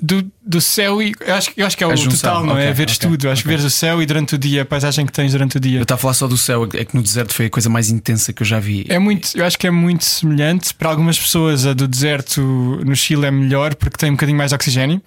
Do, 0.00 0.30
do 0.44 0.60
céu 0.60 1.00
e 1.02 1.14
eu 1.26 1.34
acho, 1.34 1.50
eu 1.56 1.66
acho 1.66 1.76
que 1.76 1.82
é 1.82 1.86
o 1.86 1.96
junção, 1.96 2.10
total, 2.30 2.44
não 2.44 2.58
é? 2.58 2.64
ok, 2.64 2.72
Veres 2.74 2.96
ok, 2.96 3.08
tudo, 3.10 3.30
acho 3.30 3.42
que 3.42 3.48
veres 3.48 3.64
o 3.64 3.70
céu 3.70 4.02
e 4.02 4.06
durante 4.06 4.34
o 4.34 4.38
dia, 4.38 4.60
a 4.62 4.64
paisagem 4.64 5.06
que 5.06 5.12
tens 5.12 5.32
durante 5.32 5.56
o 5.56 5.60
dia. 5.60 5.78
Eu 5.78 5.82
estava 5.84 5.98
a 5.98 6.02
falar 6.02 6.14
só 6.14 6.28
do 6.28 6.36
céu, 6.36 6.68
é 6.74 6.84
que 6.84 6.94
no 6.94 7.02
deserto 7.02 7.32
foi 7.32 7.46
a 7.46 7.50
coisa 7.50 7.70
mais 7.70 7.88
intensa 7.90 8.30
que 8.32 8.42
eu 8.42 8.46
já 8.46 8.60
vi. 8.60 8.84
É 8.88 8.98
muito, 8.98 9.30
eu 9.34 9.44
acho 9.44 9.58
que 9.58 9.66
é 9.66 9.70
muito 9.70 10.04
semelhante. 10.04 10.74
Para 10.74 10.90
algumas 10.90 11.18
pessoas, 11.18 11.64
a 11.66 11.72
do 11.72 11.88
deserto 11.88 12.40
no 12.84 12.94
Chile 12.94 13.24
é 13.24 13.30
melhor 13.30 13.74
porque 13.74 13.96
tem 13.96 14.10
um 14.10 14.14
bocadinho 14.14 14.36
mais 14.36 14.50
de 14.50 14.54
oxigênio. 14.54 15.00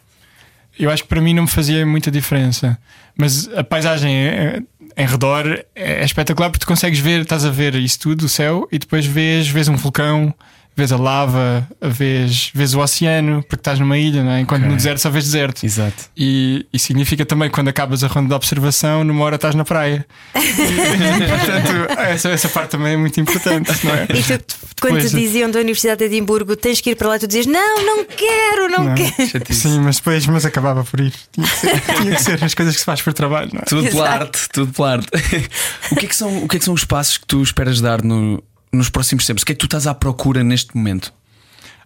Eu 0.77 0.89
acho 0.89 1.03
que 1.03 1.09
para 1.09 1.21
mim 1.21 1.33
não 1.35 1.43
me 1.43 1.49
fazia 1.49 1.85
muita 1.85 2.09
diferença. 2.09 2.77
Mas 3.15 3.47
a 3.55 3.63
paisagem 3.63 4.11
é- 4.15 4.61
em 4.97 5.05
redor 5.05 5.45
é, 5.47 5.65
é 6.01 6.03
espetacular 6.03 6.49
porque 6.49 6.65
tu 6.65 6.67
consegues 6.67 6.99
ver, 6.99 7.21
estás 7.21 7.45
a 7.45 7.51
ver 7.51 7.75
isso 7.75 7.99
tudo, 7.99 8.23
o 8.25 8.29
céu, 8.29 8.67
e 8.71 8.79
depois 8.79 9.05
vês, 9.05 9.47
vês 9.47 9.67
um 9.67 9.75
vulcão, 9.75 10.33
vês 10.75 10.91
a 10.93 10.97
lava, 10.97 11.67
vês, 11.81 12.51
vês 12.53 12.73
o 12.73 12.79
oceano, 12.79 13.41
porque 13.43 13.55
estás 13.59 13.79
numa 13.79 13.97
ilha, 13.97 14.23
não 14.23 14.31
é? 14.31 14.39
enquanto 14.39 14.61
Ok. 14.61 14.71
no 14.71 14.77
deserto 14.77 14.99
só 14.99 15.09
vês 15.09 15.25
deserto. 15.25 15.65
Exato. 15.65 16.05
E, 16.15 16.65
e 16.71 16.79
significa 16.79 17.25
também 17.25 17.49
que 17.49 17.55
quando 17.55 17.67
acabas 17.67 18.01
a 18.03 18.07
ronda 18.07 18.29
de 18.29 18.33
observação, 18.33 19.03
numa 19.03 19.23
hora 19.25 19.35
estás 19.35 19.55
na 19.55 19.65
praia. 19.65 20.05
E, 20.35 20.39
portanto, 21.27 21.99
essa, 21.99 22.29
essa 22.29 22.49
parte 22.49 22.71
também 22.71 22.93
é 22.93 22.97
muito 22.97 23.19
importante, 23.19 23.71
não 23.85 23.93
é? 23.93 24.03
E 24.03 24.37
tu, 24.37 24.55
quando 24.81 24.93
Depois- 24.95 25.11
te 25.11 25.17
diziam 25.17 25.51
da 25.51 25.59
Universidade 25.59 25.99
de 25.99 26.05
Edimburgo, 26.05 26.55
tens 26.55 26.79
que 26.79 26.91
ir 26.91 26.95
para 26.95 27.09
lá, 27.09 27.19
tu 27.19 27.27
dizias: 27.27 27.45
Não, 27.45 27.85
não 27.85 28.05
quero, 28.05 28.69
não, 28.69 28.83
Não. 28.85 28.95
quero. 28.95 29.53
Sim, 29.53 29.79
mas 29.81 29.97
depois 29.97 30.25
mas 30.27 30.45
acabava 30.45 30.83
por 30.85 30.99
ir. 31.01 31.13
Tinha 31.33 31.45
que, 31.47 31.55
ser, 31.57 31.81
tinha 31.81 32.15
que 32.15 32.23
ser 32.23 32.43
as 32.43 32.53
coisas 32.53 32.73
que 32.75 32.79
se 32.79 32.85
faz 32.85 33.01
por 33.01 33.11
trabalho, 33.13 33.49
não 33.53 33.59
é? 33.61 33.65
Tudo 33.65 33.89
pela 33.89 34.09
arte, 34.09 34.47
tudo 34.53 34.71
pela 34.71 34.91
arte. 34.93 35.07
o, 35.91 35.95
que 35.97 36.05
é 36.05 36.09
que 36.09 36.15
são, 36.15 36.43
o 36.43 36.47
que 36.47 36.55
é 36.55 36.59
que 36.59 36.65
são 36.65 36.73
os 36.73 36.85
passos 36.85 37.17
que 37.17 37.25
tu 37.25 37.41
esperas 37.43 37.81
dar 37.81 38.01
no- 38.01 38.41
nos 38.71 38.89
próximos 38.89 39.25
tempos? 39.25 39.43
O 39.43 39.45
que 39.45 39.51
é 39.51 39.55
que 39.55 39.59
tu 39.59 39.65
estás 39.65 39.87
à 39.87 39.93
procura 39.93 40.43
neste 40.43 40.75
momento? 40.75 41.13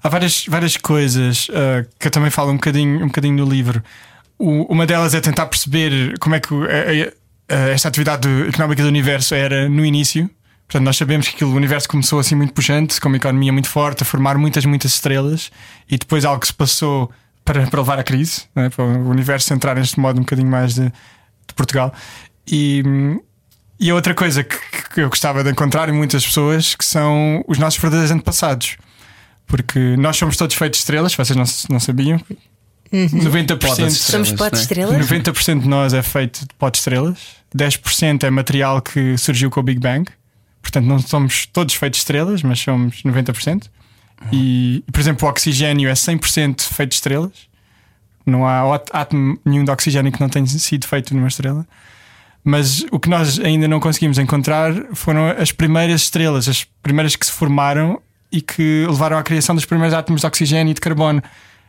Há 0.04 0.10
várias, 0.10 0.46
várias 0.48 0.76
coisas 0.78 1.48
ah, 1.52 1.86
que 2.00 2.08
eu 2.08 2.12
também 2.12 2.30
falo 2.30 2.52
um 2.52 2.56
bocadinho, 2.56 3.04
um 3.04 3.08
bocadinho 3.08 3.36
no 3.38 3.50
livro. 3.50 3.82
O- 4.38 4.64
uma 4.74 4.86
delas 4.86 5.14
é 5.14 5.22
tentar 5.22 5.46
perceber 5.46 6.18
como 6.20 6.36
é 6.36 6.40
que 6.40 6.54
esta 7.48 7.88
atividade 7.88 8.28
económica 8.48 8.82
do 8.82 8.88
universo 8.88 9.36
era 9.36 9.70
no 9.70 9.86
início. 9.86 10.30
Portanto, 10.68 10.86
nós 10.86 10.98
sabemos 10.98 11.28
que 11.28 11.36
aquilo, 11.36 11.52
o 11.52 11.56
universo 11.56 11.88
começou 11.88 12.20
assim 12.20 12.36
muito 12.36 12.54
pujante, 12.54 13.00
com 13.00 13.08
uma 13.10 13.18
economia 13.18 13.52
muito 13.54 13.70
forte, 13.70 14.02
a 14.02 14.06
formar 14.06 14.38
muitas, 14.38 14.66
muitas 14.66 14.94
estrelas, 14.94 15.52
e 15.90 15.98
depois 15.98 16.26
algo 16.26 16.44
se 16.46 16.54
passou 16.54 17.12
para, 17.46 17.68
para 17.68 17.80
levar 17.82 18.00
à 18.00 18.04
crise, 18.04 18.44
é? 18.56 18.70
para 18.70 18.84
o 18.84 19.10
universo 19.10 19.54
entrar 19.54 19.76
neste 19.76 20.00
modo 20.00 20.18
um 20.18 20.22
bocadinho 20.22 20.50
mais 20.50 20.74
de, 20.74 20.86
de 20.86 21.54
Portugal. 21.56 21.94
E, 22.48 22.82
hum, 22.86 23.20
e 23.84 23.90
a 23.90 23.96
outra 23.96 24.16
coisa 24.16 24.46
que, 24.46 24.58
que 24.94 25.02
eu 25.02 25.10
gostava 25.10 25.44
de 25.44 25.52
encontrar 25.52 25.90
em 25.90 25.92
muitas 25.92 26.26
pessoas 26.26 26.74
que 26.74 26.86
são 26.86 27.44
os 27.46 27.58
nossos 27.58 27.78
verdadeiros 27.82 28.12
antepassados. 28.12 28.78
Porque 29.46 29.98
nós 29.98 30.16
somos 30.16 30.38
todos 30.38 30.56
feitos 30.56 30.78
de 30.80 30.84
estrelas, 30.84 31.14
vocês 31.14 31.36
não, 31.36 31.44
não 31.70 31.82
sabiam. 31.82 32.18
90%, 32.94 33.60
Podas 33.60 33.98
Somos 33.98 34.30
Estrelas, 34.30 34.32
potes 34.32 34.52
não 34.52 34.60
é? 34.60 34.96
estrelas? 35.02 35.10
90% 35.10 35.60
de 35.60 35.68
nós 35.68 35.94
é 35.94 36.02
feito 36.02 36.42
de 36.42 36.54
pó 36.58 36.70
de 36.70 36.78
estrelas, 36.78 37.20
10% 37.54 38.24
é 38.24 38.30
material 38.30 38.82
que 38.82 39.18
surgiu 39.18 39.50
com 39.50 39.60
o 39.60 39.64
Big 39.64 39.82
Bang. 39.82 40.10
Portanto, 40.62 40.86
não 40.86 41.00
somos 41.00 41.46
todos 41.48 41.76
feitos 41.76 41.98
de 41.98 42.04
estrelas, 42.04 42.42
mas 42.42 42.60
somos 42.60 43.04
90%. 43.04 43.64
E, 44.32 44.82
por 44.94 45.02
exemplo, 45.02 45.28
o 45.28 45.30
oxigênio 45.30 45.90
é 45.90 45.94
100% 45.94 46.62
feito 46.62 46.92
de 46.92 46.96
estrelas. 46.96 47.34
Não 48.26 48.48
há 48.48 48.76
átomo 48.94 49.38
nenhum 49.44 49.66
de 49.66 49.72
oxigênio 49.72 50.10
que 50.10 50.22
não 50.22 50.30
tenha 50.30 50.48
sido 50.48 50.88
feito 50.88 51.14
numa 51.14 51.28
estrela. 51.28 51.68
Mas 52.44 52.86
o 52.92 53.00
que 53.00 53.10
nós 53.10 53.40
ainda 53.40 53.68
não 53.68 53.80
conseguimos 53.80 54.18
encontrar 54.18 54.74
foram 54.94 55.28
as 55.30 55.52
primeiras 55.52 56.02
estrelas, 56.02 56.50
as 56.50 56.66
primeiras 56.82 57.16
que 57.16 57.26
se 57.26 57.32
formaram 57.32 58.02
e 58.32 58.42
que 58.42 58.86
levaram 58.88 59.18
à 59.18 59.24
criação 59.24 59.56
dos 59.56 59.64
primeiros 59.64 59.94
átomos 59.94 60.22
de 60.22 60.28
oxigênio 60.28 60.72
e 60.72 60.74
de 60.74 60.82
carbono. 60.82 61.22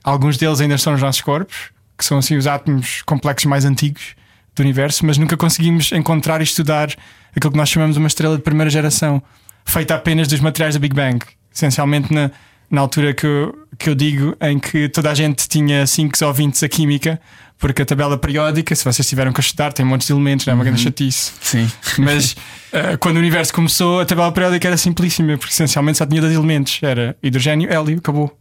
Alguns 0.02 0.36
deles 0.36 0.60
ainda 0.60 0.74
estão 0.74 0.92
nos 0.92 1.02
nossos 1.02 1.20
corpos, 1.20 1.70
que 1.96 2.04
são 2.04 2.18
assim 2.18 2.36
os 2.36 2.46
átomos 2.46 3.02
complexos 3.02 3.46
mais 3.46 3.64
antigos 3.64 4.16
do 4.54 4.62
universo, 4.62 5.06
mas 5.06 5.16
nunca 5.18 5.36
conseguimos 5.36 5.92
encontrar 5.92 6.40
e 6.40 6.44
estudar 6.44 6.88
aquilo 7.34 7.52
que 7.52 7.56
nós 7.56 7.68
chamamos 7.68 7.94
de 7.94 7.98
uma 7.98 8.08
estrela 8.08 8.36
de 8.36 8.42
primeira 8.42 8.70
geração, 8.70 9.22
feita 9.64 9.94
apenas 9.94 10.28
dos 10.28 10.40
materiais 10.40 10.74
do 10.74 10.80
Big 10.80 10.94
Bang. 10.94 11.24
Essencialmente 11.54 12.12
na, 12.12 12.30
na 12.70 12.80
altura 12.80 13.14
que 13.14 13.26
eu, 13.26 13.66
que 13.78 13.90
eu 13.90 13.94
digo 13.94 14.36
em 14.40 14.58
que 14.58 14.88
toda 14.88 15.10
a 15.10 15.14
gente 15.14 15.48
tinha 15.48 15.86
5 15.86 16.24
ou 16.24 16.32
20 16.32 16.64
a 16.64 16.68
química, 16.68 17.20
porque 17.64 17.80
a 17.80 17.86
tabela 17.86 18.18
periódica, 18.18 18.74
se 18.74 18.84
vocês 18.84 19.08
tiveram 19.08 19.32
que 19.32 19.40
estudar, 19.40 19.72
tem 19.72 19.86
montes 19.86 20.06
de 20.06 20.12
elementos, 20.12 20.44
não 20.44 20.52
é 20.52 20.54
uma 20.54 20.64
grande 20.64 20.82
chatice. 20.82 21.32
Sim. 21.40 21.72
Mas 21.96 22.36
eh, 22.70 22.98
quando 22.98 23.16
o 23.16 23.18
universo 23.20 23.54
começou, 23.54 24.00
a 24.00 24.04
tabela 24.04 24.30
periódica 24.30 24.68
era 24.68 24.76
simplíssima, 24.76 25.38
porque 25.38 25.50
essencialmente 25.50 25.96
só 25.96 26.04
tinha 26.04 26.20
dois 26.20 26.34
elementos: 26.34 26.78
era 26.82 27.16
hidrogênio, 27.22 27.72
hélio, 27.72 27.96
acabou. 27.96 28.38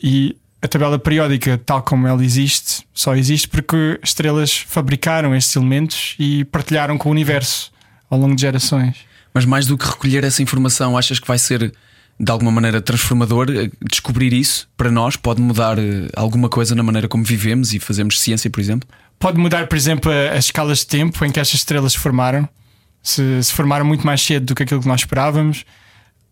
E 0.00 0.36
a 0.62 0.68
tabela 0.68 0.96
periódica, 0.96 1.58
tal 1.58 1.82
como 1.82 2.06
ela 2.06 2.24
existe, 2.24 2.86
só 2.94 3.16
existe 3.16 3.48
porque 3.48 3.98
estrelas 4.00 4.58
fabricaram 4.58 5.34
estes 5.34 5.56
elementos 5.56 6.14
e 6.16 6.44
partilharam 6.44 6.96
com 6.96 7.08
o 7.08 7.12
universo 7.12 7.72
ao 8.08 8.16
longo 8.16 8.36
de 8.36 8.42
gerações. 8.42 8.94
Mas 9.34 9.44
mais 9.44 9.66
do 9.66 9.76
que 9.76 9.84
recolher 9.84 10.22
essa 10.22 10.40
informação, 10.40 10.96
achas 10.96 11.18
que 11.18 11.26
vai 11.26 11.36
ser 11.36 11.74
de 12.22 12.30
alguma 12.30 12.50
maneira 12.50 12.80
transformador 12.82 13.46
eh, 13.50 13.70
descobrir 13.90 14.32
isso 14.32 14.68
para 14.76 14.90
nós? 14.90 15.16
Pode 15.16 15.40
mudar 15.40 15.78
eh, 15.78 16.08
alguma 16.14 16.48
coisa 16.48 16.74
na 16.74 16.82
maneira 16.82 17.08
como 17.08 17.24
vivemos 17.24 17.72
e 17.72 17.80
fazemos 17.80 18.20
ciência, 18.20 18.50
por 18.50 18.60
exemplo? 18.60 18.88
pode 19.18 19.38
mudar, 19.38 19.66
por 19.66 19.76
exemplo, 19.76 20.10
as 20.34 20.46
escalas 20.46 20.78
de 20.78 20.86
tempo 20.86 21.22
em 21.26 21.30
que 21.30 21.38
estas 21.38 21.60
estrelas 21.60 21.92
se 21.92 21.98
formaram. 21.98 22.48
Se, 23.02 23.42
se 23.42 23.52
formaram 23.52 23.84
muito 23.84 24.04
mais 24.06 24.22
cedo 24.22 24.46
do 24.46 24.54
que 24.54 24.62
aquilo 24.62 24.80
que 24.80 24.88
nós 24.88 25.00
esperávamos. 25.02 25.64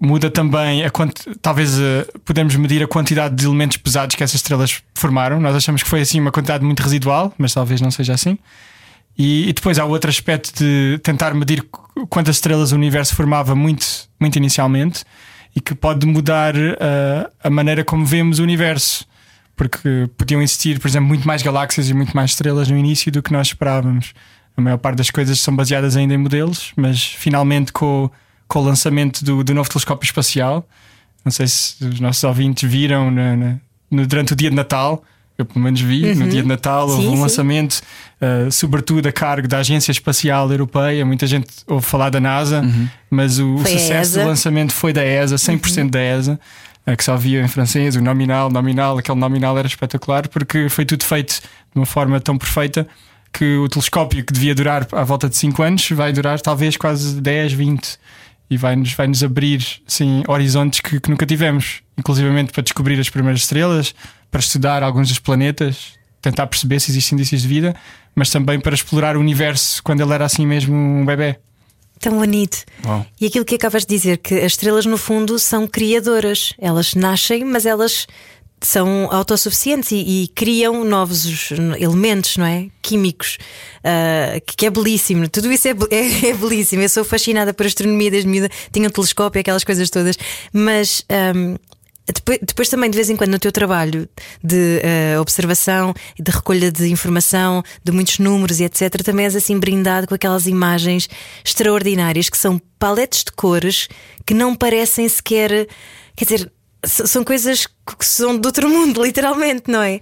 Muda 0.00 0.30
também 0.30 0.82
a 0.84 0.90
quanti- 0.90 1.34
talvez 1.42 1.78
eh, 1.78 2.06
podemos 2.24 2.54
medir 2.56 2.82
a 2.82 2.86
quantidade 2.86 3.34
de 3.34 3.44
elementos 3.44 3.76
pesados 3.76 4.16
que 4.16 4.22
essas 4.24 4.36
estrelas 4.36 4.80
formaram. 4.94 5.38
Nós 5.40 5.54
achamos 5.54 5.82
que 5.82 5.88
foi 5.88 6.00
assim 6.00 6.18
uma 6.20 6.30
quantidade 6.32 6.64
muito 6.64 6.82
residual, 6.82 7.34
mas 7.36 7.52
talvez 7.52 7.78
não 7.80 7.90
seja 7.90 8.14
assim. 8.14 8.38
E, 9.18 9.48
e 9.48 9.52
depois 9.52 9.78
há 9.78 9.84
outro 9.84 10.08
aspecto 10.08 10.52
de 10.58 10.98
tentar 11.02 11.34
medir 11.34 11.62
qu- 11.64 12.06
quantas 12.06 12.36
estrelas 12.36 12.72
o 12.72 12.74
universo 12.76 13.14
formava 13.16 13.54
muito, 13.54 13.84
muito 14.20 14.36
inicialmente 14.36 15.04
e 15.54 15.60
que 15.60 15.74
pode 15.74 16.06
mudar 16.06 16.54
eh, 16.56 17.30
a 17.42 17.50
maneira 17.50 17.84
como 17.84 18.04
vemos 18.04 18.38
o 18.38 18.42
universo. 18.42 19.06
Porque 19.56 20.08
podiam 20.16 20.40
existir, 20.40 20.78
por 20.78 20.86
exemplo, 20.86 21.08
muito 21.08 21.26
mais 21.26 21.42
galáxias 21.42 21.90
e 21.90 21.94
muito 21.94 22.14
mais 22.14 22.30
estrelas 22.30 22.68
no 22.70 22.76
início 22.76 23.10
do 23.10 23.20
que 23.22 23.32
nós 23.32 23.48
esperávamos. 23.48 24.12
A 24.56 24.60
maior 24.60 24.78
parte 24.78 24.98
das 24.98 25.10
coisas 25.10 25.40
são 25.40 25.54
baseadas 25.56 25.96
ainda 25.96 26.14
em 26.14 26.18
modelos, 26.18 26.72
mas 26.76 27.02
finalmente 27.04 27.72
com, 27.72 28.04
o- 28.04 28.10
com 28.46 28.60
o 28.60 28.62
lançamento 28.64 29.24
do, 29.24 29.42
do 29.42 29.54
novo 29.54 29.68
telescópio 29.68 30.06
espacial, 30.06 30.68
não 31.24 31.32
sei 31.32 31.46
se 31.48 31.84
os 31.84 31.98
nossos 32.00 32.22
ouvintes 32.22 32.68
viram 32.70 33.10
no- 33.10 34.06
durante 34.06 34.32
o 34.32 34.36
dia 34.36 34.50
de 34.50 34.54
Natal, 34.56 35.02
eu 35.38 35.44
pelo 35.46 35.64
menos 35.64 35.80
vi, 35.80 36.14
no 36.16 36.28
dia 36.28 36.42
de 36.42 36.48
Natal 36.48 36.88
houve 36.88 37.02
Sim, 37.02 37.08
um 37.10 37.14
sim. 37.14 37.22
lançamento, 37.22 37.80
uh, 38.20 38.50
sobretudo 38.50 39.06
a 39.06 39.12
cargo 39.12 39.46
da 39.46 39.58
Agência 39.58 39.92
Espacial 39.92 40.50
Europeia. 40.50 41.06
Muita 41.06 41.28
gente 41.28 41.46
ouve 41.68 41.86
falar 41.86 42.10
da 42.10 42.18
NASA, 42.18 42.60
mas 43.08 43.38
o, 43.38 43.54
o 43.54 43.64
sucesso 43.66 44.18
do 44.18 44.26
lançamento 44.26 44.72
foi 44.72 44.92
da 44.92 45.04
ESA, 45.04 45.36
100% 45.36 45.90
da 45.90 46.02
ESA, 46.02 46.40
uh, 46.84 46.96
que 46.96 47.04
só 47.04 47.16
via 47.16 47.40
em 47.40 47.46
francês, 47.46 47.94
o 47.94 48.00
nominal, 48.00 48.50
nominal, 48.50 48.98
aquele 48.98 49.18
nominal 49.18 49.56
era 49.56 49.68
espetacular 49.68 50.26
porque 50.26 50.68
foi 50.68 50.84
tudo 50.84 51.04
feito 51.04 51.34
de 51.34 51.76
uma 51.76 51.86
forma 51.86 52.20
tão 52.20 52.36
perfeita 52.36 52.84
que 53.32 53.58
o 53.58 53.68
telescópio 53.68 54.24
que 54.24 54.32
devia 54.32 54.56
durar 54.56 54.88
à 54.90 55.04
volta 55.04 55.28
de 55.28 55.36
5 55.36 55.62
anos 55.62 55.88
vai 55.90 56.12
durar 56.12 56.40
talvez 56.40 56.76
quase 56.76 57.20
10, 57.20 57.52
20 57.52 57.98
e 58.50 58.56
vai-nos 58.56 58.92
vai 58.94 59.06
-nos 59.06 59.22
abrir 59.22 59.64
assim, 59.86 60.24
horizontes 60.26 60.80
que, 60.80 60.98
que 60.98 61.10
nunca 61.10 61.26
tivemos, 61.26 61.82
inclusivamente 61.96 62.50
para 62.50 62.62
descobrir 62.62 62.98
as 62.98 63.08
primeiras 63.08 63.42
estrelas, 63.42 63.94
para 64.30 64.40
estudar 64.40 64.82
alguns 64.82 65.08
dos 65.08 65.18
planetas, 65.18 65.94
tentar 66.20 66.46
perceber 66.46 66.80
se 66.80 66.90
existem 66.90 67.16
indícios 67.16 67.42
de 67.42 67.48
vida, 67.48 67.74
mas 68.14 68.30
também 68.30 68.60
para 68.60 68.74
explorar 68.74 69.16
o 69.16 69.20
universo 69.20 69.82
quando 69.82 70.00
ele 70.00 70.12
era 70.12 70.24
assim 70.24 70.46
mesmo 70.46 70.74
um 70.74 71.04
bebê. 71.04 71.38
Tão 72.00 72.16
bonito. 72.16 72.64
Uau. 72.84 73.04
E 73.20 73.26
aquilo 73.26 73.44
que 73.44 73.56
acabas 73.56 73.84
de 73.84 73.94
dizer, 73.94 74.18
que 74.18 74.34
as 74.34 74.52
estrelas, 74.52 74.86
no 74.86 74.96
fundo, 74.96 75.38
são 75.38 75.66
criadoras. 75.66 76.52
Elas 76.58 76.94
nascem, 76.94 77.44
mas 77.44 77.66
elas 77.66 78.06
são 78.60 79.08
autossuficientes 79.12 79.92
e, 79.92 80.24
e 80.24 80.28
criam 80.28 80.84
novos 80.84 81.50
elementos, 81.78 82.36
não 82.36 82.46
é? 82.46 82.68
Químicos, 82.82 83.38
ah, 83.84 84.40
que, 84.46 84.56
que 84.56 84.66
é 84.66 84.70
belíssimo. 84.70 85.28
Tudo 85.28 85.50
isso 85.52 85.68
é, 85.68 85.72
é, 85.90 86.28
é 86.30 86.34
belíssimo. 86.34 86.82
Eu 86.82 86.88
sou 86.88 87.04
fascinada 87.04 87.52
por 87.52 87.66
astronomia 87.66 88.10
desde 88.10 88.28
miúda. 88.28 88.48
Tinha 88.72 88.88
um 88.88 88.92
telescópio, 88.92 89.40
aquelas 89.40 89.64
coisas 89.64 89.90
todas. 89.90 90.16
Mas. 90.52 91.04
ahm, 91.08 91.56
depois, 92.12 92.38
depois 92.42 92.68
também, 92.68 92.90
de 92.90 92.96
vez 92.96 93.10
em 93.10 93.16
quando, 93.16 93.30
no 93.30 93.38
teu 93.38 93.52
trabalho 93.52 94.08
de 94.42 94.80
eh, 94.82 95.18
observação 95.20 95.94
e 96.18 96.22
de 96.22 96.30
recolha 96.30 96.72
de 96.72 96.88
informação, 96.88 97.62
de 97.84 97.92
muitos 97.92 98.18
números 98.18 98.60
e 98.60 98.64
etc., 98.64 99.02
também 99.02 99.24
és 99.24 99.36
assim 99.36 99.58
brindado 99.58 100.06
com 100.06 100.14
aquelas 100.14 100.46
imagens 100.46 101.08
extraordinárias 101.44 102.28
que 102.28 102.38
são 102.38 102.60
paletes 102.78 103.24
de 103.24 103.32
cores 103.32 103.88
que 104.24 104.34
não 104.34 104.54
parecem 104.54 105.08
sequer. 105.08 105.68
Quer 106.16 106.24
dizer, 106.24 106.52
são 106.84 107.24
coisas 107.24 107.66
que 107.66 108.06
são 108.06 108.38
de 108.38 108.46
outro 108.46 108.68
mundo, 108.68 109.02
literalmente, 109.04 109.64
não 109.68 109.82
é? 109.82 110.00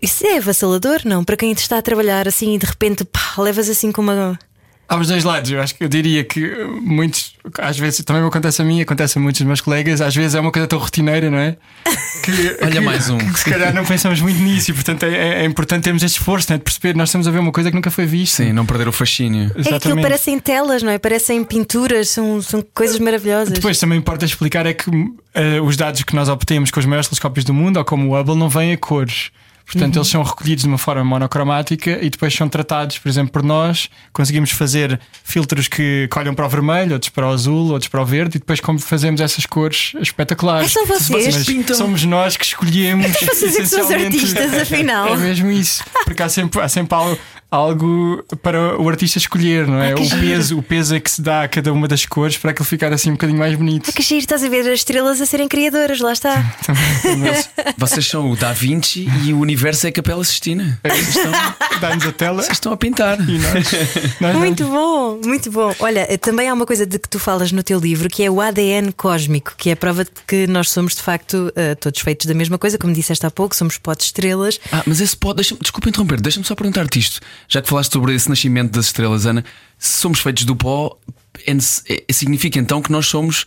Isso 0.00 0.26
é 0.26 0.38
avassalador, 0.38 1.02
não? 1.04 1.22
Para 1.22 1.36
quem 1.36 1.52
está 1.52 1.78
a 1.78 1.82
trabalhar 1.82 2.26
assim 2.26 2.54
e 2.54 2.58
de 2.58 2.64
repente 2.64 3.04
pá, 3.04 3.34
levas 3.38 3.68
assim 3.68 3.92
com 3.92 4.00
uma. 4.00 4.38
Há 4.88 4.96
os 4.96 5.08
dois 5.08 5.24
lados, 5.24 5.50
eu 5.50 5.60
acho 5.60 5.74
que 5.74 5.84
eu 5.84 5.88
diria 5.88 6.24
que 6.24 6.46
uh, 6.46 6.80
muitos, 6.80 7.35
às 7.58 7.78
vezes 7.78 8.04
também 8.04 8.22
me 8.22 8.28
acontece 8.28 8.60
a 8.60 8.64
mim, 8.64 8.80
acontece 8.80 9.18
a 9.18 9.20
muitos 9.20 9.40
dos 9.40 9.46
meus 9.46 9.60
colegas, 9.60 10.00
às 10.00 10.14
vezes 10.14 10.34
é 10.34 10.40
uma 10.40 10.50
coisa 10.52 10.66
tão 10.68 10.78
rotineira, 10.78 11.30
não 11.30 11.38
é? 11.38 11.56
Que, 12.26 12.56
Olha 12.60 12.72
que- 12.72 12.80
mais 12.80 13.08
um. 13.08 13.18
que 13.18 13.38
se 13.38 13.44
calhar 13.48 13.72
não 13.72 13.84
pensamos 13.84 14.20
muito 14.20 14.40
nisso 14.40 14.72
e 14.72 14.74
portanto 14.74 15.04
é, 15.04 15.14
é- 15.14 15.42
é 15.42 15.44
importante 15.44 15.84
termos 15.84 16.02
este 16.02 16.18
esforço 16.18 16.50
né, 16.50 16.58
de 16.58 16.64
perceber, 16.64 16.96
nós 16.96 17.08
estamos 17.10 17.28
a 17.28 17.30
ver 17.30 17.38
uma 17.38 17.52
coisa 17.52 17.70
que 17.70 17.76
nunca 17.76 17.88
foi 17.90 18.04
vista. 18.04 18.42
Sim, 18.42 18.52
não 18.52 18.66
perder 18.66 18.88
o 18.88 18.92
fascínio. 18.92 19.44
É 19.44 19.46
que 19.46 19.60
aquilo 19.60 19.68
Exatamente. 19.76 20.02
parecem 20.02 20.38
telas, 20.40 20.82
não 20.82 20.90
é? 20.90 20.98
Parecem 20.98 21.44
pinturas, 21.44 22.08
são, 22.08 22.42
são 22.42 22.64
coisas 22.74 22.98
maravilhosas. 22.98 23.52
Depois 23.54 23.78
também 23.78 23.96
importa 23.98 24.24
explicar 24.24 24.66
é 24.66 24.74
que 24.74 24.90
eh, 25.34 25.60
os 25.60 25.76
dados 25.76 26.02
que 26.02 26.16
nós 26.16 26.28
obtemos 26.28 26.72
com 26.72 26.80
os 26.80 26.86
maiores 26.86 27.06
telescópios 27.06 27.44
do 27.44 27.54
mundo, 27.54 27.76
ou 27.76 27.84
como 27.84 28.10
o 28.10 28.18
Hubble, 28.20 28.34
não 28.34 28.48
vêm 28.48 28.72
a 28.72 28.76
cores. 28.76 29.30
Portanto, 29.66 29.96
eles 29.96 30.08
são 30.08 30.22
recolhidos 30.22 30.62
de 30.62 30.68
uma 30.68 30.78
forma 30.78 31.04
monocromática 31.04 31.98
e 32.00 32.08
depois 32.08 32.32
são 32.32 32.48
tratados, 32.48 32.98
por 32.98 33.08
exemplo, 33.08 33.32
por 33.32 33.42
nós. 33.42 33.90
Conseguimos 34.12 34.52
fazer 34.52 34.98
filtros 35.24 35.66
que 35.66 36.06
colham 36.10 36.34
para 36.34 36.46
o 36.46 36.48
vermelho, 36.48 36.92
outros 36.92 37.10
para 37.10 37.26
o 37.26 37.32
azul, 37.32 37.72
outros 37.72 37.88
para 37.88 38.00
o 38.00 38.06
verde, 38.06 38.36
e 38.36 38.38
depois, 38.38 38.60
como 38.60 38.78
fazemos 38.78 39.20
essas 39.20 39.44
cores 39.44 39.92
espetaculares. 40.00 40.70
Ah, 40.70 40.72
são 40.72 40.86
vocês? 40.86 41.34
Mas 41.34 41.46
pintam. 41.46 41.76
somos 41.76 42.04
nós 42.04 42.36
que 42.36 42.44
escolhemos. 42.44 43.10
Vocês 43.10 43.56
é 43.56 43.60
que 43.60 43.66
são 43.66 43.84
os 43.84 43.90
artistas, 43.90 44.54
afinal. 44.54 45.14
É 45.14 45.16
mesmo 45.16 45.50
isso. 45.50 45.84
Porque 46.04 46.22
há 46.22 46.28
sempre, 46.28 46.60
há 46.60 46.68
sempre 46.68 46.94
algo, 46.94 47.18
algo 47.50 48.24
para 48.42 48.80
o 48.80 48.88
artista 48.88 49.18
escolher, 49.18 49.66
não 49.66 49.80
é? 49.80 49.94
que 49.94 50.02
o, 50.02 50.04
giro. 50.04 50.20
peso, 50.20 50.58
o 50.58 50.62
peso 50.62 50.94
é 50.94 51.00
que 51.00 51.10
se 51.10 51.22
dá 51.22 51.42
a 51.42 51.48
cada 51.48 51.72
uma 51.72 51.86
das 51.86 52.04
cores 52.04 52.36
para 52.36 52.50
aquilo 52.50 52.64
ficar 52.66 52.92
assim 52.92 53.10
um 53.10 53.12
bocadinho 53.14 53.38
mais 53.38 53.54
bonito. 53.54 53.88
Ah, 53.88 53.92
que 53.92 54.02
giro, 54.02 54.20
estás 54.20 54.42
a 54.42 54.48
ver 54.48 54.60
as 54.60 54.80
estrelas 54.80 55.20
a 55.20 55.26
serem 55.26 55.48
criadoras, 55.48 56.00
lá 56.00 56.12
está. 56.12 56.54
Vocês 57.78 58.06
são 58.06 58.30
o 58.30 58.36
Da 58.36 58.52
Vinci 58.52 59.08
e 59.24 59.32
o 59.32 59.38
universo 59.40 59.86
é 59.86 59.90
a 59.90 59.92
Capela 59.92 60.24
Sistina. 60.24 60.78
Vocês 60.84 61.08
estão, 61.08 61.32
Dá-nos 61.80 62.06
a 62.06 62.12
tela 62.12 62.42
vocês 62.42 62.56
estão 62.56 62.72
a 62.72 62.76
pintar. 62.76 63.18
e 63.28 63.38
nós, 63.38 63.64
nós 64.20 64.36
Muito 64.36 64.64
bom, 64.66 65.20
muito 65.24 65.50
bom. 65.50 65.74
Olha, 65.78 66.06
também 66.18 66.48
há 66.48 66.54
uma 66.54 66.66
coisa 66.66 66.86
de 66.86 66.98
que 66.98 67.08
tu 67.08 67.18
falas 67.18 67.52
no 67.52 67.62
teu 67.62 67.78
livro 67.78 68.08
que 68.08 68.22
é 68.22 68.30
o 68.30 68.40
ADN 68.40 68.92
cósmico, 68.92 69.54
que 69.56 69.70
é 69.70 69.72
a 69.72 69.76
prova 69.76 70.04
de 70.04 70.10
que 70.26 70.46
nós 70.46 70.70
somos 70.70 70.94
de 70.94 71.02
facto 71.02 71.52
eh, 71.54 71.74
todos 71.74 72.00
feitos 72.00 72.26
da 72.26 72.34
mesma 72.34 72.58
coisa, 72.58 72.78
como 72.78 72.92
disseste 72.92 73.24
há 73.26 73.30
pouco, 73.30 73.54
somos 73.54 73.78
potes 73.78 74.06
estrelas. 74.06 74.58
Ah, 74.72 74.82
mas 74.86 75.00
esse 75.00 75.16
pode. 75.16 75.36
Deixa 75.36 75.54
desculpa 75.60 75.88
interromper, 75.88 76.20
deixa-me 76.20 76.44
só 76.46 76.54
perguntar-te 76.54 76.98
isto. 76.98 77.20
Já 77.48 77.60
que 77.62 77.68
falaste 77.68 77.92
sobre 77.92 78.14
esse 78.14 78.28
nascimento 78.28 78.72
das 78.72 78.86
estrelas, 78.86 79.26
Ana, 79.26 79.44
se 79.78 79.98
somos 80.00 80.20
feitos 80.20 80.44
do 80.44 80.54
pó, 80.56 80.96
é, 81.46 81.52
é- 82.08 82.12
significa 82.12 82.58
então 82.58 82.80
que 82.82 82.90
nós 82.92 83.06
somos 83.06 83.46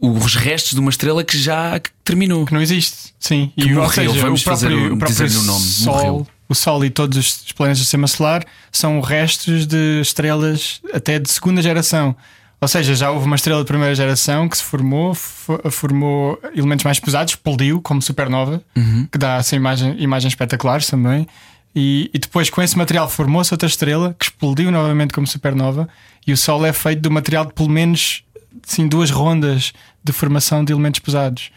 os 0.00 0.34
restos 0.36 0.72
de 0.74 0.80
uma 0.80 0.90
estrela 0.90 1.24
que 1.24 1.36
já 1.36 1.80
terminou. 2.04 2.46
que 2.46 2.54
não 2.54 2.62
existe. 2.62 3.12
Sim, 3.18 3.52
Que 3.56 3.66
e 3.66 3.74
ou 3.74 3.82
morreu, 3.82 3.90
seja, 4.12 4.20
vamos 4.22 4.40
o 4.40 4.44
próprio, 4.44 4.68
fazer 4.68 4.72
o- 4.72 4.94
o 4.94 4.98
próprio 4.98 5.40
o 5.40 5.42
nome, 5.42 5.60
Sol, 5.64 5.94
morreu. 5.94 6.26
o 6.48 6.54
Sol 6.54 6.84
e 6.84 6.90
todos 6.90 7.18
os 7.18 7.52
planetas 7.52 7.78
do 7.78 7.82
sistema 7.82 8.06
solar 8.06 8.44
são 8.70 9.00
restos 9.00 9.66
de 9.66 10.00
estrelas 10.00 10.80
até 10.94 11.18
de 11.18 11.28
segunda 11.30 11.60
geração. 11.60 12.14
Ou 12.60 12.66
seja, 12.68 12.94
já 12.94 13.10
houve 13.10 13.24
uma 13.26 13.36
estrela 13.36 13.60
de 13.60 13.66
primeira 13.66 13.94
geração 13.94 14.48
que 14.48 14.56
se 14.56 14.64
formou, 14.64 15.14
fo- 15.14 15.60
formou 15.70 16.40
elementos 16.54 16.84
mais 16.84 16.98
pesados, 16.98 17.32
explodiu 17.34 17.80
como 17.80 18.00
supernova, 18.02 18.62
Uhum. 18.76 19.06
que 19.10 19.16
dá 19.18 19.36
essa 19.36 19.54
imagem, 19.56 19.94
imagens 20.00 20.32
espetaculares 20.32 20.86
também. 20.88 21.26
E, 21.74 22.10
e 22.12 22.18
depois, 22.18 22.50
com 22.50 22.62
esse 22.62 22.76
material, 22.76 23.08
formou-se 23.08 23.52
outra 23.52 23.68
estrela 23.68 24.14
que 24.18 24.24
explodiu 24.24 24.70
novamente 24.70 25.12
como 25.12 25.26
supernova. 25.26 25.88
E 26.26 26.32
o 26.32 26.36
Sol 26.36 26.64
é 26.64 26.72
feito 26.72 27.00
do 27.02 27.10
material 27.10 27.46
de 27.46 27.52
pelo 27.52 27.68
menos 27.68 28.24
assim, 28.66 28.86
duas 28.88 29.10
rondas 29.10 29.72
de 30.02 30.12
formação 30.12 30.64
de 30.64 30.72
elementos 30.72 31.00
pesados. 31.00 31.50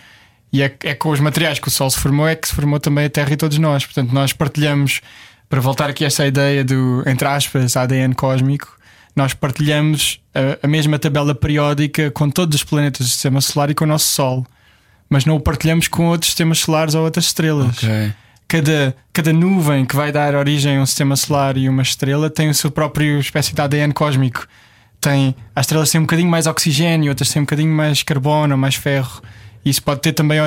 E 0.53 0.61
é, 0.61 0.75
é 0.83 0.93
com 0.93 1.09
os 1.09 1.19
materiais 1.19 1.59
que 1.59 1.67
o 1.67 1.71
Sol 1.71 1.89
se 1.89 1.97
formou 1.97 2.27
é 2.27 2.35
que 2.35 2.47
se 2.47 2.53
formou 2.53 2.79
também 2.79 3.05
a 3.05 3.09
Terra 3.09 3.31
e 3.31 3.37
todos 3.37 3.57
nós. 3.57 3.85
Portanto, 3.85 4.11
nós 4.11 4.33
partilhamos, 4.33 5.01
para 5.49 5.61
voltar 5.61 5.89
aqui 5.89 6.03
a 6.03 6.07
essa 6.07 6.25
ideia 6.25 6.63
do, 6.63 7.03
entre 7.07 7.27
aspas, 7.27 7.77
ADN 7.77 8.13
cósmico, 8.13 8.77
nós 9.15 9.33
partilhamos 9.33 10.21
a, 10.33 10.65
a 10.65 10.67
mesma 10.67 10.99
tabela 10.99 11.33
periódica 11.33 12.11
com 12.11 12.29
todos 12.29 12.55
os 12.55 12.63
planetas 12.63 13.07
do 13.07 13.09
sistema 13.09 13.41
solar 13.41 13.69
e 13.69 13.75
com 13.75 13.85
o 13.85 13.87
nosso 13.87 14.05
Sol. 14.05 14.45
Mas 15.09 15.25
não 15.25 15.35
o 15.35 15.39
partilhamos 15.39 15.87
com 15.87 16.07
outros 16.07 16.29
sistemas 16.29 16.59
solares 16.59 16.95
ou 16.95 17.03
outras 17.03 17.25
estrelas. 17.25 17.77
Ok. 17.77 18.13
Cada, 18.51 18.93
cada 19.13 19.31
nuvem 19.31 19.85
que 19.85 19.95
vai 19.95 20.11
dar 20.11 20.35
origem 20.35 20.75
a 20.75 20.81
um 20.81 20.85
sistema 20.85 21.15
solar 21.15 21.55
e 21.55 21.69
uma 21.69 21.83
estrela 21.83 22.29
tem 22.29 22.49
o 22.49 22.53
seu 22.53 22.69
próprio 22.69 23.17
espécie 23.17 23.55
de 23.55 23.61
ADN 23.61 23.93
cósmico. 23.93 24.45
Tem, 24.99 25.33
as 25.55 25.63
estrelas 25.63 25.89
têm 25.89 26.01
um 26.01 26.03
bocadinho 26.03 26.29
mais 26.29 26.47
oxigênio, 26.47 27.11
outras 27.11 27.29
têm 27.29 27.41
um 27.41 27.45
bocadinho 27.45 27.73
mais 27.73 28.03
carbono, 28.03 28.57
mais 28.57 28.75
ferro. 28.75 29.21
Isso 29.63 29.81
pode 29.81 30.01
ter 30.01 30.11
também, 30.11 30.37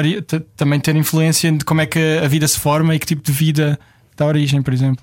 também 0.54 0.80
ter 0.80 0.94
influência 0.94 1.50
de 1.50 1.64
como 1.64 1.80
é 1.80 1.86
que 1.86 2.20
a 2.22 2.28
vida 2.28 2.46
se 2.46 2.60
forma 2.60 2.94
e 2.94 2.98
que 2.98 3.06
tipo 3.06 3.22
de 3.22 3.32
vida 3.32 3.80
dá 4.14 4.26
origem, 4.26 4.60
por 4.60 4.74
exemplo. 4.74 5.02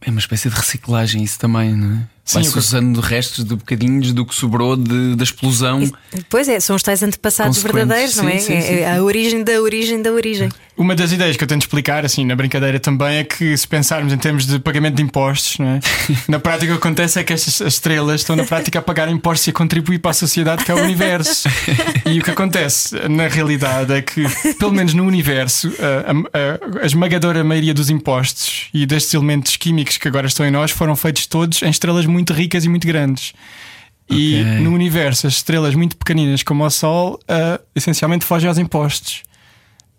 É 0.00 0.08
uma 0.08 0.18
espécie 0.18 0.48
de 0.48 0.56
reciclagem, 0.56 1.22
isso 1.22 1.38
também, 1.38 1.76
não 1.76 1.98
é? 1.98 2.06
Sim, 2.28 2.40
Vai-se 2.42 2.58
usando 2.58 3.00
restos 3.00 3.42
de 3.42 3.56
bocadinhos 3.56 4.12
do 4.12 4.26
que 4.26 4.34
sobrou 4.34 4.76
de- 4.76 5.16
da 5.16 5.24
explosão. 5.24 5.90
Pois 6.28 6.46
é, 6.46 6.60
são 6.60 6.76
os 6.76 6.82
tais 6.82 7.02
antepassados 7.02 7.56
verdadeiros, 7.62 8.16
não 8.16 8.28
é? 8.28 8.38
sim, 8.38 8.46
sim, 8.48 8.52
É- 8.52 8.60
sim, 8.60 8.74
é 8.80 8.96
a 8.98 9.02
origem 9.02 9.42
da 9.42 9.52
origem 9.62 10.02
da 10.02 10.12
origem. 10.12 10.50
uma 10.76 10.94
das 10.94 11.10
ideias 11.10 11.38
que 11.38 11.42
eu 11.44 11.48
tento 11.48 11.62
explicar, 11.62 12.04
assim, 12.04 12.26
na 12.26 12.36
brincadeira 12.36 12.78
também, 12.78 13.16
é 13.16 13.24
que 13.24 13.56
se 13.56 13.66
pensarmos 13.66 14.12
em 14.12 14.18
termos 14.18 14.46
de 14.46 14.58
pagamento 14.58 14.96
de 14.96 15.02
impostos, 15.02 15.56
não 15.58 15.68
é? 15.68 15.80
na 16.28 16.38
prática 16.38 16.72
o 16.74 16.76
que 16.78 16.86
acontece 16.86 17.18
é 17.18 17.24
que 17.24 17.32
estas 17.32 17.62
as 17.62 17.72
estrelas 17.74 18.20
estão 18.20 18.36
na 18.36 18.44
prática 18.44 18.78
a 18.78 18.82
pagar 18.82 19.08
impostos 19.08 19.46
e 19.46 19.50
a 19.50 19.52
contribuir 19.54 19.98
para 19.98 20.10
a 20.10 20.14
sociedade 20.14 20.64
que 20.66 20.70
é 20.70 20.74
o 20.74 20.82
universo. 20.82 21.48
e 22.04 22.20
o 22.20 22.22
que 22.22 22.30
acontece 22.30 22.94
na 23.08 23.26
realidade 23.26 23.90
é 23.94 24.02
que, 24.02 24.26
pelo 24.58 24.72
menos 24.72 24.92
no 24.92 25.04
universo, 25.04 25.72
a, 25.80 26.78
a, 26.78 26.82
a 26.82 26.86
esmagadora 26.86 27.42
maioria 27.42 27.72
dos 27.72 27.88
impostos 27.88 28.68
e 28.74 28.84
destes 28.84 29.14
elementos 29.14 29.56
químicos 29.56 29.96
que 29.96 30.06
agora 30.06 30.26
estão 30.26 30.44
em 30.44 30.50
nós 30.50 30.70
foram 30.72 30.94
feitos 30.94 31.24
todos 31.26 31.62
em 31.62 31.70
estrelas 31.70 32.04
muito 32.04 32.17
ricas 32.32 32.64
e 32.64 32.68
muito 32.68 32.86
grandes. 32.86 33.32
E 34.10 34.42
no 34.62 34.72
universo, 34.72 35.26
as 35.26 35.34
estrelas 35.34 35.74
muito 35.74 35.96
pequeninas 35.96 36.42
como 36.42 36.64
o 36.64 36.70
Sol, 36.70 37.20
ah, 37.28 37.60
essencialmente 37.74 38.24
fogem 38.24 38.48
aos 38.48 38.56
impostos. 38.56 39.22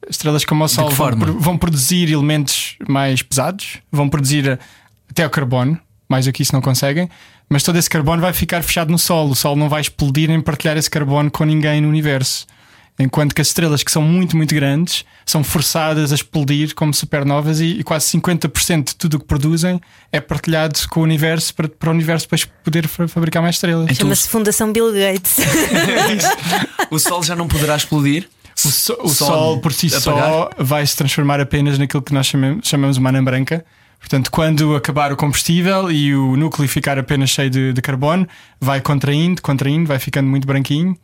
Estrelas 0.10 0.44
como 0.44 0.64
o 0.64 0.68
Sol 0.68 0.90
vão, 0.90 1.40
vão 1.40 1.58
produzir 1.58 2.12
elementos 2.12 2.76
mais 2.88 3.22
pesados, 3.22 3.78
vão 3.92 4.10
produzir 4.10 4.60
até 5.10 5.26
o 5.26 5.30
carbono, 5.30 5.80
mais 6.10 6.26
do 6.26 6.32
que 6.32 6.42
isso 6.42 6.54
não 6.54 6.62
conseguem, 6.62 7.08
mas 7.48 7.62
todo 7.62 7.78
esse 7.78 7.90
carbono 7.90 8.22
vai 8.22 8.34
ficar 8.34 8.64
fechado 8.64 8.92
no 8.92 8.98
Sol. 8.98 9.30
O 9.30 9.36
Sol 9.36 9.56
não 9.56 9.70
vai 9.70 9.82
explodir 9.82 10.28
nem 10.28 10.42
partilhar 10.42 10.78
esse 10.78 10.90
carbono 10.90 11.30
com 11.30 11.44
ninguém 11.44 11.82
no 11.82 11.88
universo. 11.88 12.48
Enquanto 13.02 13.34
que 13.34 13.42
as 13.42 13.48
estrelas 13.48 13.82
que 13.82 13.90
são 13.92 14.02
muito, 14.02 14.36
muito 14.36 14.54
grandes 14.54 15.06
são 15.26 15.42
forçadas 15.42 16.12
a 16.12 16.16
explodir 16.16 16.76
como 16.76 16.94
supernovas 16.94 17.62
e, 17.62 17.80
e 17.80 17.84
quase 17.84 18.08
50% 18.18 18.90
de 18.90 18.96
tudo 18.98 19.14
o 19.16 19.20
que 19.22 19.26
produzem 19.26 19.80
é 20.12 20.20
partilhado 20.20 20.78
com 20.90 21.00
o 21.00 21.04
universo 21.04 21.54
para, 21.56 21.70
para 21.70 21.90
o 21.90 21.94
universo 21.94 22.26
depois 22.26 22.44
poder 22.62 22.88
fa- 22.90 23.08
fabricar 23.08 23.42
mais 23.42 23.56
estrelas. 23.56 23.86
Então, 23.86 23.96
Chama-se 23.96 24.28
Fundação 24.28 24.74
Bill 24.74 24.92
Gates. 24.92 25.38
o 26.92 27.00
Sol 27.00 27.24
já 27.24 27.36
não 27.36 27.48
poderá 27.48 27.76
explodir? 27.76 28.28
O, 28.66 28.68
so- 28.70 28.98
o 29.02 29.08
Sol 29.10 29.28
Sol 29.30 29.60
por 29.62 29.72
si 29.72 29.88
apagar? 29.88 30.02
só 30.30 30.50
vai 30.60 30.86
se 30.86 30.96
transformar 30.98 31.40
apenas 31.40 31.78
naquilo 31.80 32.02
que 32.04 32.14
nós 32.14 32.26
chamamos, 32.28 32.68
chamamos 32.68 32.98
uma 32.98 33.10
anã 33.10 33.24
branca. 33.24 33.64
Portanto, 34.00 34.32
quando 34.32 34.76
acabar 34.76 35.12
o 35.12 35.18
combustível 35.18 35.92
e 35.92 36.14
o 36.16 36.36
núcleo 36.36 36.68
ficar 36.68 36.98
apenas 36.98 37.30
cheio 37.30 37.50
de, 37.50 37.74
de 37.74 37.82
carbono, 37.82 38.28
vai 38.60 38.80
contraindo, 38.82 39.42
contraindo, 39.42 39.88
vai 39.88 40.00
ficando 40.00 40.28
muito 40.30 40.46
branquinho 40.48 40.98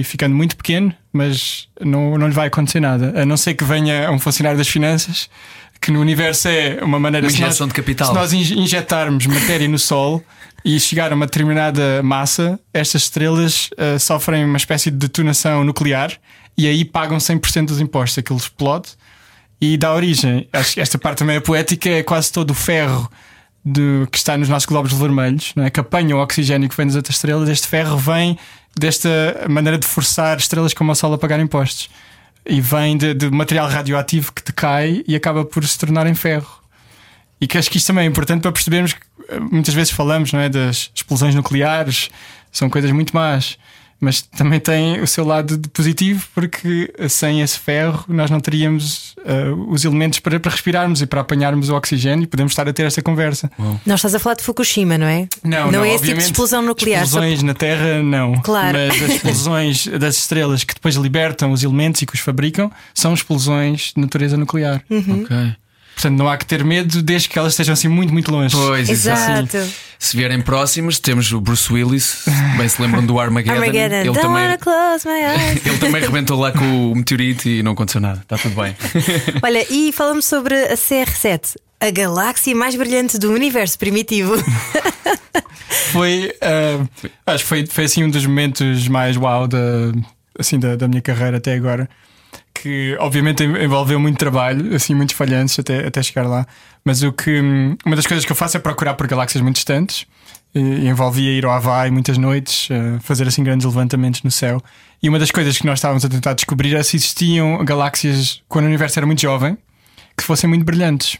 e 0.00 0.04
ficando 0.04 0.34
muito 0.34 0.56
pequeno, 0.56 0.92
mas 1.12 1.68
não, 1.80 2.18
não 2.18 2.26
lhe 2.28 2.34
vai 2.34 2.48
acontecer 2.48 2.80
nada. 2.80 3.20
A 3.20 3.24
não 3.24 3.36
ser 3.36 3.54
que 3.54 3.64
venha 3.64 4.10
um 4.10 4.18
funcionário 4.18 4.58
das 4.58 4.68
finanças, 4.68 5.28
que 5.80 5.90
no 5.90 6.00
universo 6.00 6.48
é 6.48 6.78
uma 6.82 6.98
maneira 6.98 7.26
Uma 7.26 7.30
se 7.30 7.40
nós- 7.40 7.48
injeção 7.50 7.66
de 7.68 7.74
capital. 7.74 8.08
Se 8.08 8.14
nós 8.14 8.32
in- 8.32 8.58
injetarmos 8.62 9.24
matéria 9.26 9.66
no 9.68 9.78
Sol 9.78 10.22
e 10.64 10.78
chegar 10.78 11.12
a 11.12 11.14
uma 11.14 11.26
determinada 11.26 12.02
massa, 12.02 12.58
estas 12.74 13.02
estrelas 13.02 13.70
ah, 13.78 13.98
sofrem 13.98 14.44
uma 14.44 14.56
espécie 14.58 14.90
de 14.90 14.96
detonação 14.98 15.64
nuclear 15.64 16.12
e 16.56 16.66
aí 16.66 16.84
pagam 16.84 17.16
100% 17.18 17.66
dos 17.66 17.80
impostos. 17.80 18.18
Aquilo 18.18 18.38
explode 18.38 18.88
e 19.60 19.76
dá 19.76 19.94
origem. 19.94 20.48
Acho 20.52 20.74
que 20.74 20.80
esta 20.80 20.98
parte 20.98 21.18
também 21.18 21.36
é 21.36 21.40
poética, 21.40 21.88
é 21.88 22.02
quase 22.02 22.30
todo 22.32 22.50
o 22.50 22.54
ferro 22.54 23.08
de- 23.64 24.06
que 24.10 24.18
está 24.18 24.36
nos 24.36 24.48
nossos 24.48 24.66
glóbulos 24.66 24.96
vermelhos, 24.98 25.52
não 25.56 25.64
é? 25.64 25.70
que 25.70 25.80
apanha 25.80 26.16
o 26.16 26.20
oxigênio 26.20 26.68
que 26.68 26.76
vem 26.76 26.86
das 26.86 26.96
outras 26.96 27.16
estrelas. 27.16 27.48
Este 27.48 27.66
ferro 27.66 27.96
vem 27.98 28.38
desta 28.78 29.08
maneira 29.48 29.78
de 29.78 29.86
forçar 29.86 30.38
estrelas 30.38 30.72
como 30.74 30.92
o 30.92 30.94
Sol 30.94 31.12
a 31.12 31.18
pagar 31.18 31.38
impostos. 31.40 31.90
E 32.46 32.60
vem 32.60 32.96
de, 32.96 33.12
de 33.14 33.30
material 33.30 33.68
radioativo 33.68 34.32
que 34.32 34.42
decai 34.42 35.02
e 35.06 35.14
acaba 35.14 35.44
por 35.44 35.66
se 35.66 35.78
tornar 35.78 36.06
em 36.06 36.14
ferro. 36.14 36.48
E 37.40 37.46
que 37.46 37.58
acho 37.58 37.70
que 37.70 37.76
isto 37.76 37.88
também 37.88 38.04
é 38.04 38.08
importante 38.08 38.40
para 38.42 38.52
percebermos 38.52 38.94
que 38.94 39.00
eh, 39.28 39.38
muitas 39.38 39.74
vezes 39.74 39.92
falamos 39.92 40.32
não 40.32 40.40
é, 40.40 40.48
das 40.48 40.90
explosões 40.94 41.34
nucleares, 41.34 42.08
são 42.50 42.70
coisas 42.70 42.90
muito 42.90 43.14
más, 43.14 43.58
mas 44.00 44.22
também 44.22 44.60
tem 44.60 45.00
o 45.00 45.06
seu 45.06 45.24
lado 45.24 45.56
de 45.56 45.68
positivo, 45.68 46.26
porque 46.34 46.92
sem 47.08 47.40
esse 47.42 47.58
ferro 47.58 48.04
nós 48.08 48.30
não 48.30 48.38
teríamos 48.40 49.14
eh, 49.24 49.50
os 49.68 49.84
elementos 49.84 50.18
para, 50.20 50.38
para 50.38 50.50
respirarmos 50.52 51.02
e 51.02 51.06
para 51.06 51.20
apanharmos 51.20 51.68
o 51.68 51.74
oxigênio 51.74 52.22
e 52.24 52.26
podemos 52.26 52.52
estar 52.52 52.68
a 52.68 52.72
ter 52.72 52.84
esta 52.86 53.02
conversa. 53.02 53.50
Não 53.84 53.94
estás 53.96 54.14
a 54.14 54.18
falar 54.18 54.36
de 54.36 54.42
Fukushima, 54.44 54.96
não 54.96 55.06
é? 55.06 55.26
não, 55.44 55.84
é 55.84 55.94
esse 55.94 56.04
tipo 56.04 56.18
de 56.18 56.24
explosão 56.24 56.62
nuclear. 56.62 57.00
só- 57.06 57.18
Explosões 57.18 57.42
na 57.42 57.54
Terra, 57.54 58.02
não. 58.02 58.34
Claro. 58.42 58.78
Mas 58.78 59.02
as 59.02 59.10
explosões 59.16 59.86
das 59.98 60.16
estrelas 60.16 60.62
que 60.64 60.74
depois 60.74 60.94
libertam 60.94 61.50
os 61.52 61.62
elementos 61.64 62.00
e 62.02 62.06
que 62.06 62.14
os 62.14 62.20
fabricam 62.20 62.70
são 62.94 63.12
explosões 63.14 63.92
de 63.96 64.00
natureza 64.00 64.36
nuclear. 64.36 64.82
Uhum. 64.88 65.22
Ok. 65.24 65.36
Portanto, 65.98 66.16
não 66.16 66.28
há 66.28 66.36
que 66.36 66.46
ter 66.46 66.62
medo 66.62 67.02
desde 67.02 67.28
que 67.28 67.36
elas 67.36 67.54
estejam 67.54 67.72
assim 67.72 67.88
muito, 67.88 68.12
muito 68.12 68.30
longe. 68.30 68.54
Pois, 68.54 68.88
exato. 68.88 69.58
Se 69.98 70.16
vierem 70.16 70.40
próximos, 70.40 71.00
temos 71.00 71.32
o 71.32 71.40
Bruce 71.40 71.72
Willis, 71.72 72.22
bem 72.56 72.68
se 72.68 72.80
lembram 72.80 73.04
do 73.04 73.18
Armageddon. 73.18 73.54
Armageddon. 73.54 73.96
Ele 73.96 74.04
Don't 74.04 74.20
também, 74.20 74.58
close 74.58 75.08
my 75.08 75.18
eyes. 75.26 75.66
ele 75.66 75.78
também 75.78 76.00
rebentou 76.00 76.38
lá 76.38 76.52
com 76.52 76.92
o 76.92 76.94
meteorito 76.94 77.48
e 77.48 77.64
não 77.64 77.72
aconteceu 77.72 78.00
nada. 78.00 78.20
Está 78.20 78.38
tudo 78.38 78.54
bem. 78.54 78.76
Olha, 79.42 79.66
e 79.68 79.90
falamos 79.90 80.24
sobre 80.24 80.54
a 80.54 80.76
CR7, 80.76 81.56
a 81.80 81.90
galáxia 81.90 82.54
mais 82.54 82.76
brilhante 82.76 83.18
do 83.18 83.32
universo 83.32 83.76
primitivo. 83.76 84.34
Foi, 85.90 86.32
ah, 86.40 86.86
acho 87.32 87.44
que 87.44 87.48
foi, 87.48 87.66
foi 87.66 87.84
assim 87.84 88.04
um 88.04 88.10
dos 88.10 88.24
momentos 88.24 88.86
mais 88.88 89.16
wow 89.16 89.48
da, 89.48 89.58
assim, 90.38 90.58
da, 90.58 90.76
da 90.76 90.86
minha 90.86 91.00
carreira 91.00 91.38
até 91.38 91.54
agora. 91.54 91.88
Que 92.62 92.96
obviamente 92.98 93.44
envolveu 93.44 94.00
muito 94.00 94.18
trabalho, 94.18 94.74
assim, 94.74 94.94
muitos 94.94 95.14
falhantes 95.14 95.58
até, 95.58 95.86
até 95.86 96.02
chegar 96.02 96.26
lá. 96.26 96.46
Mas 96.84 97.02
o 97.02 97.12
que 97.12 97.40
hum, 97.40 97.76
uma 97.86 97.94
das 97.94 98.06
coisas 98.06 98.24
que 98.24 98.32
eu 98.32 98.36
faço 98.36 98.56
é 98.56 98.60
procurar 98.60 98.94
por 98.94 99.06
galáxias 99.06 99.42
muito 99.42 99.56
distantes. 99.56 100.06
E, 100.54 100.60
envolvia 100.88 101.30
ir 101.30 101.44
ao 101.44 101.52
Havaí 101.52 101.90
muitas 101.90 102.16
noites, 102.18 102.68
ah, 102.70 102.98
fazer 103.00 103.28
assim 103.28 103.44
grandes 103.44 103.64
levantamentos 103.66 104.22
no 104.22 104.30
céu. 104.30 104.60
E 105.02 105.08
uma 105.08 105.18
das 105.18 105.30
coisas 105.30 105.56
que 105.58 105.66
nós 105.66 105.78
estávamos 105.78 106.04
a 106.04 106.08
tentar 106.08 106.32
descobrir 106.34 106.74
era 106.74 106.82
se 106.82 106.96
existiam 106.96 107.64
galáxias 107.64 108.42
quando 108.48 108.64
o 108.64 108.68
universo 108.68 108.98
era 108.98 109.06
muito 109.06 109.20
jovem 109.22 109.56
que 110.16 110.24
fossem 110.24 110.48
muito 110.48 110.64
brilhantes. 110.64 111.18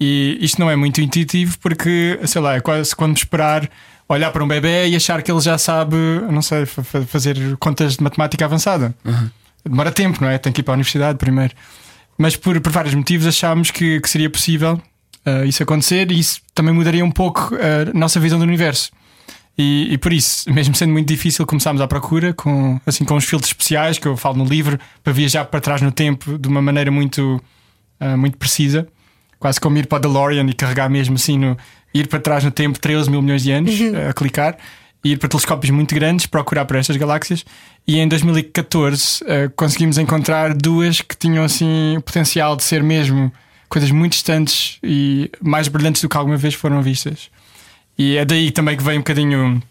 E 0.00 0.38
isto 0.40 0.58
não 0.58 0.70
é 0.70 0.74
muito 0.76 1.00
intuitivo 1.00 1.58
porque, 1.60 2.18
sei 2.24 2.40
lá, 2.40 2.54
é 2.56 2.60
quase 2.60 2.96
quando 2.96 3.16
esperar 3.16 3.68
olhar 4.08 4.30
para 4.30 4.42
um 4.42 4.48
bebê 4.48 4.88
e 4.88 4.96
achar 4.96 5.22
que 5.22 5.30
ele 5.30 5.40
já 5.40 5.58
sabe, 5.58 5.96
não 6.30 6.40
sei, 6.42 6.64
fa- 6.66 6.82
fa- 6.82 7.02
fazer 7.02 7.36
contas 7.58 7.96
de 7.96 8.02
matemática 8.02 8.44
avançada. 8.44 8.94
Demora 9.64 9.90
tempo, 9.92 10.20
não 10.20 10.28
é? 10.28 10.38
Tem 10.38 10.52
que 10.52 10.60
ir 10.60 10.64
para 10.64 10.74
a 10.74 10.76
universidade 10.76 11.18
primeiro. 11.18 11.54
Mas 12.18 12.36
por, 12.36 12.60
por 12.60 12.72
vários 12.72 12.94
motivos 12.94 13.26
achámos 13.26 13.70
que, 13.70 14.00
que 14.00 14.08
seria 14.08 14.28
possível 14.28 14.80
ah, 15.24 15.44
isso 15.44 15.62
acontecer 15.62 16.10
e 16.10 16.18
isso 16.18 16.40
também 16.54 16.74
mudaria 16.74 17.04
um 17.04 17.10
pouco 17.10 17.54
a 17.54 17.96
nossa 17.96 18.18
visão 18.18 18.38
do 18.38 18.44
universo. 18.44 18.90
E, 19.56 19.92
e 19.92 19.98
por 19.98 20.12
isso, 20.12 20.50
mesmo 20.50 20.74
sendo 20.74 20.92
muito 20.92 21.06
difícil, 21.06 21.46
começámos 21.46 21.82
à 21.82 21.86
procura 21.86 22.32
com, 22.32 22.80
assim, 22.86 23.04
com 23.04 23.16
os 23.16 23.24
filtros 23.24 23.50
especiais 23.50 23.98
que 23.98 24.06
eu 24.06 24.16
falo 24.16 24.38
no 24.38 24.44
livro 24.44 24.78
para 25.04 25.12
viajar 25.12 25.44
para 25.44 25.60
trás 25.60 25.82
no 25.82 25.92
tempo 25.92 26.38
de 26.38 26.48
uma 26.48 26.62
maneira 26.62 26.90
muito, 26.90 27.40
ah, 28.00 28.16
muito 28.16 28.38
precisa, 28.38 28.88
quase 29.38 29.60
como 29.60 29.76
ir 29.78 29.86
para 29.86 29.96
o 29.96 30.00
DeLorean 30.00 30.46
e 30.46 30.52
carregar 30.54 30.88
mesmo 30.88 31.16
assim 31.16 31.38
no 31.38 31.56
ir 31.94 32.08
para 32.08 32.18
trás 32.18 32.42
no 32.42 32.50
tempo 32.50 32.78
13 32.78 33.10
mil 33.10 33.20
milhões 33.20 33.42
de 33.42 33.52
anos 33.52 33.74
ah, 33.94 34.10
a 34.10 34.12
clicar 34.12 34.56
ir 35.04 35.18
para 35.18 35.28
telescópios 35.28 35.70
muito 35.70 35.94
grandes 35.94 36.26
procurar 36.26 36.64
por 36.64 36.76
estas 36.76 36.96
galáxias. 36.96 37.44
E 37.86 37.98
em 37.98 38.06
2014 38.06 39.24
ah, 39.24 39.52
conseguimos 39.56 39.98
encontrar 39.98 40.54
duas 40.54 41.00
que 41.00 41.16
tinham 41.16 41.44
assim 41.44 41.96
o 41.96 42.02
potencial 42.02 42.56
de 42.56 42.62
ser 42.62 42.82
mesmo 42.82 43.32
coisas 43.68 43.90
muito 43.90 44.12
distantes 44.12 44.78
e 44.82 45.30
mais 45.40 45.66
brilhantes 45.66 46.02
do 46.02 46.08
que 46.08 46.16
alguma 46.16 46.36
vez 46.36 46.54
foram 46.54 46.82
vistas. 46.82 47.30
E 47.98 48.16
é 48.16 48.24
daí 48.24 48.50
também 48.50 48.76
que 48.76 48.82
vem 48.82 48.96
um 48.96 49.00
bocadinho 49.00 49.62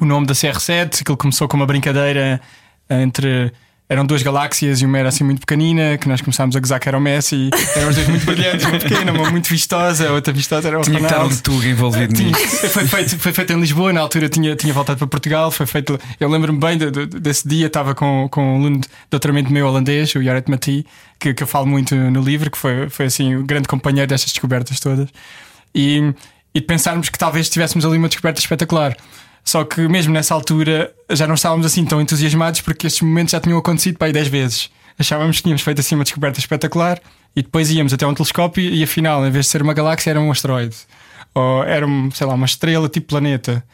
o 0.00 0.04
nome 0.04 0.26
da 0.26 0.34
CR7, 0.34 1.02
aquilo 1.02 1.16
começou 1.16 1.46
com 1.46 1.56
uma 1.56 1.66
brincadeira 1.66 2.40
entre. 2.88 3.52
Eram 3.86 4.06
duas 4.06 4.22
galáxias 4.22 4.80
e 4.80 4.86
uma 4.86 4.98
era 4.98 5.10
assim 5.10 5.22
muito 5.24 5.40
pequenina, 5.40 5.98
que 5.98 6.08
nós 6.08 6.22
começámos 6.22 6.56
a 6.56 6.60
gozar 6.60 6.80
que 6.80 6.88
era 6.88 6.96
o 6.96 7.00
Messi, 7.00 7.50
eram 7.76 7.90
os 7.90 7.94
dois 7.94 8.08
muito 8.08 8.24
brilhantes, 8.24 8.64
uma 8.64 8.78
pequena, 8.78 9.12
uma 9.12 9.30
muito 9.30 9.46
vistosa, 9.50 10.08
a 10.08 10.12
outra 10.12 10.32
vistosa 10.32 10.68
era 10.68 10.78
o 10.78 10.82
Tinha 10.82 10.98
que 10.98 11.04
estar 11.04 11.18
um 11.18 11.28
Ronaldo. 11.28 11.66
Envolvido 11.68 12.14
Tinha- 12.14 12.30
nisso. 12.30 12.68
foi, 12.70 12.86
feito, 12.86 13.18
foi 13.18 13.32
feito 13.34 13.52
em 13.52 13.60
Lisboa, 13.60 13.92
na 13.92 14.00
altura 14.00 14.26
tinha, 14.30 14.56
tinha 14.56 14.72
voltado 14.72 14.98
para 14.98 15.06
Portugal. 15.06 15.50
Foi 15.50 15.66
feito, 15.66 16.00
eu 16.18 16.30
lembro-me 16.30 16.58
bem 16.58 16.78
de- 16.78 16.90
de- 16.90 17.06
desse 17.20 17.46
dia, 17.46 17.66
estava 17.66 17.94
com, 17.94 18.26
com 18.30 18.54
um 18.54 18.56
aluno 18.56 18.78
de 18.80 18.88
doutoramento 19.10 19.52
meu 19.52 19.66
holandês, 19.66 20.14
o 20.14 20.22
Jared 20.22 20.50
Mati, 20.50 20.86
que, 21.20 21.34
que 21.34 21.42
eu 21.42 21.46
falo 21.46 21.66
muito 21.66 21.94
no 21.94 22.22
livro, 22.22 22.50
que 22.50 22.56
foi, 22.56 22.88
foi 22.88 23.04
assim 23.04 23.36
o 23.36 23.44
grande 23.44 23.68
companheiro 23.68 24.08
destas 24.08 24.32
descobertas 24.32 24.80
todas. 24.80 25.10
E, 25.74 26.14
e 26.54 26.60
de 26.60 26.66
pensarmos 26.66 27.10
que 27.10 27.18
talvez 27.18 27.50
tivéssemos 27.50 27.84
ali 27.84 27.98
uma 27.98 28.08
descoberta 28.08 28.40
espetacular. 28.40 28.96
Só 29.44 29.62
que 29.64 29.86
mesmo 29.86 30.12
nessa 30.12 30.34
altura 30.34 30.92
já 31.10 31.26
não 31.26 31.34
estávamos 31.34 31.66
assim 31.66 31.84
tão 31.84 32.00
entusiasmados 32.00 32.62
porque 32.62 32.86
estes 32.86 33.02
momentos 33.02 33.32
já 33.32 33.40
tinham 33.40 33.58
acontecido 33.58 33.98
para 33.98 34.06
aí 34.06 34.12
10 34.12 34.28
vezes. 34.28 34.70
Achávamos 34.98 35.36
que 35.36 35.42
tínhamos 35.42 35.62
feito 35.62 35.80
assim 35.80 35.94
uma 35.94 36.04
descoberta 36.04 36.38
espetacular 36.38 37.00
e 37.36 37.42
depois 37.42 37.70
íamos 37.70 37.92
até 37.92 38.06
um 38.06 38.14
telescópio 38.14 38.62
e 38.62 38.82
afinal, 38.82 39.26
em 39.26 39.30
vez 39.30 39.46
de 39.46 39.50
ser 39.50 39.60
uma 39.60 39.74
galáxia, 39.74 40.10
era 40.10 40.20
um 40.20 40.30
asteroide. 40.30 40.76
Ou 41.34 41.64
era, 41.64 41.86
um, 41.86 42.10
sei 42.10 42.26
lá, 42.26 42.34
uma 42.34 42.46
estrela 42.46 42.88
tipo 42.88 43.08
planeta. 43.08 43.64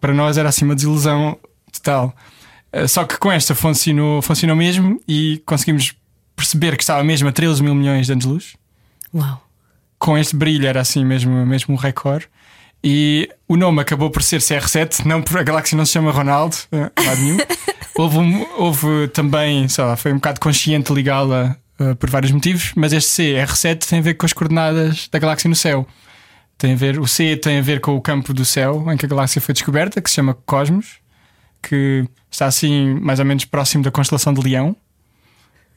Para 0.00 0.12
nós 0.12 0.36
era 0.36 0.48
assim 0.48 0.64
uma 0.64 0.74
desilusão 0.74 1.38
total. 1.72 2.14
Eh, 2.72 2.86
Só 2.88 3.04
que 3.04 3.16
com 3.16 3.30
esta 3.30 3.54
funcionou, 3.54 4.20
funcionou 4.20 4.56
mesmo 4.56 5.00
e 5.08 5.40
conseguimos 5.46 5.94
perceber 6.36 6.76
que 6.76 6.82
estava 6.82 7.02
mesmo 7.04 7.28
a 7.28 7.32
13 7.32 7.62
mil 7.62 7.74
milhões 7.74 8.06
de 8.06 8.12
anos-luz 8.12 8.56
Uau. 9.14 9.40
com 9.98 10.18
este 10.18 10.34
brilho 10.34 10.66
era 10.66 10.80
assim 10.80 11.04
mesmo, 11.04 11.46
mesmo 11.46 11.74
um 11.74 11.78
recorde. 11.78 12.28
E 12.86 13.30
o 13.48 13.56
nome 13.56 13.80
acabou 13.80 14.10
por 14.10 14.22
ser 14.22 14.40
CR7, 14.40 15.06
não 15.06 15.22
por 15.22 15.38
a 15.38 15.42
galáxia 15.42 15.74
não 15.76 15.86
se 15.86 15.92
chama 15.92 16.10
Ronaldo, 16.10 16.54
eh, 16.70 16.90
lado 17.02 17.20
nenhum. 17.22 17.38
houve, 17.96 18.18
um- 18.18 18.46
houve 18.58 19.08
também, 19.08 19.66
sei 19.68 19.82
lá, 19.84 19.96
foi 19.96 20.12
um 20.12 20.16
bocado 20.16 20.38
consciente 20.38 20.92
ligá-la 20.92 21.56
uh, 21.80 21.96
por 21.96 22.10
vários 22.10 22.30
motivos, 22.30 22.72
mas 22.76 22.92
este 22.92 23.10
C, 23.10 23.22
R7, 23.42 23.88
tem 23.88 24.00
a 24.00 24.02
ver 24.02 24.14
com 24.14 24.26
as 24.26 24.34
coordenadas 24.34 25.08
da 25.10 25.18
galáxia 25.18 25.48
no 25.48 25.56
céu. 25.56 25.86
Tem 26.58 26.74
a 26.74 26.76
ver, 26.76 27.00
o 27.00 27.06
C 27.06 27.36
tem 27.38 27.58
a 27.58 27.62
ver 27.62 27.80
com 27.80 27.96
o 27.96 28.02
campo 28.02 28.34
do 28.34 28.44
céu 28.44 28.84
em 28.92 28.96
que 28.98 29.06
a 29.06 29.08
galáxia 29.08 29.40
foi 29.40 29.54
descoberta, 29.54 30.02
que 30.02 30.10
se 30.10 30.16
chama 30.16 30.34
Cosmos, 30.46 30.98
que 31.62 32.04
está 32.30 32.44
assim 32.46 32.94
mais 33.00 33.18
ou 33.18 33.24
menos 33.24 33.46
próximo 33.46 33.82
da 33.82 33.90
constelação 33.90 34.34
de 34.34 34.42
Leão. 34.42 34.76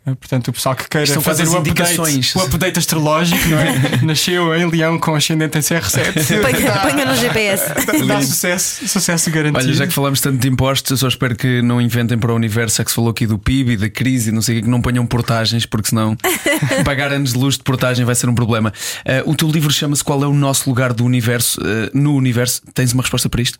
Uh, 0.08 0.16
Portanto, 0.16 0.48
o 0.48 0.54
pessoal 0.54 0.76
que 0.76 0.88
queira 0.88 1.04
Estão 1.06 1.22
fazer 1.22 1.48
o 1.48 1.58
update, 1.58 2.00
o 2.38 2.42
update 2.42 2.80
astrológico, 2.80 3.48
não 3.50 3.60
é? 3.60 4.00
Nasceu 4.06 4.56
em 4.56 4.66
Leão 4.70 4.98
com 5.00 5.14
ascendente 5.16 5.58
em 5.58 5.62
CR7. 5.62 6.70
Apanha, 6.70 7.06
no 7.06 7.16
GPS. 7.16 7.74
Dá 8.08 8.22
sucesso, 8.22 8.88
sucesso 8.88 9.30
garantido. 9.32 9.66
Olha, 9.66 9.74
já 9.74 9.86
que 9.88 9.94
falamos 9.94 10.22
tanto 10.22 10.38
de 10.38 10.48
impostos, 10.48 10.92
eu 10.92 10.98
só 10.98 11.08
espero 11.08 11.36
que 11.36 11.62
não 11.62 11.82
inventem 11.82 12.18
para 12.18 12.32
o 12.32 12.36
universo, 12.36 12.82
é 12.82 12.86
que 12.86 12.92
se 12.92 12.96
falou 12.96 13.12
aqui 13.12 13.28
do 13.28 13.38
PIB 13.38 13.74
e 13.74 13.78
da 13.78 13.90
crise 13.90 14.30
e 14.30 14.32
não 14.32 14.42
sei 14.42 14.56
o 14.56 14.58
que, 14.60 14.64
que 14.64 14.70
não 14.70 14.82
ponham 14.82 15.06
portagens, 15.06 15.66
porque 15.66 15.90
senão 15.90 16.16
pagar 16.86 17.12
anos 17.12 17.34
de 17.34 17.38
luz 17.40 17.58
de 17.58 17.64
portagem 17.64 18.06
vai 18.06 18.16
ser 18.16 18.30
um 18.30 18.36
problema. 18.36 18.72
Eh, 19.04 19.24
o 19.26 19.36
teu 19.36 19.50
livro 19.50 19.72
chama-se 19.74 20.04
Qual 20.04 20.24
é 20.24 20.28
o 20.28 20.34
nosso 20.34 20.70
lugar 20.70 20.94
do 20.94 21.04
universo? 21.04 21.60
Eh, 21.62 21.92
no 21.94 22.16
universo, 22.16 22.62
tens 22.74 22.94
uma 22.94 23.04
resposta 23.04 23.28
para 23.30 23.42
isto? 23.42 23.60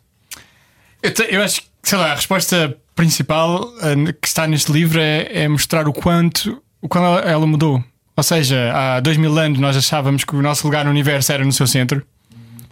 Eu, 1.02 1.12
te- 1.12 1.28
eu 1.30 1.42
acho 1.42 1.60
que, 1.62 1.67
sei 1.88 1.96
lá, 1.96 2.12
a 2.12 2.14
resposta 2.14 2.76
principal 2.94 3.72
eh, 3.80 4.12
que 4.20 4.28
está 4.28 4.46
neste 4.46 4.70
livro 4.70 5.00
é, 5.00 5.44
é 5.44 5.48
mostrar 5.48 5.88
o 5.88 5.92
quanto, 5.92 6.62
o 6.82 6.88
quanto 6.88 7.26
ela, 7.26 7.46
mudou. 7.46 7.82
Ou 8.14 8.22
seja, 8.22 8.72
há 8.74 9.00
dois 9.00 9.16
mil 9.16 9.36
anos 9.38 9.58
nós 9.58 9.74
achávamos 9.74 10.22
que 10.22 10.36
o 10.36 10.42
nosso 10.42 10.66
lugar 10.66 10.84
no 10.84 10.90
universo 10.90 11.32
era 11.32 11.42
no 11.42 11.52
seu 11.52 11.66
centro, 11.66 12.04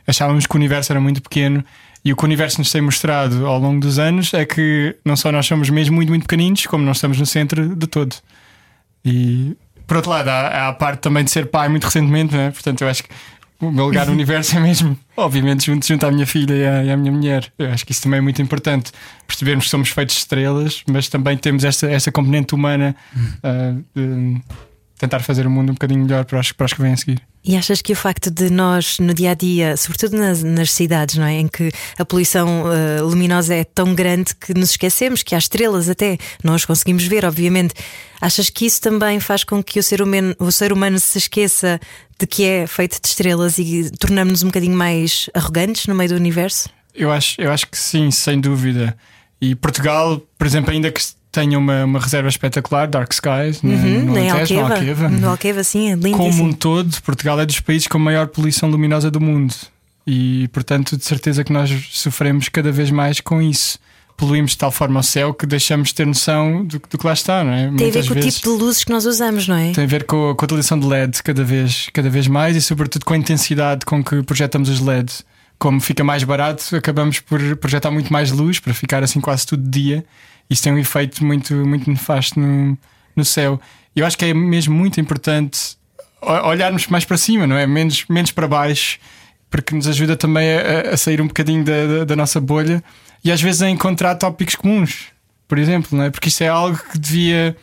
achávamos 0.06 0.46
que 0.46 0.54
o 0.54 0.58
universo 0.58 0.92
era 0.92 1.00
muito 1.00 1.22
pequeno. 1.22 1.64
E 2.04 2.12
o 2.12 2.16
que 2.16 2.22
o 2.22 2.26
universo 2.26 2.58
nos 2.58 2.70
tem 2.70 2.82
mostrado 2.82 3.46
ao 3.46 3.58
longo 3.58 3.80
dos 3.80 3.98
anos 3.98 4.32
é 4.34 4.44
que 4.44 4.94
não 5.04 5.16
só 5.16 5.32
nós 5.32 5.46
somos 5.46 5.70
mesmo 5.70 5.96
muito, 5.96 6.10
muito 6.10 6.22
pequeninos, 6.22 6.66
como 6.66 6.84
nós 6.84 6.98
estamos 6.98 7.18
no 7.18 7.26
centro 7.26 7.74
de 7.74 7.86
todo. 7.86 8.14
E 9.04 9.56
por 9.86 9.96
outro 9.96 10.10
lado, 10.10 10.28
há, 10.28 10.40
há 10.48 10.68
a 10.68 10.72
parte 10.72 11.00
também 11.00 11.24
de 11.24 11.30
ser 11.30 11.46
pai 11.46 11.68
muito 11.68 11.84
recentemente, 11.84 12.34
né? 12.34 12.50
portanto, 12.50 12.82
eu 12.82 12.88
acho 12.88 13.02
que 13.02 13.08
o 13.61 13.70
meu 13.70 13.86
lugar 13.86 14.07
no 14.07 14.12
universo 14.12 14.57
é 14.57 14.61
mesmo, 14.61 14.98
obviamente, 15.16 15.66
junto, 15.66 15.86
junto 15.86 16.07
à 16.07 16.11
minha 16.11 16.26
filha 16.26 16.54
e 16.54 16.66
à, 16.66 16.84
e 16.84 16.90
à 16.90 16.96
minha 16.96 17.12
mulher. 17.12 17.52
Eu 17.59 17.70
acho 17.70 17.86
que 17.86 17.92
isso 17.92 18.02
também 18.02 18.18
é 18.18 18.20
muito 18.20 18.40
importante. 18.42 18.92
Percebermos 19.26 19.64
que 19.64 19.70
somos 19.70 19.88
feitos 19.88 20.14
de 20.14 20.20
estrelas, 20.20 20.82
mas 20.88 21.09
também 21.09 21.36
temos 21.36 21.64
esta, 21.64 21.90
esta 21.90 22.12
componente 22.12 22.54
humana 22.54 22.94
de 23.94 24.40
tentar 24.99 25.20
fazer 25.20 25.47
o 25.47 25.51
mundo 25.51 25.70
um 25.70 25.74
bocadinho 25.74 26.03
melhor 26.03 26.24
para 26.24 26.40
os, 26.40 26.53
para 26.53 26.64
os 26.66 26.72
que 26.72 26.80
vêm 26.80 26.92
a 26.92 26.97
seguir. 26.97 27.22
E 27.44 27.57
achas 27.57 27.80
que 27.80 27.92
o 27.92 27.97
facto 27.97 28.28
de 28.28 28.51
nós, 28.51 28.99
no 28.99 29.14
dia 29.14 29.30
a 29.30 29.34
dia, 29.34 29.76
sobretudo 29.76 30.16
nas, 30.16 30.42
nas 30.42 30.72
cidades, 30.72 31.16
não 31.16 31.24
é? 31.24 31.34
Em 31.34 31.47
que 31.47 31.70
a 31.97 32.05
poluição 32.05 32.64
eh, 32.72 33.01
luminosa 33.03 33.55
é 33.55 33.62
tão 33.62 33.94
grande 33.94 34.34
que 34.34 34.53
nos 34.53 34.70
esquecemos 34.70 35.22
que 35.22 35.32
há 35.32 35.38
estrelas 35.38 35.88
até, 35.88 36.18
nós 36.42 36.64
conseguimos 36.64 37.05
ver, 37.05 37.24
obviamente. 37.24 37.72
Achas 38.20 38.51
que 38.51 38.66
isso 38.66 38.80
também 38.80 39.20
faz 39.20 39.44
com 39.44 39.62
que 39.62 39.78
o 39.78 39.82
ser 39.82 40.03
humano, 40.03 40.34
o 40.40 40.51
ser 40.51 40.72
humano 40.72 40.99
se 40.99 41.18
esqueça 41.18 41.78
de 42.18 42.26
que 42.26 42.44
é 42.44 42.66
feito 42.66 43.01
de 43.01 43.07
estrelas 43.07 43.59
e 43.59 43.90
tornamos-nos 43.97 44.42
um 44.42 44.47
bocadinho 44.47 44.76
mais 44.76 45.30
arrogantes 45.32 45.86
no 45.86 45.94
meio 45.94 46.11
do 46.11 46.16
universo? 46.16 46.68
Eu 46.92 47.12
acho, 47.12 47.40
eu 47.40 47.53
acho 47.53 47.68
que 47.68 47.78
sim, 47.78 48.11
sem 48.11 48.40
dúvida. 48.40 48.97
E 49.40 49.55
Portugal, 49.55 50.20
por 50.36 50.47
exemplo, 50.47 50.72
ainda 50.72 50.90
que 50.90 51.01
tenha 51.41 51.59
uma, 51.59 51.84
uma 51.84 52.01
reserva 52.01 52.28
espetacular, 52.28 52.89
Dark 52.89 53.12
Skies, 53.12 53.62
no, 53.62 53.70
Uhum, 53.72 54.05
no 54.07 54.12
nem 54.14 54.30
Alentejo, 54.30 54.55
no 54.55 54.61
Alqueva. 54.62 54.74
Alqueva. 55.05 55.09
No 55.09 55.28
Alqueva, 55.30 55.62
sim, 55.64 55.91
é 55.91 55.95
lindíssimo. 55.95 56.16
Como 56.16 56.45
um 56.45 56.53
todo, 56.53 56.97
Portugal 57.03 57.39
é 57.41 57.45
dos 57.47 57.61
países 57.61 57.87
com 57.87 57.99
maior 57.99 58.26
poluição 58.28 58.68
luminosa 58.70 59.11
do 59.11 59.20
mundo. 59.20 59.55
E, 60.07 60.49
portanto, 60.49 60.97
de 60.97 61.05
certeza 61.05 61.43
que 61.45 61.53
nós 61.53 61.70
sofremos 61.91 62.49
cada 62.49 62.70
vez 62.72 62.91
mais 62.91 63.20
com 63.20 63.43
isso. 63.43 63.78
Poluímos 64.16 64.53
de 64.53 64.57
tal 64.59 64.70
forma 64.70 65.01
o 65.01 65.03
céu 65.03 65.34
que 65.34 65.45
deixamos 65.45 65.89
de 65.89 65.95
ter 65.97 66.07
noção 66.07 66.64
do, 66.64 66.78
do 66.89 66.97
que 66.97 67.07
lá 67.07 67.12
está, 67.12 67.45
não 67.45 67.53
é? 67.53 67.57
Tem 67.57 67.66
a 67.66 67.70
Muitas 67.72 68.07
ver 68.07 68.09
com 68.09 68.14
vezes 68.14 68.37
o 68.39 68.41
tipo 68.41 68.57
de 68.57 68.64
luzes 68.64 68.84
que 68.84 68.91
nós 68.91 69.05
usamos, 69.05 69.47
não 69.47 69.57
é? 69.57 69.72
tem 69.72 69.84
a 69.84 69.87
ver 69.87 70.05
com, 70.05 70.30
a- 70.30 70.34
com 70.34 70.43
a 70.43 70.47
utilização 70.47 70.78
de 70.80 70.87
LED 70.87 71.22
cada 71.22 71.45
vez, 71.45 71.91
cada 71.93 72.09
vez 72.09 72.26
mais 72.26 72.57
e, 72.57 72.62
sobretudo, 72.62 73.05
com 73.05 73.12
a 73.12 73.16
intensidade 73.18 73.84
com 73.84 74.03
que 74.03 74.22
projetamos 74.22 74.70
os 74.70 74.80
LEDs. 74.80 75.22
Como 75.59 75.80
fica 75.80 76.03
mais 76.05 76.22
barato, 76.24 76.74
acabamos 76.76 77.18
por 77.20 77.41
projetar 77.57 77.91
muito 77.91 78.11
mais 78.12 78.30
luz 78.30 78.59
para 78.59 78.72
ficar 78.72 79.03
assim 79.03 79.20
quase 79.20 79.45
tudo 79.47 79.68
dia. 79.68 80.03
Isso 80.49 80.62
tem 80.62 80.72
um 80.72 80.78
efeito 80.78 81.24
muito, 81.24 81.55
muito 81.55 81.90
nefasto 81.90 82.38
no, 82.38 82.76
no 83.14 83.24
céu. 83.24 83.61
Eu 83.94 84.07
acho 84.07 84.16
que 84.16 84.24
é 84.26 84.34
mesmo 84.34 84.74
muito 84.74 85.01
importante 85.01 85.76
olharmos 86.20 86.86
mais 86.88 87.05
para 87.05 87.16
cima, 87.16 87.47
não 87.47 87.57
é? 87.57 87.66
Menos, 87.66 88.05
menos 88.09 88.30
para 88.32 88.49
baixo, 88.49 88.99
porque 89.51 89.74
nos 89.74 89.86
ajuda 89.86 90.16
também 90.16 90.49
a, 90.59 90.90
a 90.92 90.97
sair 90.97 91.20
um 91.20 91.26
bocadinho 91.28 91.64
da, 91.64 91.86
da, 91.86 92.05
da 92.05 92.16
nossa 92.16 92.40
bolha 92.40 92.82
e 93.24 93.30
às 93.30 93.40
vezes 93.40 93.62
a 93.62 93.70
encontrar 93.70 94.14
tópicos 94.16 94.55
comuns, 94.55 95.07
por 95.49 95.59
exemplo, 95.59 95.97
não 95.97 96.05
é? 96.05 96.11
Porque 96.11 96.28
isto 96.28 96.42
é 96.42 96.49
algo 96.49 96.78
que 96.90 96.99
devia. 96.99 97.57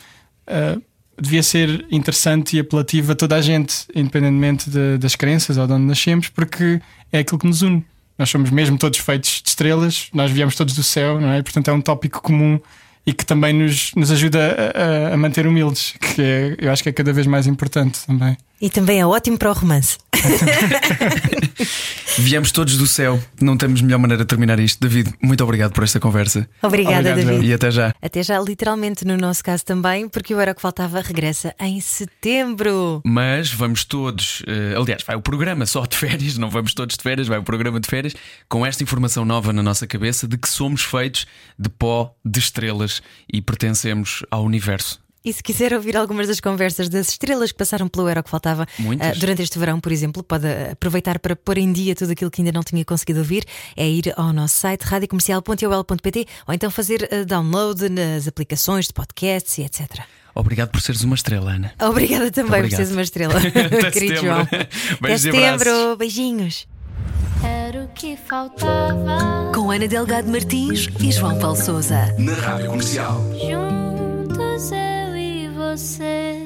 ah, 0.47 0.77
devia 1.21 1.43
ser 1.43 1.85
interessante 1.91 2.57
e 2.57 2.59
apelativo 2.59 3.11
a 3.11 3.15
toda 3.15 3.35
a 3.35 3.41
gente, 3.41 3.85
independentemente 3.95 4.67
de- 4.67 4.97
das 4.97 5.15
crenças 5.15 5.57
ou 5.57 5.67
de 5.67 5.73
onde 5.73 5.85
nascemos, 5.85 6.27
porque 6.27 6.81
é 7.11 7.19
aquilo 7.19 7.37
que 7.39 7.45
nos 7.45 7.61
une. 7.61 7.85
Nós 8.23 8.29
somos 8.29 8.49
mesmo 8.51 8.77
todos 8.77 8.99
feitos 8.99 9.41
de 9.43 9.49
estrelas, 9.49 10.07
nós 10.13 10.31
viemos 10.31 10.55
todos 10.55 10.73
do 10.73 10.81
céu, 10.81 11.19
não 11.19 11.29
é? 11.33 11.41
Portanto, 11.43 11.67
é 11.67 11.73
um 11.73 11.81
tópico 11.81 12.21
comum 12.21 12.57
e 13.05 13.11
que 13.11 13.25
também 13.25 13.51
nos, 13.51 13.93
nos 13.95 14.09
ajuda 14.11 14.39
a, 15.09 15.13
a- 15.13 15.17
manter 15.17 15.45
humildes, 15.45 15.93
que 15.99 16.21
é, 16.21 16.55
eu 16.57 16.71
acho 16.71 16.81
que 16.81 16.87
é 16.87 16.93
cada 16.93 17.11
vez 17.11 17.27
mais 17.27 17.47
importante 17.47 17.99
também. 18.07 18.37
E 18.63 18.69
também 18.69 19.01
é 19.01 19.05
ótimo 19.05 19.37
para 19.37 19.51
o 19.51 19.53
romance. 19.53 19.97
Viemos 22.17 22.49
todos 22.49 22.77
do 22.77 22.87
céu, 22.87 23.21
não 23.41 23.57
temos 23.57 23.81
melhor 23.81 23.99
maneira 23.99 24.23
de 24.23 24.27
terminar 24.29 24.57
isto. 24.57 24.79
David, 24.79 25.13
muito 25.21 25.43
obrigado 25.43 25.73
por 25.73 25.83
esta 25.83 25.99
conversa 25.99 26.47
Obrigada, 26.61 27.11
Obrigado, 27.11 27.27
David. 27.27 27.45
e 27.45 27.53
até 27.53 27.69
já. 27.69 27.93
Até 28.01 28.23
já, 28.23 28.39
literalmente, 28.39 29.03
no 29.03 29.17
nosso 29.17 29.43
caso 29.43 29.65
também, 29.65 30.07
porque 30.07 30.33
o 30.33 30.39
Era 30.39 30.53
o 30.53 30.55
que 30.55 30.61
Faltava 30.61 31.01
regressa 31.01 31.53
em 31.59 31.81
setembro. 31.81 33.01
Mas 33.03 33.51
vamos 33.51 33.83
todos, 33.83 34.41
eh, 34.47 34.75
aliás, 34.77 35.03
vai 35.03 35.17
o 35.17 35.21
programa 35.21 35.65
só 35.65 35.85
de 35.85 35.97
férias, 35.97 36.37
não 36.37 36.49
vamos 36.49 36.73
todos 36.73 36.95
de 36.95 37.03
férias, 37.03 37.27
vai 37.27 37.39
o 37.39 37.43
programa 37.43 37.81
de 37.81 37.89
férias, 37.89 38.15
com 38.47 38.65
esta 38.65 38.81
informação 38.81 39.25
nova 39.25 39.51
na 39.51 39.61
nossa 39.61 39.85
cabeça 39.85 40.25
de 40.25 40.37
que 40.37 40.47
somos 40.47 40.83
feitos 40.83 41.27
de 41.59 41.67
pó 41.67 42.15
de 42.23 42.39
estrelas 42.39 43.03
e 43.27 43.41
pertencemos 43.41 44.23
ao 44.31 44.45
universo. 44.45 45.02
E 45.25 45.31
se 45.31 45.41
quiser 45.41 45.73
ouvir 45.73 45.95
algumas 45.95 46.27
das 46.27 46.39
conversas 46.41 46.89
das 46.89 47.09
estrelas 47.09 47.51
que 47.51 47.57
passaram 47.57 47.87
pelo 47.87 48.07
Era 48.09 48.19
o 48.19 48.23
que 48.23 48.29
Faltava 48.29 48.67
ah, 48.99 49.13
durante 49.17 49.41
este 49.41 49.57
verão, 49.57 49.79
por 49.79 49.91
exemplo, 49.91 50.21
pode 50.23 50.45
ah, 50.47 50.71
aproveitar 50.73 51.19
para 51.19 51.35
pôr 51.35 51.57
em 51.57 51.71
dia 51.71 51.95
tudo 51.95 52.11
aquilo 52.11 52.29
que 52.29 52.41
ainda 52.41 52.51
não 52.51 52.63
tinha 52.63 52.83
conseguido 52.83 53.19
ouvir, 53.19 53.45
é 53.77 53.87
ir 53.87 54.13
ao 54.17 54.33
nosso 54.33 54.55
site 54.57 54.81
radiocomercial.ol.pt 54.83 56.25
ou 56.47 56.53
então 56.53 56.69
fazer 56.69 57.07
ah, 57.11 57.23
download 57.23 57.87
nas 57.89 58.27
aplicações 58.27 58.87
de 58.87 58.93
podcasts 58.93 59.57
e 59.59 59.61
etc. 59.61 60.01
Obrigado 60.35 60.69
por 60.71 60.81
seres 60.81 61.03
uma 61.03 61.15
estrela, 61.15 61.51
Ana. 61.51 61.71
Obrigada 61.79 62.29
também 62.31 62.59
Obrigado. 62.59 62.69
por 62.71 62.75
seres 62.75 62.91
uma 62.91 63.01
estrela, 63.03 63.35
Até 63.37 63.91
querido. 63.91 64.15
João. 64.21 64.41
Até 64.41 64.67
Beijos 64.99 65.25
e 65.25 65.31
setembro, 65.31 65.95
beijinhos. 65.97 66.67
Era 67.43 67.83
o 67.83 67.87
que 67.89 68.17
faltava. 68.17 69.51
Com 69.53 69.69
Ana 69.71 69.87
Delgado 69.87 70.29
Martins 70.29 70.89
e 70.99 71.11
João 71.11 71.37
Paulo 71.39 71.55
Souza. 71.55 72.13
Na 72.17 72.33
Rádio 72.33 72.67
Comercial. 72.71 73.21
Juntos 73.39 74.71
e 74.71 75.02
você. 75.77 76.42